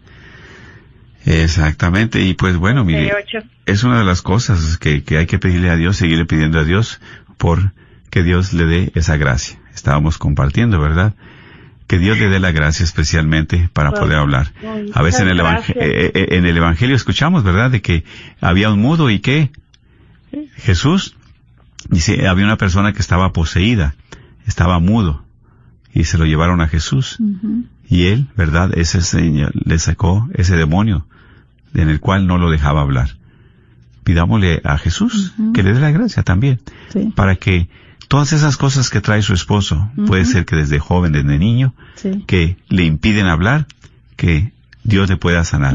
Exactamente, 1.27 2.23
y 2.23 2.35
pues 2.35 2.57
bueno, 2.57 2.85
mire, 2.85 3.11
38. 3.11 3.49
es 3.67 3.83
una 3.85 3.99
de 3.99 4.05
las 4.05 4.23
cosas 4.23 4.79
que, 4.79 5.03
que 5.03 5.19
hay 5.19 5.27
que 5.27 5.39
pedirle 5.39 5.71
a 5.71 5.77
Dios, 5.77 5.97
seguirle 5.97 6.25
pidiendo 6.25 6.61
a 6.61 6.65
Dios 6.65 7.01
por 7.37 7.73
que 8.11 8.23
Dios 8.23 8.55
le 8.55 8.65
dé 8.65 8.93
esa 8.95 9.17
gracia. 9.17 9.59
Estábamos 9.75 10.17
compartiendo, 10.17 10.81
¿verdad? 10.81 11.15
Que 11.87 11.99
Dios 11.99 12.19
le 12.19 12.29
dé 12.29 12.41
la 12.41 12.51
gracia 12.51 12.85
especialmente 12.85 13.71
para 13.73 13.93
poder 13.93 14.19
hablar. 14.19 14.53
A 14.93 15.03
veces 15.03 15.21
en 15.21 15.29
el, 15.29 15.41
eh, 15.41 15.65
eh, 15.77 16.27
en 16.33 16.45
el 16.45 16.57
Evangelio 16.57 16.97
escuchamos, 16.97 17.45
¿verdad? 17.45 17.71
De 17.71 17.81
que 17.81 18.05
había 18.41 18.71
un 18.71 18.81
mudo 18.81 19.09
y 19.09 19.21
que 19.21 19.51
Jesús, 20.57 21.17
dice, 21.89 22.27
había 22.27 22.45
una 22.45 22.57
persona 22.57 22.93
que 22.93 22.99
estaba 22.99 23.33
poseída, 23.33 23.95
estaba 24.47 24.81
mudo, 24.81 25.25
y 25.95 26.05
se 26.05 26.19
lo 26.19 26.25
llevaron 26.27 26.61
a 26.61 26.69
Jesús. 26.69 27.19
Y 27.89 28.07
él, 28.07 28.27
¿verdad? 28.37 28.77
Ese 28.77 29.01
señor 29.01 29.53
le 29.55 29.79
sacó 29.79 30.29
ese 30.35 30.57
demonio 30.57 31.07
en 31.75 31.89
el 31.89 32.01
cual 32.01 32.27
no 32.27 32.37
lo 32.37 32.51
dejaba 32.51 32.81
hablar. 32.83 33.17
Pidámosle 34.03 34.61
a 34.65 34.77
Jesús 34.79 35.35
que 35.55 35.63
le 35.63 35.73
dé 35.73 35.81
la 35.81 35.91
gracia 35.91 36.23
también 36.23 36.61
Sí. 36.93 37.13
para 37.15 37.37
que 37.37 37.69
todas 38.09 38.33
esas 38.33 38.57
cosas 38.57 38.91
que 38.91 39.01
trae 39.01 39.23
su 39.23 39.35
esposo, 39.35 39.91
puede 40.07 40.25
ser 40.25 40.45
que 40.45 40.57
desde 40.57 40.79
joven, 40.79 41.13
desde 41.13 41.39
niño, 41.39 41.75
Sí. 41.97 42.25
que 42.27 42.57
le 42.69 42.85
impiden 42.85 43.27
hablar, 43.27 43.67
que 44.17 44.53
Dios 44.85 45.09
le 45.09 45.17
pueda 45.17 45.45
sanar. 45.45 45.75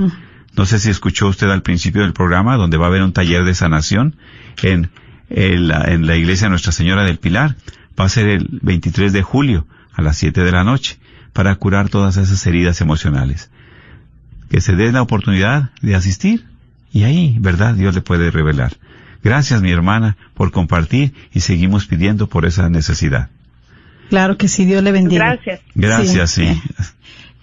No 0.55 0.65
sé 0.65 0.79
si 0.79 0.89
escuchó 0.89 1.27
usted 1.27 1.49
al 1.49 1.61
principio 1.61 2.01
del 2.01 2.13
programa 2.13 2.57
donde 2.57 2.77
va 2.77 2.85
a 2.85 2.89
haber 2.89 3.03
un 3.03 3.13
taller 3.13 3.43
de 3.45 3.53
sanación 3.55 4.15
en, 4.63 4.89
en 5.29 5.67
la, 5.67 5.83
en 5.91 6.05
la 6.07 6.15
iglesia 6.17 6.49
Nuestra 6.49 6.71
Señora 6.71 7.03
del 7.03 7.17
Pilar. 7.19 7.55
Va 7.99 8.05
a 8.05 8.09
ser 8.09 8.27
el 8.27 8.59
23 8.61 9.13
de 9.13 9.21
julio 9.21 9.65
a 9.93 10.01
las 10.01 10.17
7 10.17 10.41
de 10.43 10.51
la 10.51 10.63
noche 10.63 10.97
para 11.33 11.55
curar 11.55 11.89
todas 11.89 12.17
esas 12.17 12.45
heridas 12.47 12.81
emocionales. 12.81 13.49
Que 14.49 14.59
se 14.61 14.75
dé 14.75 14.91
la 14.91 15.01
oportunidad 15.01 15.71
de 15.81 15.95
asistir 15.95 16.45
y 16.91 17.03
ahí, 17.03 17.37
¿verdad? 17.39 17.75
Dios 17.75 17.95
le 17.95 18.01
puede 18.01 18.31
revelar. 18.31 18.75
Gracias, 19.23 19.61
mi 19.61 19.71
hermana, 19.71 20.17
por 20.33 20.51
compartir 20.51 21.13
y 21.33 21.41
seguimos 21.41 21.85
pidiendo 21.85 22.27
por 22.27 22.45
esa 22.45 22.69
necesidad. 22.69 23.29
Claro 24.09 24.37
que 24.37 24.47
sí, 24.47 24.65
Dios 24.65 24.81
le 24.83 24.91
bendiga. 24.91 25.25
Gracias. 25.25 25.59
Gracias, 25.75 26.31
sí. 26.31 26.47
Sí. 26.47 26.61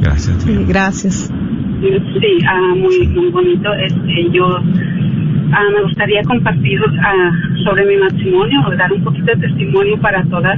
Gracias. 0.02 0.44
Sí, 0.44 0.66
gracias. 0.68 1.34
Sí, 1.82 2.46
ah, 2.48 2.74
muy, 2.76 3.08
muy 3.08 3.30
bonito. 3.32 3.74
Este, 3.74 4.32
yo 4.32 4.46
ah, 4.48 5.70
me 5.74 5.84
gustaría 5.84 6.22
compartir 6.24 6.80
ah, 7.04 7.32
sobre 7.66 7.86
mi 7.86 7.98
matrimonio, 7.98 8.62
o 8.68 8.76
dar 8.76 8.94
un 8.94 9.04
poquito 9.04 9.26
de 9.26 9.48
testimonio 9.48 10.00
para 10.00 10.24
todas 10.26 10.58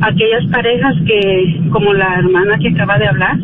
aquellas 0.00 0.44
parejas 0.50 0.94
que, 1.06 1.68
como 1.70 1.92
la 1.92 2.14
hermana 2.18 2.58
que 2.58 2.70
acaba 2.70 2.98
de 2.98 3.06
hablar. 3.06 3.38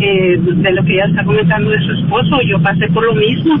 Eh, 0.00 0.36
de 0.38 0.72
lo 0.72 0.84
que 0.84 0.94
ella 0.94 1.06
está 1.06 1.24
comentando 1.24 1.70
de 1.70 1.80
su 1.80 1.92
esposo, 1.92 2.40
yo 2.42 2.60
pasé 2.60 2.88
por 2.88 3.04
lo 3.04 3.14
mismo. 3.14 3.58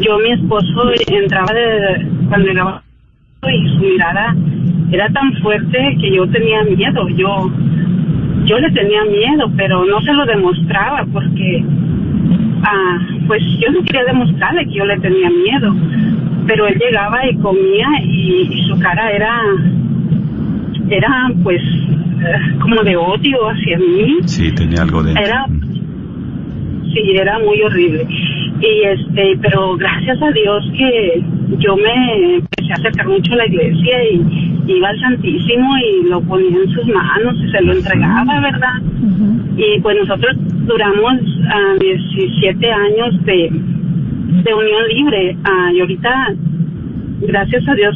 Yo, 0.00 0.18
mi 0.18 0.32
esposo, 0.32 0.90
entraba 1.06 1.52
de, 1.52 2.06
cuando 2.28 2.48
llegaba 2.48 2.82
y 3.46 3.68
su 3.68 3.80
mirada 3.80 4.34
era 4.90 5.08
tan 5.10 5.32
fuerte 5.34 5.96
que 6.00 6.14
yo 6.14 6.26
tenía 6.28 6.64
miedo. 6.64 7.08
Yo, 7.10 7.50
yo 8.44 8.58
le 8.58 8.70
tenía 8.72 9.04
miedo, 9.04 9.50
pero 9.56 9.84
no 9.84 10.00
se 10.00 10.12
lo 10.12 10.26
demostraba 10.26 11.06
porque, 11.12 11.64
ah, 12.62 12.98
pues 13.26 13.42
yo 13.60 13.70
no 13.72 13.82
quería 13.84 14.04
demostrarle 14.04 14.66
que 14.66 14.74
yo 14.74 14.84
le 14.84 14.98
tenía 15.00 15.30
miedo. 15.30 15.74
Pero 16.46 16.66
él 16.66 16.78
llegaba 16.78 17.26
y 17.28 17.36
comía 17.36 17.88
y, 18.02 18.48
y 18.52 18.62
su 18.68 18.78
cara 18.78 19.10
era 19.12 19.40
era 20.90 21.30
pues 21.42 21.62
como 22.60 22.82
de 22.82 22.96
odio 22.96 23.38
hacia 23.48 23.78
mí. 23.78 24.18
Sí, 24.26 24.52
tenía 24.52 24.82
algo 24.82 25.02
de... 25.02 25.12
Era, 25.12 25.46
sí, 26.92 27.16
era 27.16 27.38
muy 27.38 27.60
horrible. 27.62 28.06
Y 28.60 28.82
este, 28.84 29.38
pero 29.42 29.76
gracias 29.76 30.22
a 30.22 30.30
Dios 30.30 30.64
que 30.76 31.22
yo 31.58 31.76
me 31.76 32.36
empecé 32.36 32.72
a 32.72 32.74
acercar 32.74 33.08
mucho 33.08 33.32
a 33.32 33.36
la 33.36 33.46
iglesia 33.46 34.04
y 34.04 34.54
iba 34.66 34.88
al 34.88 35.00
Santísimo 35.00 35.70
y 35.78 36.08
lo 36.08 36.20
ponía 36.22 36.56
en 36.56 36.70
sus 36.70 36.86
manos 36.86 37.34
y 37.42 37.50
se 37.50 37.60
lo 37.62 37.72
entregaba, 37.72 38.40
¿verdad? 38.40 38.80
Y 39.56 39.80
pues 39.80 39.96
nosotros 39.98 40.36
duramos 40.66 41.14
ah, 41.52 41.74
17 41.78 42.72
años 42.72 43.24
de, 43.24 43.50
de 44.44 44.54
unión 44.54 44.88
libre 44.88 45.36
ah, 45.44 45.70
y 45.74 45.80
ahorita 45.80 46.34
gracias 47.26 47.66
a 47.68 47.74
Dios, 47.74 47.94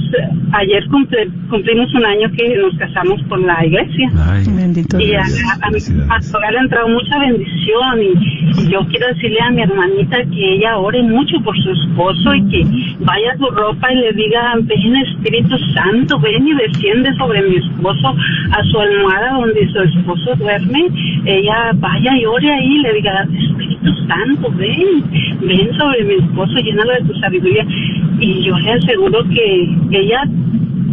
ayer 0.52 0.84
cumple- 0.88 1.30
cumplimos 1.48 1.92
un 1.94 2.04
año 2.04 2.30
que 2.36 2.56
nos 2.56 2.76
casamos 2.78 3.20
con 3.28 3.46
la 3.46 3.64
iglesia. 3.64 4.10
Ay, 4.28 4.44
Bendito 4.48 4.98
Y 5.00 5.14
a, 5.14 5.22
Dios. 5.22 5.40
a, 5.62 5.66
a 5.66 5.70
mi 5.70 5.78
pastor 6.08 6.40
le 6.50 6.58
ha 6.58 6.62
entrado 6.62 6.88
mucha 6.88 7.18
bendición 7.18 8.02
y, 8.02 8.60
y 8.62 8.70
yo 8.70 8.80
quiero 8.88 9.08
decirle 9.08 9.38
a 9.40 9.50
mi 9.50 9.62
hermanita 9.62 10.16
que 10.24 10.54
ella 10.54 10.78
ore 10.78 11.02
mucho 11.02 11.40
por 11.42 11.56
su 11.62 11.70
esposo 11.70 12.34
y 12.34 12.48
que 12.48 12.64
vaya 13.00 13.32
a 13.32 13.36
su 13.38 13.46
ropa 13.50 13.92
y 13.92 13.96
le 13.96 14.12
diga, 14.12 14.54
ven 14.62 14.96
Espíritu 14.96 15.56
Santo, 15.74 16.18
ven 16.20 16.46
y 16.46 16.54
desciende 16.54 17.14
sobre 17.16 17.42
mi 17.42 17.56
esposo 17.56 18.14
a 18.52 18.62
su 18.64 18.78
almohada 18.80 19.32
donde 19.38 19.68
su 19.70 19.80
esposo 19.82 20.34
duerme. 20.36 20.88
Ella 21.24 21.72
vaya 21.76 22.16
y 22.16 22.24
ore 22.24 22.50
ahí 22.52 22.76
y 22.76 22.82
le 22.82 22.92
diga, 22.94 23.26
Espíritu 23.68 24.06
Santo, 24.06 24.50
ven, 24.56 25.04
ven 25.40 25.76
sobre 25.76 26.04
mi 26.04 26.14
esposo, 26.14 26.54
llénalo 26.54 26.92
de 26.92 27.12
tu 27.12 27.14
sabiduría. 27.20 27.66
Y 28.18 28.42
yo 28.42 28.58
le 28.58 28.72
aseguro 28.72 29.22
que 29.28 29.76
ella 29.90 30.24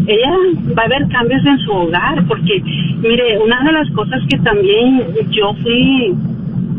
ella 0.08 0.32
va 0.78 0.84
a 0.84 0.86
haber 0.86 1.08
cambios 1.10 1.44
en 1.46 1.58
su 1.60 1.72
hogar, 1.72 2.24
porque, 2.28 2.62
mire, 3.02 3.40
una 3.40 3.64
de 3.64 3.72
las 3.72 3.90
cosas 3.92 4.22
que 4.30 4.38
también 4.40 5.02
yo 5.32 5.54
fui 5.64 6.14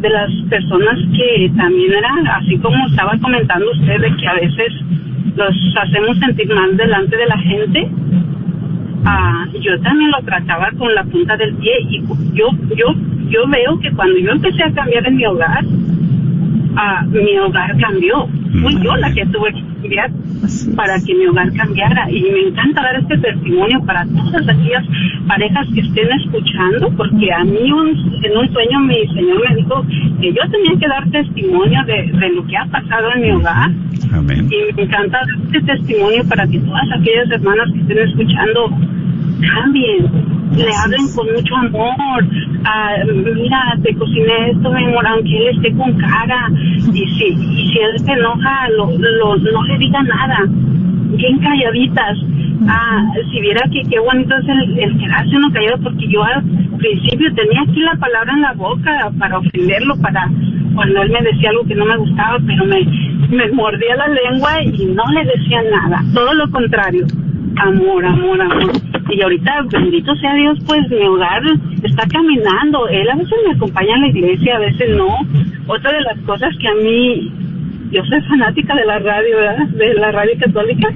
de 0.00 0.10
las 0.10 0.30
personas 0.48 0.98
que 1.16 1.50
también 1.56 1.92
era, 1.92 2.36
así 2.36 2.56
como 2.58 2.86
estaba 2.86 3.18
comentando 3.18 3.66
usted, 3.72 4.00
de 4.00 4.16
que 4.16 4.28
a 4.28 4.34
veces 4.34 4.72
los 5.34 5.56
hacemos 5.82 6.18
sentir 6.18 6.54
mal 6.54 6.76
delante 6.76 7.16
de 7.16 7.26
la 7.26 7.38
gente, 7.38 7.88
ah, 9.04 9.46
yo 9.60 9.80
también 9.80 10.10
lo 10.10 10.22
trataba 10.24 10.70
con 10.78 10.94
la 10.94 11.02
punta 11.04 11.36
del 11.36 11.54
pie 11.56 11.72
y 11.90 12.02
yo, 12.32 12.48
yo, 12.76 12.94
yo 13.28 13.46
veo 13.48 13.78
que 13.80 13.90
cuando 13.92 14.18
yo 14.18 14.32
empecé 14.32 14.62
a 14.64 14.72
cambiar 14.72 15.06
en 15.06 15.16
mi 15.16 15.26
hogar, 15.26 15.64
ah, 16.76 17.04
mi 17.08 17.38
hogar 17.38 17.76
cambió. 17.78 18.28
Fui 18.62 18.74
yo 18.82 18.96
la 18.96 19.12
que 19.12 19.26
tuve 19.26 19.52
para 20.76 20.94
que 21.00 21.14
mi 21.14 21.26
hogar 21.26 21.52
cambiara 21.54 22.10
y 22.10 22.20
me 22.22 22.40
encanta 22.48 22.82
dar 22.82 22.96
este 22.96 23.16
testimonio 23.18 23.80
para 23.84 24.04
todas 24.06 24.48
aquellas 24.48 24.84
parejas 25.26 25.66
que 25.74 25.80
estén 25.80 26.08
escuchando 26.20 26.90
porque 26.96 27.32
a 27.32 27.44
mí 27.44 27.72
un- 27.72 27.96
en 28.22 28.36
un 28.36 28.52
sueño 28.52 28.80
mi 28.80 29.06
señor 29.08 29.42
me 29.48 29.56
dijo 29.56 29.84
que 30.20 30.32
yo 30.32 30.42
tenía 30.50 30.78
que 30.78 30.88
dar 30.88 31.10
testimonio 31.10 31.80
de, 31.86 32.12
de 32.18 32.28
lo 32.34 32.46
que 32.46 32.56
ha 32.56 32.66
pasado 32.66 33.12
en 33.14 33.22
mi 33.22 33.30
hogar 33.32 33.70
amén. 34.12 34.48
y 34.52 34.74
me 34.74 34.82
encanta 34.82 35.18
dar 35.18 35.26
este 35.46 35.60
testimonio 35.62 36.22
para 36.28 36.46
que 36.46 36.58
todas 36.60 36.84
aquellas 36.98 37.30
hermanas 37.30 37.68
que 37.72 37.80
estén 37.80 37.98
escuchando 38.08 38.70
cambien, 39.54 40.06
le 40.56 40.64
hablen 40.82 41.08
con 41.14 41.26
mucho 41.34 41.54
amor. 41.56 42.24
Ah, 42.64 42.94
mira, 43.34 43.76
te 43.82 43.94
cociné 43.94 44.50
esto, 44.50 44.72
mi 44.72 44.84
amor, 44.84 45.06
aunque 45.06 45.36
él 45.48 45.56
esté 45.56 45.72
con 45.76 45.92
cara. 45.98 46.48
Y 46.92 46.98
si, 46.98 47.24
y 47.26 47.68
si 47.70 47.78
él 47.78 47.98
se 47.98 48.12
enoja, 48.12 48.68
lo, 48.76 48.86
lo- 48.96 49.36
no 49.36 49.62
le 49.64 49.75
diga 49.78 50.02
nada. 50.02 50.38
Bien 50.48 51.38
calladitas. 51.38 52.18
Ah, 52.68 53.04
si 53.30 53.40
viera 53.40 53.60
que 53.70 53.82
qué 53.88 53.98
bonito 54.00 54.34
es 54.36 54.48
el, 54.48 54.78
el 54.78 54.98
quedarse 54.98 55.36
uno 55.36 55.52
callado, 55.52 55.78
porque 55.82 56.08
yo 56.08 56.22
al 56.22 56.42
principio 56.78 57.32
tenía 57.34 57.62
aquí 57.62 57.80
la 57.80 57.96
palabra 57.96 58.32
en 58.32 58.42
la 58.42 58.52
boca 58.54 59.10
para 59.18 59.38
ofenderlo, 59.38 59.96
para 60.00 60.28
cuando 60.74 61.02
él 61.02 61.10
me 61.10 61.22
decía 61.22 61.50
algo 61.50 61.64
que 61.66 61.74
no 61.74 61.86
me 61.86 61.96
gustaba, 61.96 62.38
pero 62.46 62.64
me, 62.66 62.82
me 63.30 63.50
mordía 63.52 63.96
la 63.96 64.08
lengua 64.08 64.62
y 64.62 64.86
no 64.86 65.04
le 65.12 65.24
decía 65.24 65.62
nada. 65.70 66.02
Todo 66.12 66.34
lo 66.34 66.50
contrario 66.50 67.06
amor, 67.56 68.04
amor, 68.04 68.40
amor. 68.40 68.72
Y 69.08 69.22
ahorita, 69.22 69.62
bendito 69.70 70.14
sea 70.16 70.34
Dios, 70.34 70.58
pues 70.66 70.88
mi 70.90 71.02
hogar 71.02 71.42
está 71.82 72.06
caminando. 72.08 72.88
Él 72.88 73.08
a 73.08 73.16
veces 73.16 73.38
me 73.46 73.54
acompaña 73.54 73.94
a 73.94 73.98
la 73.98 74.08
iglesia, 74.08 74.56
a 74.56 74.60
veces 74.60 74.96
no. 74.96 75.08
Otra 75.66 75.92
de 75.92 76.00
las 76.02 76.18
cosas 76.20 76.54
que 76.58 76.68
a 76.68 76.74
mí, 76.74 77.32
yo 77.90 78.04
soy 78.04 78.20
fanática 78.22 78.74
de 78.74 78.84
la 78.84 78.98
radio, 78.98 79.36
¿verdad? 79.36 79.68
De 79.68 79.94
la 79.94 80.12
radio 80.12 80.32
católica. 80.38 80.88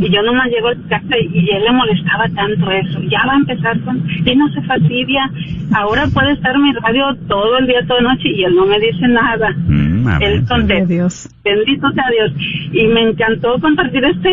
Y 0.00 0.10
yo 0.10 0.22
nomás 0.22 0.48
llego 0.48 0.68
a 0.68 0.74
casa 0.88 1.18
y, 1.18 1.38
y 1.38 1.50
él 1.50 1.64
le 1.64 1.72
molestaba 1.72 2.28
tanto 2.34 2.70
eso. 2.70 3.00
Ya 3.10 3.24
va 3.26 3.34
a 3.34 3.36
empezar 3.36 3.80
con, 3.80 4.02
y 4.24 4.36
no 4.36 4.48
se 4.52 4.62
fastidia. 4.62 5.30
Ahora 5.72 6.06
puede 6.12 6.32
estar 6.32 6.58
mi 6.58 6.72
radio 6.72 7.14
todo 7.28 7.58
el 7.58 7.66
día, 7.66 7.84
toda 7.86 8.00
la 8.02 8.14
noche 8.14 8.28
y 8.28 8.44
él 8.44 8.54
no 8.54 8.66
me 8.66 8.78
dice 8.78 9.08
nada. 9.08 9.50
Mm, 9.66 10.08
amén. 10.08 10.22
Él 10.22 10.32
Gloria 10.32 10.42
a 10.42 10.48
contento 10.48 10.88
Dios. 10.88 11.28
bendito 11.44 11.90
sea 11.92 12.04
Dios. 12.10 12.32
Y 12.72 12.86
me 12.86 13.02
encantó 13.02 13.58
compartir 13.60 14.04
este 14.04 14.30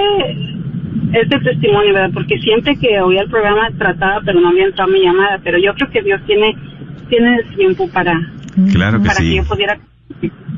este 1.14 1.39
testimonio, 1.39 1.93
¿verdad? 1.93 2.12
Porque 2.14 2.38
siempre 2.39 2.76
que 2.78 2.99
oía 2.99 3.22
el 3.22 3.30
programa 3.30 3.70
trataba, 3.78 4.22
pero 4.26 4.39
no 4.39 4.49
había 4.49 4.66
entrado 4.66 4.91
mi 4.91 5.01
llamada. 5.01 5.39
Pero 5.43 5.58
yo 5.58 5.74
creo 5.74 5.89
que 5.89 6.01
Dios 6.01 6.22
tiene 6.26 6.56
tiene 7.10 7.43
tiempo 7.56 7.88
para, 7.91 8.20
Claro 8.72 9.01
que 9.01 9.08
para 9.08 9.20
que 9.20 9.36
yo 9.36 9.43
pudiera... 9.43 9.78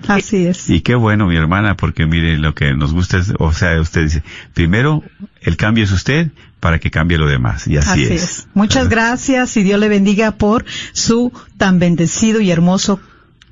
Así 0.08 0.46
es. 0.46 0.70
Y 0.70 0.82
qué 0.82 0.96
bueno, 0.96 1.28
mi 1.28 1.36
hermana, 1.38 1.76
porque 1.76 2.06
mire, 2.06 2.38
lo 2.38 2.54
que 2.54 2.74
nos 2.76 2.94
gusta 2.94 3.18
es, 3.18 3.34
o 3.40 3.52
sea, 3.54 3.80
usted 3.80 4.04
dice, 4.04 4.24
primero, 4.54 5.04
el 5.42 5.58
cambio 5.58 5.84
es 5.84 5.92
usted 5.92 6.30
para 6.60 6.80
que 6.80 6.92
cambie 6.92 7.18
lo 7.18 7.28
demás. 7.28 7.68
Y 7.68 7.78
así, 7.78 7.90
Así 7.90 8.04
es. 8.04 8.12
es. 8.24 8.48
Muchas 8.54 8.90
gracias 8.90 9.56
y 9.58 9.64
Dios 9.64 9.80
le 9.80 9.88
bendiga 9.90 10.32
por 10.32 10.66
su 10.92 11.32
tan 11.58 11.80
bendecido 11.80 12.42
y 12.42 12.52
hermoso 12.52 13.00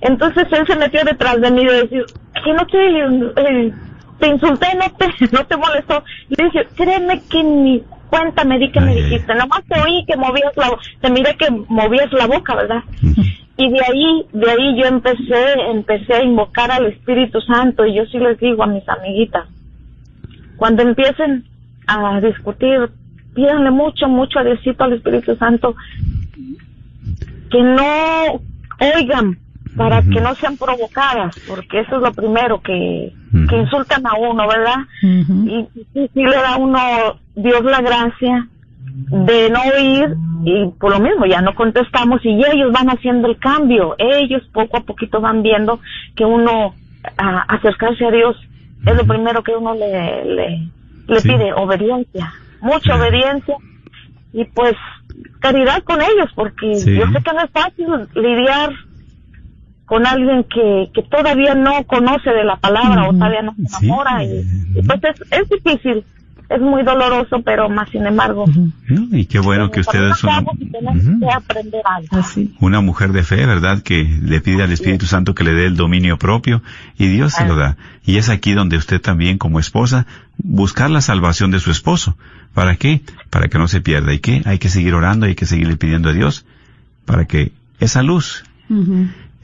Entonces 0.00 0.46
él 0.52 0.66
se 0.66 0.76
metió 0.76 1.02
detrás 1.04 1.40
de 1.40 1.50
mí 1.50 1.62
y 1.62 1.66
decir, 1.66 2.04
que 2.44 2.52
no 2.52 2.66
te, 2.66 2.98
eh, 3.40 3.72
te 4.18 4.28
insulté, 4.28 4.66
no 4.76 4.90
te, 4.96 5.06
no 5.32 5.46
te 5.46 5.56
molestó. 5.56 6.02
Le 6.28 6.44
dije, 6.44 6.68
créeme 6.76 7.22
que 7.30 7.42
ni 7.42 7.82
cuenta 8.10 8.44
me 8.44 8.58
di 8.58 8.70
que 8.70 8.80
me 8.80 8.92
Ay, 8.92 9.02
dijiste, 9.02 9.34
nomás 9.34 9.64
te 9.68 9.80
oí 9.80 10.04
que 10.06 10.16
movías 10.16 10.56
la, 10.56 10.70
te 11.00 11.10
miré 11.10 11.36
que 11.36 11.50
movías 11.50 12.12
la 12.12 12.26
boca, 12.26 12.54
¿verdad? 12.54 12.82
Y 13.56 13.70
de 13.70 13.78
ahí, 13.78 14.26
de 14.32 14.50
ahí 14.50 14.80
yo 14.80 14.86
empecé, 14.86 15.52
empecé 15.70 16.14
a 16.14 16.24
invocar 16.24 16.72
al 16.72 16.86
Espíritu 16.86 17.40
Santo 17.40 17.86
y 17.86 17.94
yo 17.94 18.04
sí 18.06 18.18
les 18.18 18.36
digo 18.40 18.64
a 18.64 18.66
mis 18.66 18.82
amiguitas, 18.88 19.46
cuando 20.56 20.82
empiecen 20.82 21.44
a 21.86 22.20
discutir, 22.20 22.90
pídanle 23.34 23.70
mucho, 23.70 24.08
mucho 24.08 24.38
a 24.38 24.44
Diosito, 24.44 24.84
al 24.84 24.94
Espíritu 24.94 25.36
Santo, 25.36 25.74
que 27.50 27.62
no 27.62 28.40
oigan 28.96 29.38
para 29.76 30.02
que 30.02 30.20
no 30.20 30.34
sean 30.36 30.56
provocadas, 30.56 31.34
porque 31.48 31.80
eso 31.80 31.96
es 31.96 32.02
lo 32.02 32.12
primero 32.12 32.60
que, 32.60 33.12
insultan 33.32 34.06
a 34.06 34.16
uno, 34.16 34.46
¿verdad? 34.46 34.76
Y, 35.02 35.66
y, 35.94 36.08
sí 36.08 36.22
le 36.22 36.36
da 36.36 36.54
a 36.54 36.58
uno 36.58 36.78
Dios 37.34 37.64
la 37.64 37.80
gracia 37.80 38.46
de 38.94 39.50
no 39.50 39.60
oír 39.76 40.14
y 40.44 40.66
por 40.78 40.92
lo 40.92 41.00
mismo 41.00 41.26
ya 41.26 41.40
no 41.40 41.54
contestamos 41.54 42.24
y 42.24 42.28
ellos 42.30 42.70
van 42.72 42.88
haciendo 42.88 43.28
el 43.28 43.38
cambio 43.38 43.96
ellos 43.98 44.42
poco 44.52 44.76
a 44.76 44.82
poquito 44.82 45.20
van 45.20 45.42
viendo 45.42 45.80
que 46.14 46.24
uno 46.24 46.74
a, 47.16 47.40
acercarse 47.54 48.04
a 48.04 48.10
Dios 48.12 48.36
es 48.86 48.96
lo 48.96 49.04
primero 49.04 49.42
que 49.42 49.52
uno 49.56 49.74
le 49.74 50.24
le, 50.24 50.68
le 51.08 51.20
Sí. 51.20 51.28
pide 51.28 51.52
obediencia 51.54 52.32
mucha 52.64 52.80
Sí. 52.94 53.00
obediencia 53.00 53.54
y 54.32 54.44
pues 54.46 54.74
caridad 55.40 55.82
con 55.84 56.00
ellos 56.02 56.30
porque 56.34 56.74
Sí. 56.76 56.94
yo 56.96 57.06
sé 57.12 57.22
que 57.22 57.32
no 57.32 57.40
es 57.44 57.50
fácil 57.52 57.86
lidiar 58.16 58.70
con 59.86 60.06
alguien 60.06 60.44
que, 60.44 60.90
que 60.94 61.02
todavía 61.02 61.54
no 61.54 61.84
conoce 61.84 62.30
de 62.30 62.42
la 62.44 62.56
palabra 62.56 63.08
o 63.08 63.12
todavía 63.12 63.42
no 63.42 63.54
se 63.54 63.66
Sí. 63.78 63.86
enamora 63.86 64.24
y, 64.24 64.40
y 64.76 64.82
pues 64.82 65.00
es, 65.04 65.20
es 65.30 65.48
difícil, 65.50 66.04
es 66.48 66.60
muy 66.60 66.82
doloroso, 66.82 67.42
pero 67.44 67.68
más 67.68 67.88
sin 67.90 68.06
embargo. 68.06 68.44
Y 68.88 69.26
qué 69.26 69.38
bueno 69.40 69.70
que 69.70 69.80
usted 69.80 70.02
es 70.08 70.24
una 72.60 72.80
mujer 72.80 73.12
de 73.12 73.22
fe, 73.22 73.46
¿verdad? 73.46 73.82
Que 73.82 74.04
le 74.04 74.40
pide 74.40 74.62
al 74.62 74.72
Espíritu 74.72 75.06
Santo 75.06 75.34
que 75.34 75.44
le 75.44 75.52
dé 75.54 75.66
el 75.66 75.76
dominio 75.76 76.18
propio 76.18 76.62
y 76.98 77.06
Dios 77.08 77.32
se 77.34 77.46
lo 77.46 77.56
da. 77.56 77.76
Y 78.04 78.16
es 78.16 78.28
aquí 78.28 78.52
donde 78.52 78.76
usted 78.76 79.00
también, 79.00 79.38
como 79.38 79.58
esposa, 79.60 80.06
buscar 80.38 80.90
la 80.90 81.00
salvación 81.00 81.50
de 81.50 81.60
su 81.60 81.70
esposo. 81.70 82.16
¿Para 82.54 82.76
qué? 82.76 83.02
Para 83.30 83.48
que 83.48 83.58
no 83.58 83.68
se 83.68 83.80
pierda. 83.80 84.14
¿Y 84.14 84.20
qué? 84.20 84.42
Hay 84.44 84.58
que 84.58 84.70
seguir 84.70 84.94
orando, 84.94 85.26
hay 85.26 85.34
que 85.34 85.46
seguirle 85.46 85.76
pidiendo 85.76 86.08
a 86.08 86.12
Dios 86.12 86.46
para 87.04 87.26
que 87.26 87.52
esa 87.80 88.02
luz, 88.02 88.44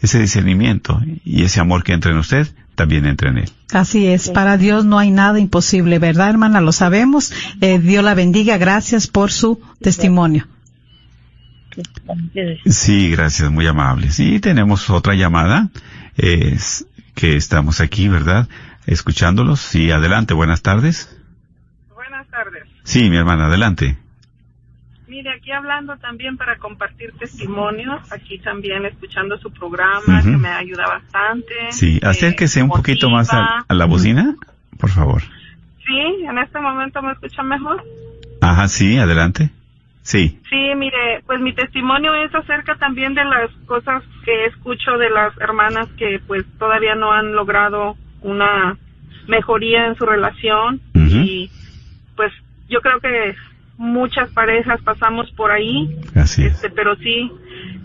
ese 0.00 0.20
discernimiento 0.20 1.02
y 1.24 1.42
ese 1.42 1.60
amor 1.60 1.82
que 1.82 1.92
entra 1.92 2.12
en 2.12 2.18
usted, 2.18 2.48
también 2.74 3.04
entre 3.04 3.30
en 3.30 3.38
él. 3.38 3.50
Así 3.72 4.06
es, 4.06 4.30
para 4.30 4.56
Dios 4.56 4.84
no 4.84 4.98
hay 4.98 5.10
nada 5.10 5.38
imposible, 5.38 5.98
¿verdad, 5.98 6.30
hermana? 6.30 6.60
Lo 6.60 6.72
sabemos. 6.72 7.32
Eh, 7.60 7.78
Dios 7.78 8.02
la 8.02 8.14
bendiga, 8.14 8.56
gracias 8.56 9.06
por 9.06 9.30
su 9.32 9.60
testimonio. 9.82 10.46
Sí, 12.66 13.10
gracias, 13.10 13.50
muy 13.50 13.66
amable. 13.66 14.10
Sí, 14.10 14.40
tenemos 14.40 14.88
otra 14.90 15.14
llamada, 15.14 15.68
es 16.16 16.86
que 17.14 17.36
estamos 17.36 17.80
aquí, 17.80 18.08
¿verdad? 18.08 18.48
Escuchándolos. 18.86 19.60
Sí, 19.60 19.90
adelante, 19.90 20.34
buenas 20.34 20.62
tardes. 20.62 21.14
Buenas 21.94 22.26
tardes. 22.28 22.69
Sí, 22.90 23.08
mi 23.08 23.18
hermana, 23.18 23.46
adelante. 23.46 23.96
Mire, 25.06 25.30
aquí 25.30 25.52
hablando 25.52 25.96
también 25.98 26.36
para 26.36 26.56
compartir 26.56 27.12
testimonios, 27.20 28.00
aquí 28.10 28.40
también 28.40 28.84
escuchando 28.84 29.38
su 29.38 29.52
programa, 29.52 30.20
que 30.20 30.36
me 30.36 30.48
ayuda 30.48 30.88
bastante. 30.88 31.54
Sí, 31.70 32.00
me 32.02 32.08
acérquese 32.08 32.64
un 32.64 32.68
poquito 32.68 33.08
más 33.08 33.32
a, 33.32 33.64
la 33.68 33.84
bocina, 33.84 34.34
por 34.80 34.90
favor. 34.90 35.22
Sí, 35.86 36.24
en 36.28 36.36
este 36.38 36.58
momento 36.58 37.00
me 37.00 37.12
escuchan 37.12 37.46
mejor. 37.46 37.80
Ajá, 38.40 38.66
sí, 38.66 38.98
adelante. 38.98 39.50
Sí, 40.02 40.40
Sí, 40.50 40.74
mire, 40.76 41.22
pues 41.26 41.40
mi 41.40 41.54
testimonio 41.54 42.12
es 42.16 42.34
acerca 42.34 42.74
también 42.74 43.14
de 43.14 43.24
las 43.24 43.52
cosas 43.66 44.02
que 44.24 44.46
escucho 44.46 44.98
de 44.98 45.10
las 45.10 45.32
hermanas 45.38 45.88
que 45.96 46.20
pues 46.26 46.44
todavía 46.58 46.96
no 46.96 47.12
han 47.12 47.36
logrado 47.36 47.94
una 48.22 48.76
mejoría 49.28 49.86
en 49.86 49.94
su 49.94 50.06
relación 50.06 50.80
Ujú. 50.96 51.18
y 51.18 51.50
pues 52.16 52.32
yo 52.70 52.80
creo 52.80 53.00
que 53.00 53.34
muchas 53.76 54.30
parejas 54.30 54.80
pasamos 54.82 55.30
por 55.32 55.50
ahí 55.50 55.94
así 56.14 56.44
es. 56.46 56.54
Este, 56.54 56.70
pero 56.70 56.96
sí, 56.96 57.30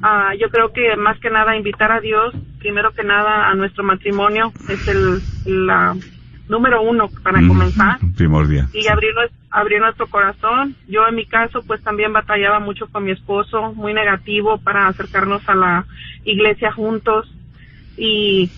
ah, 0.01 0.33
yo 0.39 0.49
creo 0.49 0.71
que 0.71 0.95
más 0.95 1.19
que 1.19 1.29
nada 1.29 1.55
invitar 1.57 1.91
a 1.91 1.99
Dios, 1.99 2.33
primero 2.59 2.91
que 2.91 3.03
nada 3.03 3.49
a 3.49 3.55
nuestro 3.55 3.83
matrimonio, 3.83 4.53
es 4.69 4.87
el 4.87 5.21
la 5.45 5.95
número 6.47 6.81
uno 6.83 7.09
para 7.23 7.41
Mm, 7.41 7.47
comenzar 7.47 7.97
Primordial. 8.15 8.67
y 8.73 8.87
abrir, 8.87 9.13
abrir 9.49 9.79
nuestro 9.81 10.07
corazón. 10.07 10.75
Yo 10.87 11.07
en 11.07 11.15
mi 11.15 11.25
caso 11.25 11.63
pues 11.65 11.81
también 11.81 12.13
batallaba 12.13 12.59
mucho 12.59 12.87
con 12.87 13.03
mi 13.03 13.11
esposo, 13.11 13.73
muy 13.73 13.93
negativo 13.93 14.59
para 14.59 14.87
acercarnos 14.87 15.41
a 15.49 15.55
la 15.55 15.85
iglesia 16.23 16.71
juntos 16.71 17.33
y 17.97 18.51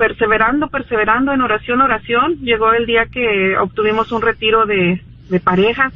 perseverando, 0.00 0.68
perseverando 0.68 1.30
en 1.34 1.42
oración, 1.42 1.82
oración, 1.82 2.36
llegó 2.40 2.72
el 2.72 2.86
día 2.86 3.04
que 3.12 3.54
obtuvimos 3.58 4.10
un 4.12 4.22
retiro 4.22 4.64
de, 4.64 5.02
de 5.28 5.40
parejas. 5.40 5.92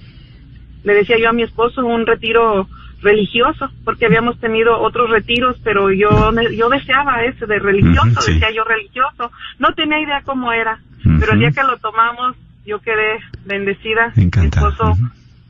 Le 0.82 0.92
decía 0.92 1.16
yo 1.18 1.30
a 1.30 1.32
mi 1.32 1.42
esposo 1.42 1.86
un 1.86 2.04
retiro 2.04 2.68
religioso, 3.00 3.70
porque 3.82 4.04
habíamos 4.04 4.38
tenido 4.40 4.78
otros 4.78 5.08
retiros, 5.08 5.58
pero 5.64 5.90
yo 5.90 6.10
yo 6.52 6.68
deseaba 6.68 7.24
ese 7.24 7.46
de 7.46 7.58
religioso, 7.58 8.20
sí. 8.20 8.34
decía 8.34 8.50
yo 8.50 8.64
religioso. 8.64 9.30
No 9.58 9.72
tenía 9.72 9.98
idea 9.98 10.20
cómo 10.22 10.52
era, 10.52 10.78
pero 11.18 11.32
el 11.32 11.38
día 11.38 11.52
que 11.52 11.62
lo 11.62 11.78
tomamos, 11.78 12.36
yo 12.66 12.80
quedé 12.80 13.20
bendecida. 13.46 14.12
Mi 14.16 14.26
esposo 14.26 14.98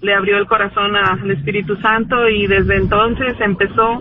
le 0.01 0.15
abrió 0.15 0.39
el 0.39 0.47
corazón 0.47 0.95
al 0.95 1.29
Espíritu 1.29 1.75
Santo 1.79 2.29
y 2.29 2.47
desde 2.47 2.77
entonces 2.77 3.35
empezó 3.41 4.01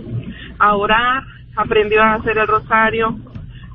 a 0.60 0.76
orar, 0.76 1.24
aprendió 1.56 2.04
a 2.04 2.14
hacer 2.14 2.38
el 2.38 2.48
rosario, 2.48 3.18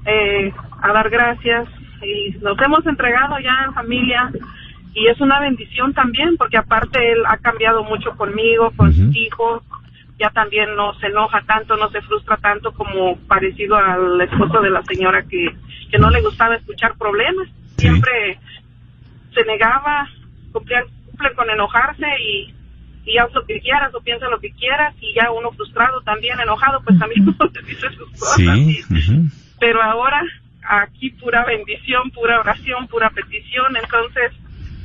eh, 0.07 0.53
a 0.83 0.93
dar 0.93 1.11
gracias 1.11 1.69
y 2.03 2.37
nos 2.43 2.61
hemos 2.61 2.87
entregado 2.87 3.39
ya 3.41 3.65
en 3.67 3.75
familia 3.75 4.31
y 4.95 5.07
es 5.09 5.21
una 5.21 5.41
bendición 5.41 5.93
también 5.95 6.37
porque 6.37 6.57
aparte 6.57 7.13
él 7.13 7.19
ha 7.29 7.37
cambiado 7.39 7.85
mucho 7.85 8.17
conmigo, 8.17 8.71
con 8.77 8.89
Ujú. 8.91 9.05
sus 9.07 9.17
hijos, 9.17 9.63
ya 10.19 10.31
también 10.31 10.75
no 10.77 10.95
se 10.95 11.07
enoja 11.07 11.43
tanto, 11.47 11.77
no 11.77 11.89
se 11.91 12.01
frustra 12.03 12.37
tanto 12.39 12.73
como 12.73 13.17
parecido 13.29 13.77
al 13.77 14.21
esposo 14.21 14.61
de 14.61 14.71
la 14.71 14.83
señora 14.83 15.23
que, 15.23 15.47
que 15.91 15.99
no 15.99 16.11
le 16.11 16.21
gustaba 16.23 16.57
escuchar 16.57 16.95
problemas, 16.97 17.49
Sí. 17.77 17.87
siempre 17.87 18.39
se 19.35 19.45
negaba, 19.45 20.09
cumplía, 20.53 20.83
cumple 21.07 21.33
con 21.35 21.49
enojarse 21.49 22.07
y, 22.21 22.53
y 23.05 23.19
haz 23.19 23.33
lo 23.35 23.45
que 23.47 23.61
quieras 23.61 23.95
o 23.95 24.01
piensa 24.01 24.29
lo 24.29 24.41
que 24.41 24.51
quieras 24.51 24.95
y 25.01 25.15
ya 25.15 25.31
uno 25.31 25.53
frustrado 25.53 26.01
también, 26.01 26.41
enojado, 26.41 26.81
pues 26.85 26.99
también 26.99 27.25
se 27.55 27.63
dice 27.63 27.89
sus 27.91 28.11
cosas. 28.19 28.37
Sí. 28.37 28.81
ujú. 28.91 29.27
pero 29.61 29.81
ahora 29.83 30.21
aquí 30.69 31.11
pura 31.11 31.45
bendición, 31.45 32.11
pura 32.11 32.41
oración, 32.41 32.87
pura 32.89 33.11
petición, 33.11 33.77
entonces 33.77 34.33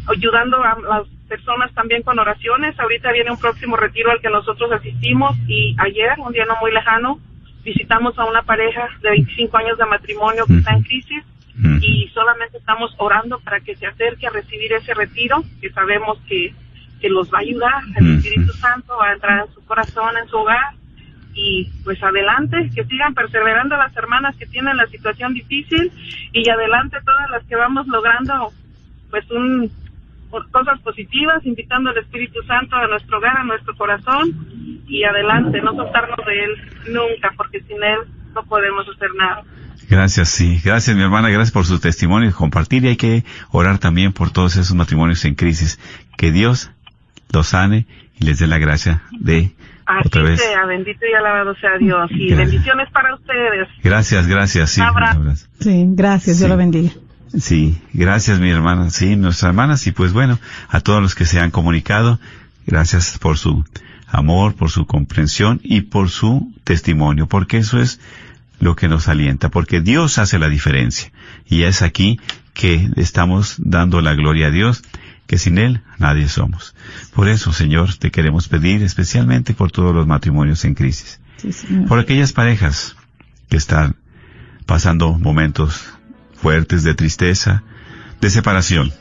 ayudando 0.08 0.62
a 0.62 0.78
las 0.80 1.08
personas 1.28 1.74
también 1.74 2.04
con 2.04 2.20
oraciones. 2.20 2.80
Ahorita 2.80 3.12
viene 3.12 3.32
un 3.32 3.40
próximo 3.40 3.76
retiro 3.76 4.12
al 4.12 4.22
que 4.22 4.30
nosotros 4.30 4.72
asistimos 4.72 5.36
y 5.48 5.76
ayer, 5.80 6.14
un 6.18 6.34
día 6.34 6.46
no 6.46 6.56
muy 6.62 6.72
lejano, 6.72 7.20
visitamos 7.64 8.18
a 8.20 8.26
una 8.26 8.42
pareja 8.44 8.88
de 9.02 9.12
25 9.12 9.58
años 9.58 9.78
de 9.78 9.86
matrimonio 9.86 10.46
que 10.46 10.58
está 10.58 10.74
en 10.74 10.84
crisis 10.84 11.24
y 11.82 12.10
solamente 12.14 12.58
estamos 12.58 12.94
orando 12.98 13.40
para 13.40 13.60
que 13.60 13.76
se 13.76 13.86
acerque 13.86 14.28
a 14.28 14.32
recibir 14.32 14.74
ese 14.74 14.94
retiro, 14.94 15.44
que 15.62 15.70
sabemos 15.70 16.20
que, 16.28 16.54
que 17.00 17.10
los 17.10 17.32
va 17.32 17.38
a 17.38 17.42
ayudar, 17.42 17.84
el. 17.96 18.18
Espíritu 18.18 18.52
Santo 18.54 18.98
va 18.98 19.10
a 19.10 19.14
entrar 19.14 19.46
en 19.46 19.54
su 19.54 19.64
corazón, 19.66 20.18
en 20.18 20.28
su 20.28 20.38
hogar, 20.38 20.74
y 21.34 21.70
pues 21.84 22.02
adelante, 22.04 22.70
que 22.76 22.86
sigan 22.86 23.14
perseverando 23.14 23.76
las 23.78 23.96
hermanas 23.96 24.36
que 24.38 24.46
tienen 24.46 24.78
la 24.78 24.88
situación 24.88 25.34
difícil, 25.34 25.92
y 26.32 26.50
adelante 26.50 26.98
todas 27.06 27.30
las 27.32 27.44
que 27.46 27.56
vamos 27.56 27.88
logrando 27.88 28.52
pues 29.10 29.30
un 29.32 29.72
cosas 30.52 30.80
positivas, 30.82 31.46
invitando 31.46 31.92
al 31.92 31.98
Espíritu 31.98 32.42
Santo 32.48 32.76
a 32.76 32.88
nuestro 32.88 33.20
hogar, 33.20 33.38
a 33.38 33.44
nuestro 33.44 33.76
corazón, 33.76 34.84
y 34.88 35.04
adelante, 35.04 35.62
no 35.62 35.76
soltarnos 35.76 36.18
de 36.26 36.44
Él 36.44 36.52
nunca, 36.88 37.32
porque 37.38 37.62
sin 37.62 37.82
Él 37.84 38.00
no 38.34 38.44
podemos 38.44 38.86
hacer 38.90 39.10
nada. 39.16 39.44
Gracias, 39.90 40.30
sí. 40.30 40.60
Gracias, 40.64 40.96
mi 40.96 41.04
hermana. 41.04 41.30
Gracias 41.30 41.52
por 41.52 41.66
su 41.66 41.80
testimonio 41.80 42.34
compartir. 42.34 42.84
Y 42.84 42.90
hay 42.90 42.96
que 42.96 43.24
orar 43.52 43.80
también 43.80 44.14
por 44.14 44.32
todos 44.32 44.56
esos 44.56 44.76
matrimonios 44.76 45.24
en 45.26 45.36
crisis. 45.36 45.80
Que 46.18 46.32
Dios 46.32 46.72
los 47.32 47.48
sane 47.48 47.86
les 48.24 48.40
dé 48.40 48.48
la 48.48 48.58
gracia 48.58 49.04
de 49.12 49.54
Así 49.86 50.08
otra 50.08 50.24
vez. 50.24 50.40
sea, 50.40 50.66
bendito 50.66 51.06
y 51.06 51.14
alabado 51.14 51.54
sea 51.56 51.78
Dios, 51.78 52.10
y 52.12 52.28
Gracias. 52.30 52.38
bendiciones 52.52 52.90
para 52.92 53.14
ustedes. 53.16 53.68
Gracias, 53.84 54.28
gracias. 54.28 54.70
Sí, 54.72 54.82
Abrazo. 54.82 55.20
un 55.20 55.26
abrazo. 55.28 55.48
Sí, 55.60 55.86
gracias, 55.90 56.38
Sí. 56.38 56.42
Dios 56.44 56.50
la 56.50 56.56
bendiga. 56.56 56.92
Sí, 57.38 57.82
gracias 57.94 58.40
mi 58.40 58.50
hermana, 58.52 58.90
sí, 58.92 59.16
nuestras 59.16 59.50
hermanas 59.50 59.86
y 59.88 59.92
pues 59.92 60.14
bueno, 60.14 60.40
a 60.70 60.80
todos 60.82 61.02
los 61.02 61.16
que 61.16 61.26
se 61.26 61.40
han 61.40 61.50
comunicado, 61.52 62.20
gracias 62.68 63.18
por 63.20 63.38
su 63.40 63.66
amor, 64.08 64.54
por 64.56 64.70
su 64.70 64.86
comprensión 64.86 65.60
y 65.64 65.82
por 65.82 66.10
su 66.10 66.54
testimonio, 66.64 67.28
porque 67.28 67.58
eso 67.58 67.80
es 67.82 68.00
lo 68.60 68.76
que 68.76 68.88
nos 68.88 69.08
alienta, 69.08 69.50
porque 69.50 69.82
Dios 69.82 70.20
hace 70.20 70.38
la 70.40 70.48
diferencia 70.48 71.12
y 71.48 71.64
es 71.64 71.82
aquí 71.82 72.20
que 72.54 72.88
estamos 72.98 73.56
dando 73.58 74.00
la 74.00 74.14
gloria 74.14 74.48
a 74.48 74.52
Dios, 74.52 74.84
que 75.34 75.40
sin 75.40 75.58
Él 75.58 75.82
nadie 75.98 76.30
somos. 76.30 76.76
Por 77.12 77.28
eso, 77.28 77.54
Señor, 77.54 77.96
te 77.96 78.12
queremos 78.12 78.48
pedir 78.48 78.84
especialmente 78.84 79.56
por 79.56 79.72
todos 79.72 79.92
los 79.96 80.06
matrimonios 80.06 80.64
en 80.64 80.76
crisis, 80.76 81.20
por 81.88 81.98
aquellas 81.98 82.34
parejas 82.34 82.96
que 83.50 83.58
están 83.58 83.96
pasando 84.68 85.14
momentos 85.14 85.92
fuertes 86.36 86.84
de 86.84 86.94
tristeza, 86.94 87.64
de 88.22 88.30
separación, 88.30 88.94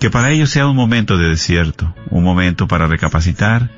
que 0.00 0.10
para 0.10 0.32
ellos 0.32 0.50
sea 0.50 0.66
un 0.66 0.76
momento 0.76 1.16
de 1.16 1.30
desierto, 1.30 1.94
un 2.10 2.24
momento 2.24 2.68
para 2.68 2.86
recapacitar. 2.86 3.70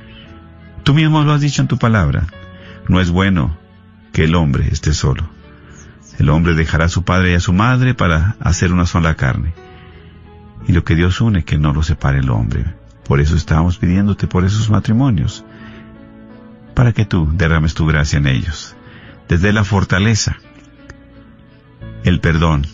Tú 0.83 0.93
mismo 0.93 1.23
lo 1.23 1.35
has 1.35 1.41
dicho 1.41 1.63
en 1.63 1.69
tu 1.69 1.79
palabra, 1.79 2.27
no 2.89 3.01
es 3.01 3.11
bueno 3.11 3.57
que 4.13 4.25
el 4.25 4.35
hombre 4.35 4.67
esté 4.73 4.93
solo. 4.93 5.31
El 6.19 6.31
hombre 6.31 6.55
dejará 6.55 6.87
a 6.87 6.89
su 6.89 7.05
padre 7.05 7.31
y 7.31 7.35
a 7.35 7.41
su 7.41 7.53
madre 7.53 7.95
para 7.95 8.35
hacer 8.41 8.73
una 8.73 8.87
sola 8.87 9.15
carne. 9.15 9.55
Y 10.67 10.73
lo 10.73 10.85
que 10.85 10.97
Dios 10.97 11.21
une, 11.21 11.45
que 11.45 11.59
no 11.59 11.73
lo 11.73 11.83
separe 11.83 12.19
el 12.19 12.31
hombre. 12.31 12.65
Por 13.05 13.21
eso 13.21 13.37
estamos 13.37 13.79
pidiéndote 13.79 14.27
por 14.27 14.45
esos 14.45 14.69
matrimonios, 14.69 15.45
para 16.75 16.93
que 16.93 17.05
tú 17.05 17.31
derrames 17.33 17.75
tu 17.75 17.87
gracia 17.87 18.19
en 18.19 18.27
ellos. 18.27 18.75
Desde 19.29 19.53
la 19.53 19.65
fortaleza, 19.65 20.37
el 22.05 22.21
perdón, 22.21 22.67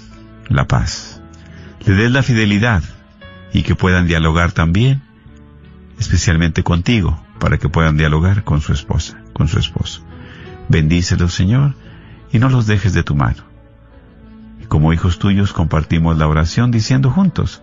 la 0.48 0.66
paz. 0.66 1.20
Le 1.86 1.94
des 1.94 2.10
la 2.10 2.22
fidelidad 2.22 2.82
y 3.52 3.62
que 3.62 3.74
puedan 3.74 4.06
dialogar 4.06 4.52
también, 4.52 5.02
especialmente 5.98 6.62
contigo, 6.62 7.22
para 7.38 7.58
que 7.58 7.68
puedan 7.68 7.96
dialogar 7.96 8.44
con 8.44 8.60
su 8.60 8.72
esposa, 8.72 9.20
con 9.32 9.48
su 9.48 9.58
esposo. 9.58 10.02
Bendícelos, 10.68 11.34
Señor, 11.34 11.74
y 12.32 12.38
no 12.38 12.48
los 12.48 12.66
dejes 12.66 12.94
de 12.94 13.02
tu 13.02 13.14
mano. 13.14 13.42
Y 14.62 14.66
como 14.66 14.92
hijos 14.92 15.18
tuyos 15.18 15.52
compartimos 15.52 16.16
la 16.16 16.28
oración 16.28 16.70
diciendo 16.70 17.10
juntos, 17.10 17.62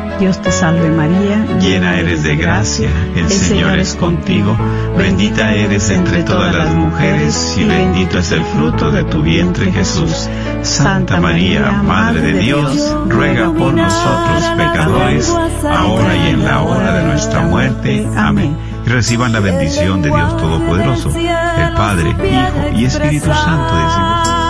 Dios 0.21 0.39
te 0.39 0.51
salve 0.51 0.91
María, 0.91 1.47
llena 1.59 1.97
eres 1.97 2.21
de 2.21 2.35
gracia, 2.35 2.87
el 3.15 3.27
Señor 3.27 3.79
es 3.79 3.95
contigo, 3.95 4.55
bendita 4.95 5.55
eres 5.55 5.89
entre 5.89 6.21
todas 6.21 6.53
las 6.53 6.71
mujeres 6.75 7.55
y 7.57 7.63
bendito 7.63 8.19
es 8.19 8.31
el 8.31 8.43
fruto 8.43 8.91
de 8.91 9.03
tu 9.03 9.23
vientre 9.23 9.71
Jesús. 9.71 10.29
Santa 10.61 11.19
María, 11.19 11.71
Madre 11.71 12.21
de 12.21 12.33
Dios, 12.33 12.95
ruega 13.07 13.51
por 13.51 13.73
nosotros 13.73 14.43
pecadores, 14.57 15.27
ahora 15.67 16.15
y 16.15 16.29
en 16.29 16.45
la 16.45 16.61
hora 16.61 16.93
de 16.97 17.03
nuestra 17.03 17.41
muerte. 17.41 18.07
Amén. 18.15 18.55
Y 18.85 18.89
reciban 18.89 19.33
la 19.33 19.39
bendición 19.39 20.03
de 20.03 20.09
Dios 20.09 20.37
Todopoderoso, 20.37 21.09
el 21.17 21.73
Padre, 21.73 22.09
Hijo 22.09 22.79
y 22.79 22.85
Espíritu 22.85 23.25
Santo, 23.25 23.75
decimos. 23.75 24.40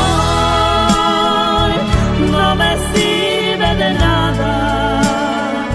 no 2.32 2.56
me 2.56 2.78
sirve 2.94 3.76
de 3.76 3.94
nada. 3.94 5.66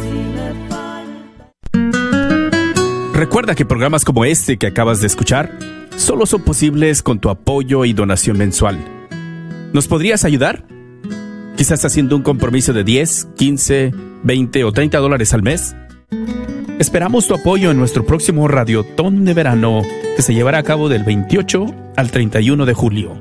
Si 0.00 0.10
me 0.34 0.54
falta. 0.70 1.52
Recuerda 3.12 3.54
que 3.54 3.66
programas 3.66 4.04
como 4.04 4.24
este 4.24 4.56
que 4.56 4.66
acabas 4.68 5.00
de 5.02 5.06
escuchar 5.08 5.50
solo 5.96 6.24
son 6.26 6.42
posibles 6.42 7.02
con 7.02 7.18
tu 7.18 7.28
apoyo 7.28 7.84
y 7.84 7.92
donación 7.92 8.38
mensual. 8.38 8.78
¿Nos 9.72 9.86
podrías 9.86 10.24
ayudar? 10.24 10.64
Quizás 11.56 11.84
haciendo 11.84 12.16
un 12.16 12.22
compromiso 12.22 12.72
de 12.72 12.84
10, 12.84 13.28
15, 13.36 13.92
20 14.22 14.64
o 14.64 14.72
30 14.72 14.98
dólares 14.98 15.34
al 15.34 15.42
mes. 15.42 15.74
Esperamos 16.78 17.26
tu 17.26 17.34
apoyo 17.34 17.72
en 17.72 17.76
nuestro 17.76 18.06
próximo 18.06 18.46
Radiotón 18.46 19.24
de 19.24 19.34
Verano 19.34 19.82
que 20.14 20.22
se 20.22 20.32
llevará 20.32 20.58
a 20.58 20.62
cabo 20.62 20.88
del 20.88 21.02
28 21.02 21.66
al 21.96 22.12
31 22.12 22.66
de 22.66 22.72
julio. 22.72 23.18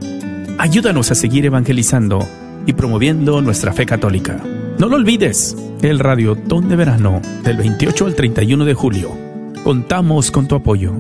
Ayúdanos 0.59 1.09
a 1.09 1.15
seguir 1.15 1.43
evangelizando 1.47 2.19
y 2.67 2.73
promoviendo 2.73 3.41
nuestra 3.41 3.73
fe 3.73 3.87
católica. 3.87 4.43
No 4.77 4.87
lo 4.87 4.95
olvides, 4.95 5.57
el 5.81 5.97
Radiotón 5.97 6.69
de 6.69 6.75
Verano 6.75 7.19
del 7.43 7.57
28 7.57 8.05
al 8.05 8.13
31 8.13 8.63
de 8.63 8.73
julio. 8.75 9.17
Contamos 9.63 10.29
con 10.29 10.47
tu 10.47 10.53
apoyo. 10.53 10.93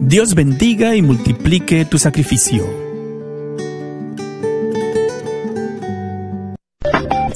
Dios 0.00 0.34
bendiga 0.34 0.96
y 0.96 1.02
multiplique 1.02 1.84
tu 1.84 1.98
sacrificio. 1.98 2.85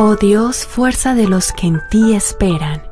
Oh 0.00 0.14
Dios, 0.14 0.64
fuerza 0.64 1.16
de 1.16 1.26
los 1.26 1.52
que 1.52 1.66
en 1.66 1.80
ti 1.90 2.14
esperan. 2.14 2.84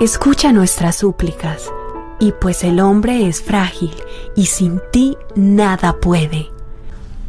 Escucha 0.00 0.52
nuestras 0.52 0.96
súplicas, 0.96 1.70
y 2.18 2.32
pues 2.32 2.64
el 2.64 2.80
hombre 2.80 3.28
es 3.28 3.40
frágil, 3.40 3.94
y 4.34 4.46
sin 4.46 4.80
ti 4.90 5.16
nada 5.36 6.00
puede. 6.00 6.50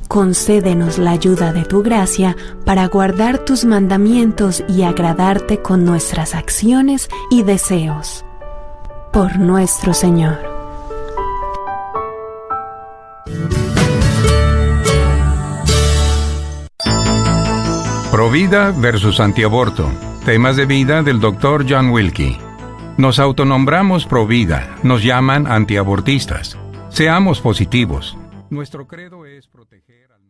Concédenos 0.07 0.97
la 0.97 1.11
ayuda 1.11 1.53
de 1.53 1.63
tu 1.63 1.83
gracia 1.83 2.35
para 2.65 2.87
guardar 2.87 3.37
tus 3.37 3.65
mandamientos 3.65 4.63
y 4.67 4.81
agradarte 4.81 5.61
con 5.61 5.85
nuestras 5.85 6.33
acciones 6.33 7.07
y 7.29 7.43
deseos. 7.43 8.25
Por 9.13 9.37
nuestro 9.37 9.93
Señor. 9.93 10.54
Provida 18.25 18.71
versus 18.71 19.19
antiaborto. 19.19 19.87
Temas 20.25 20.55
de 20.55 20.65
vida 20.65 21.03
del 21.03 21.19
Dr. 21.19 21.63
John 21.69 21.91
Wilkie. 21.91 22.39
Nos 22.97 23.19
autonombramos 23.19 24.07
Provida, 24.07 24.77
nos 24.81 25.03
llaman 25.03 25.45
antiabortistas. 25.45 26.57
Seamos 26.89 27.39
positivos. 27.39 28.17
Nuestro 28.49 28.87
credo 28.87 29.27
es 29.27 29.47
proteger 29.47 30.11
al 30.11 30.23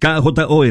KJOR 0.00 0.34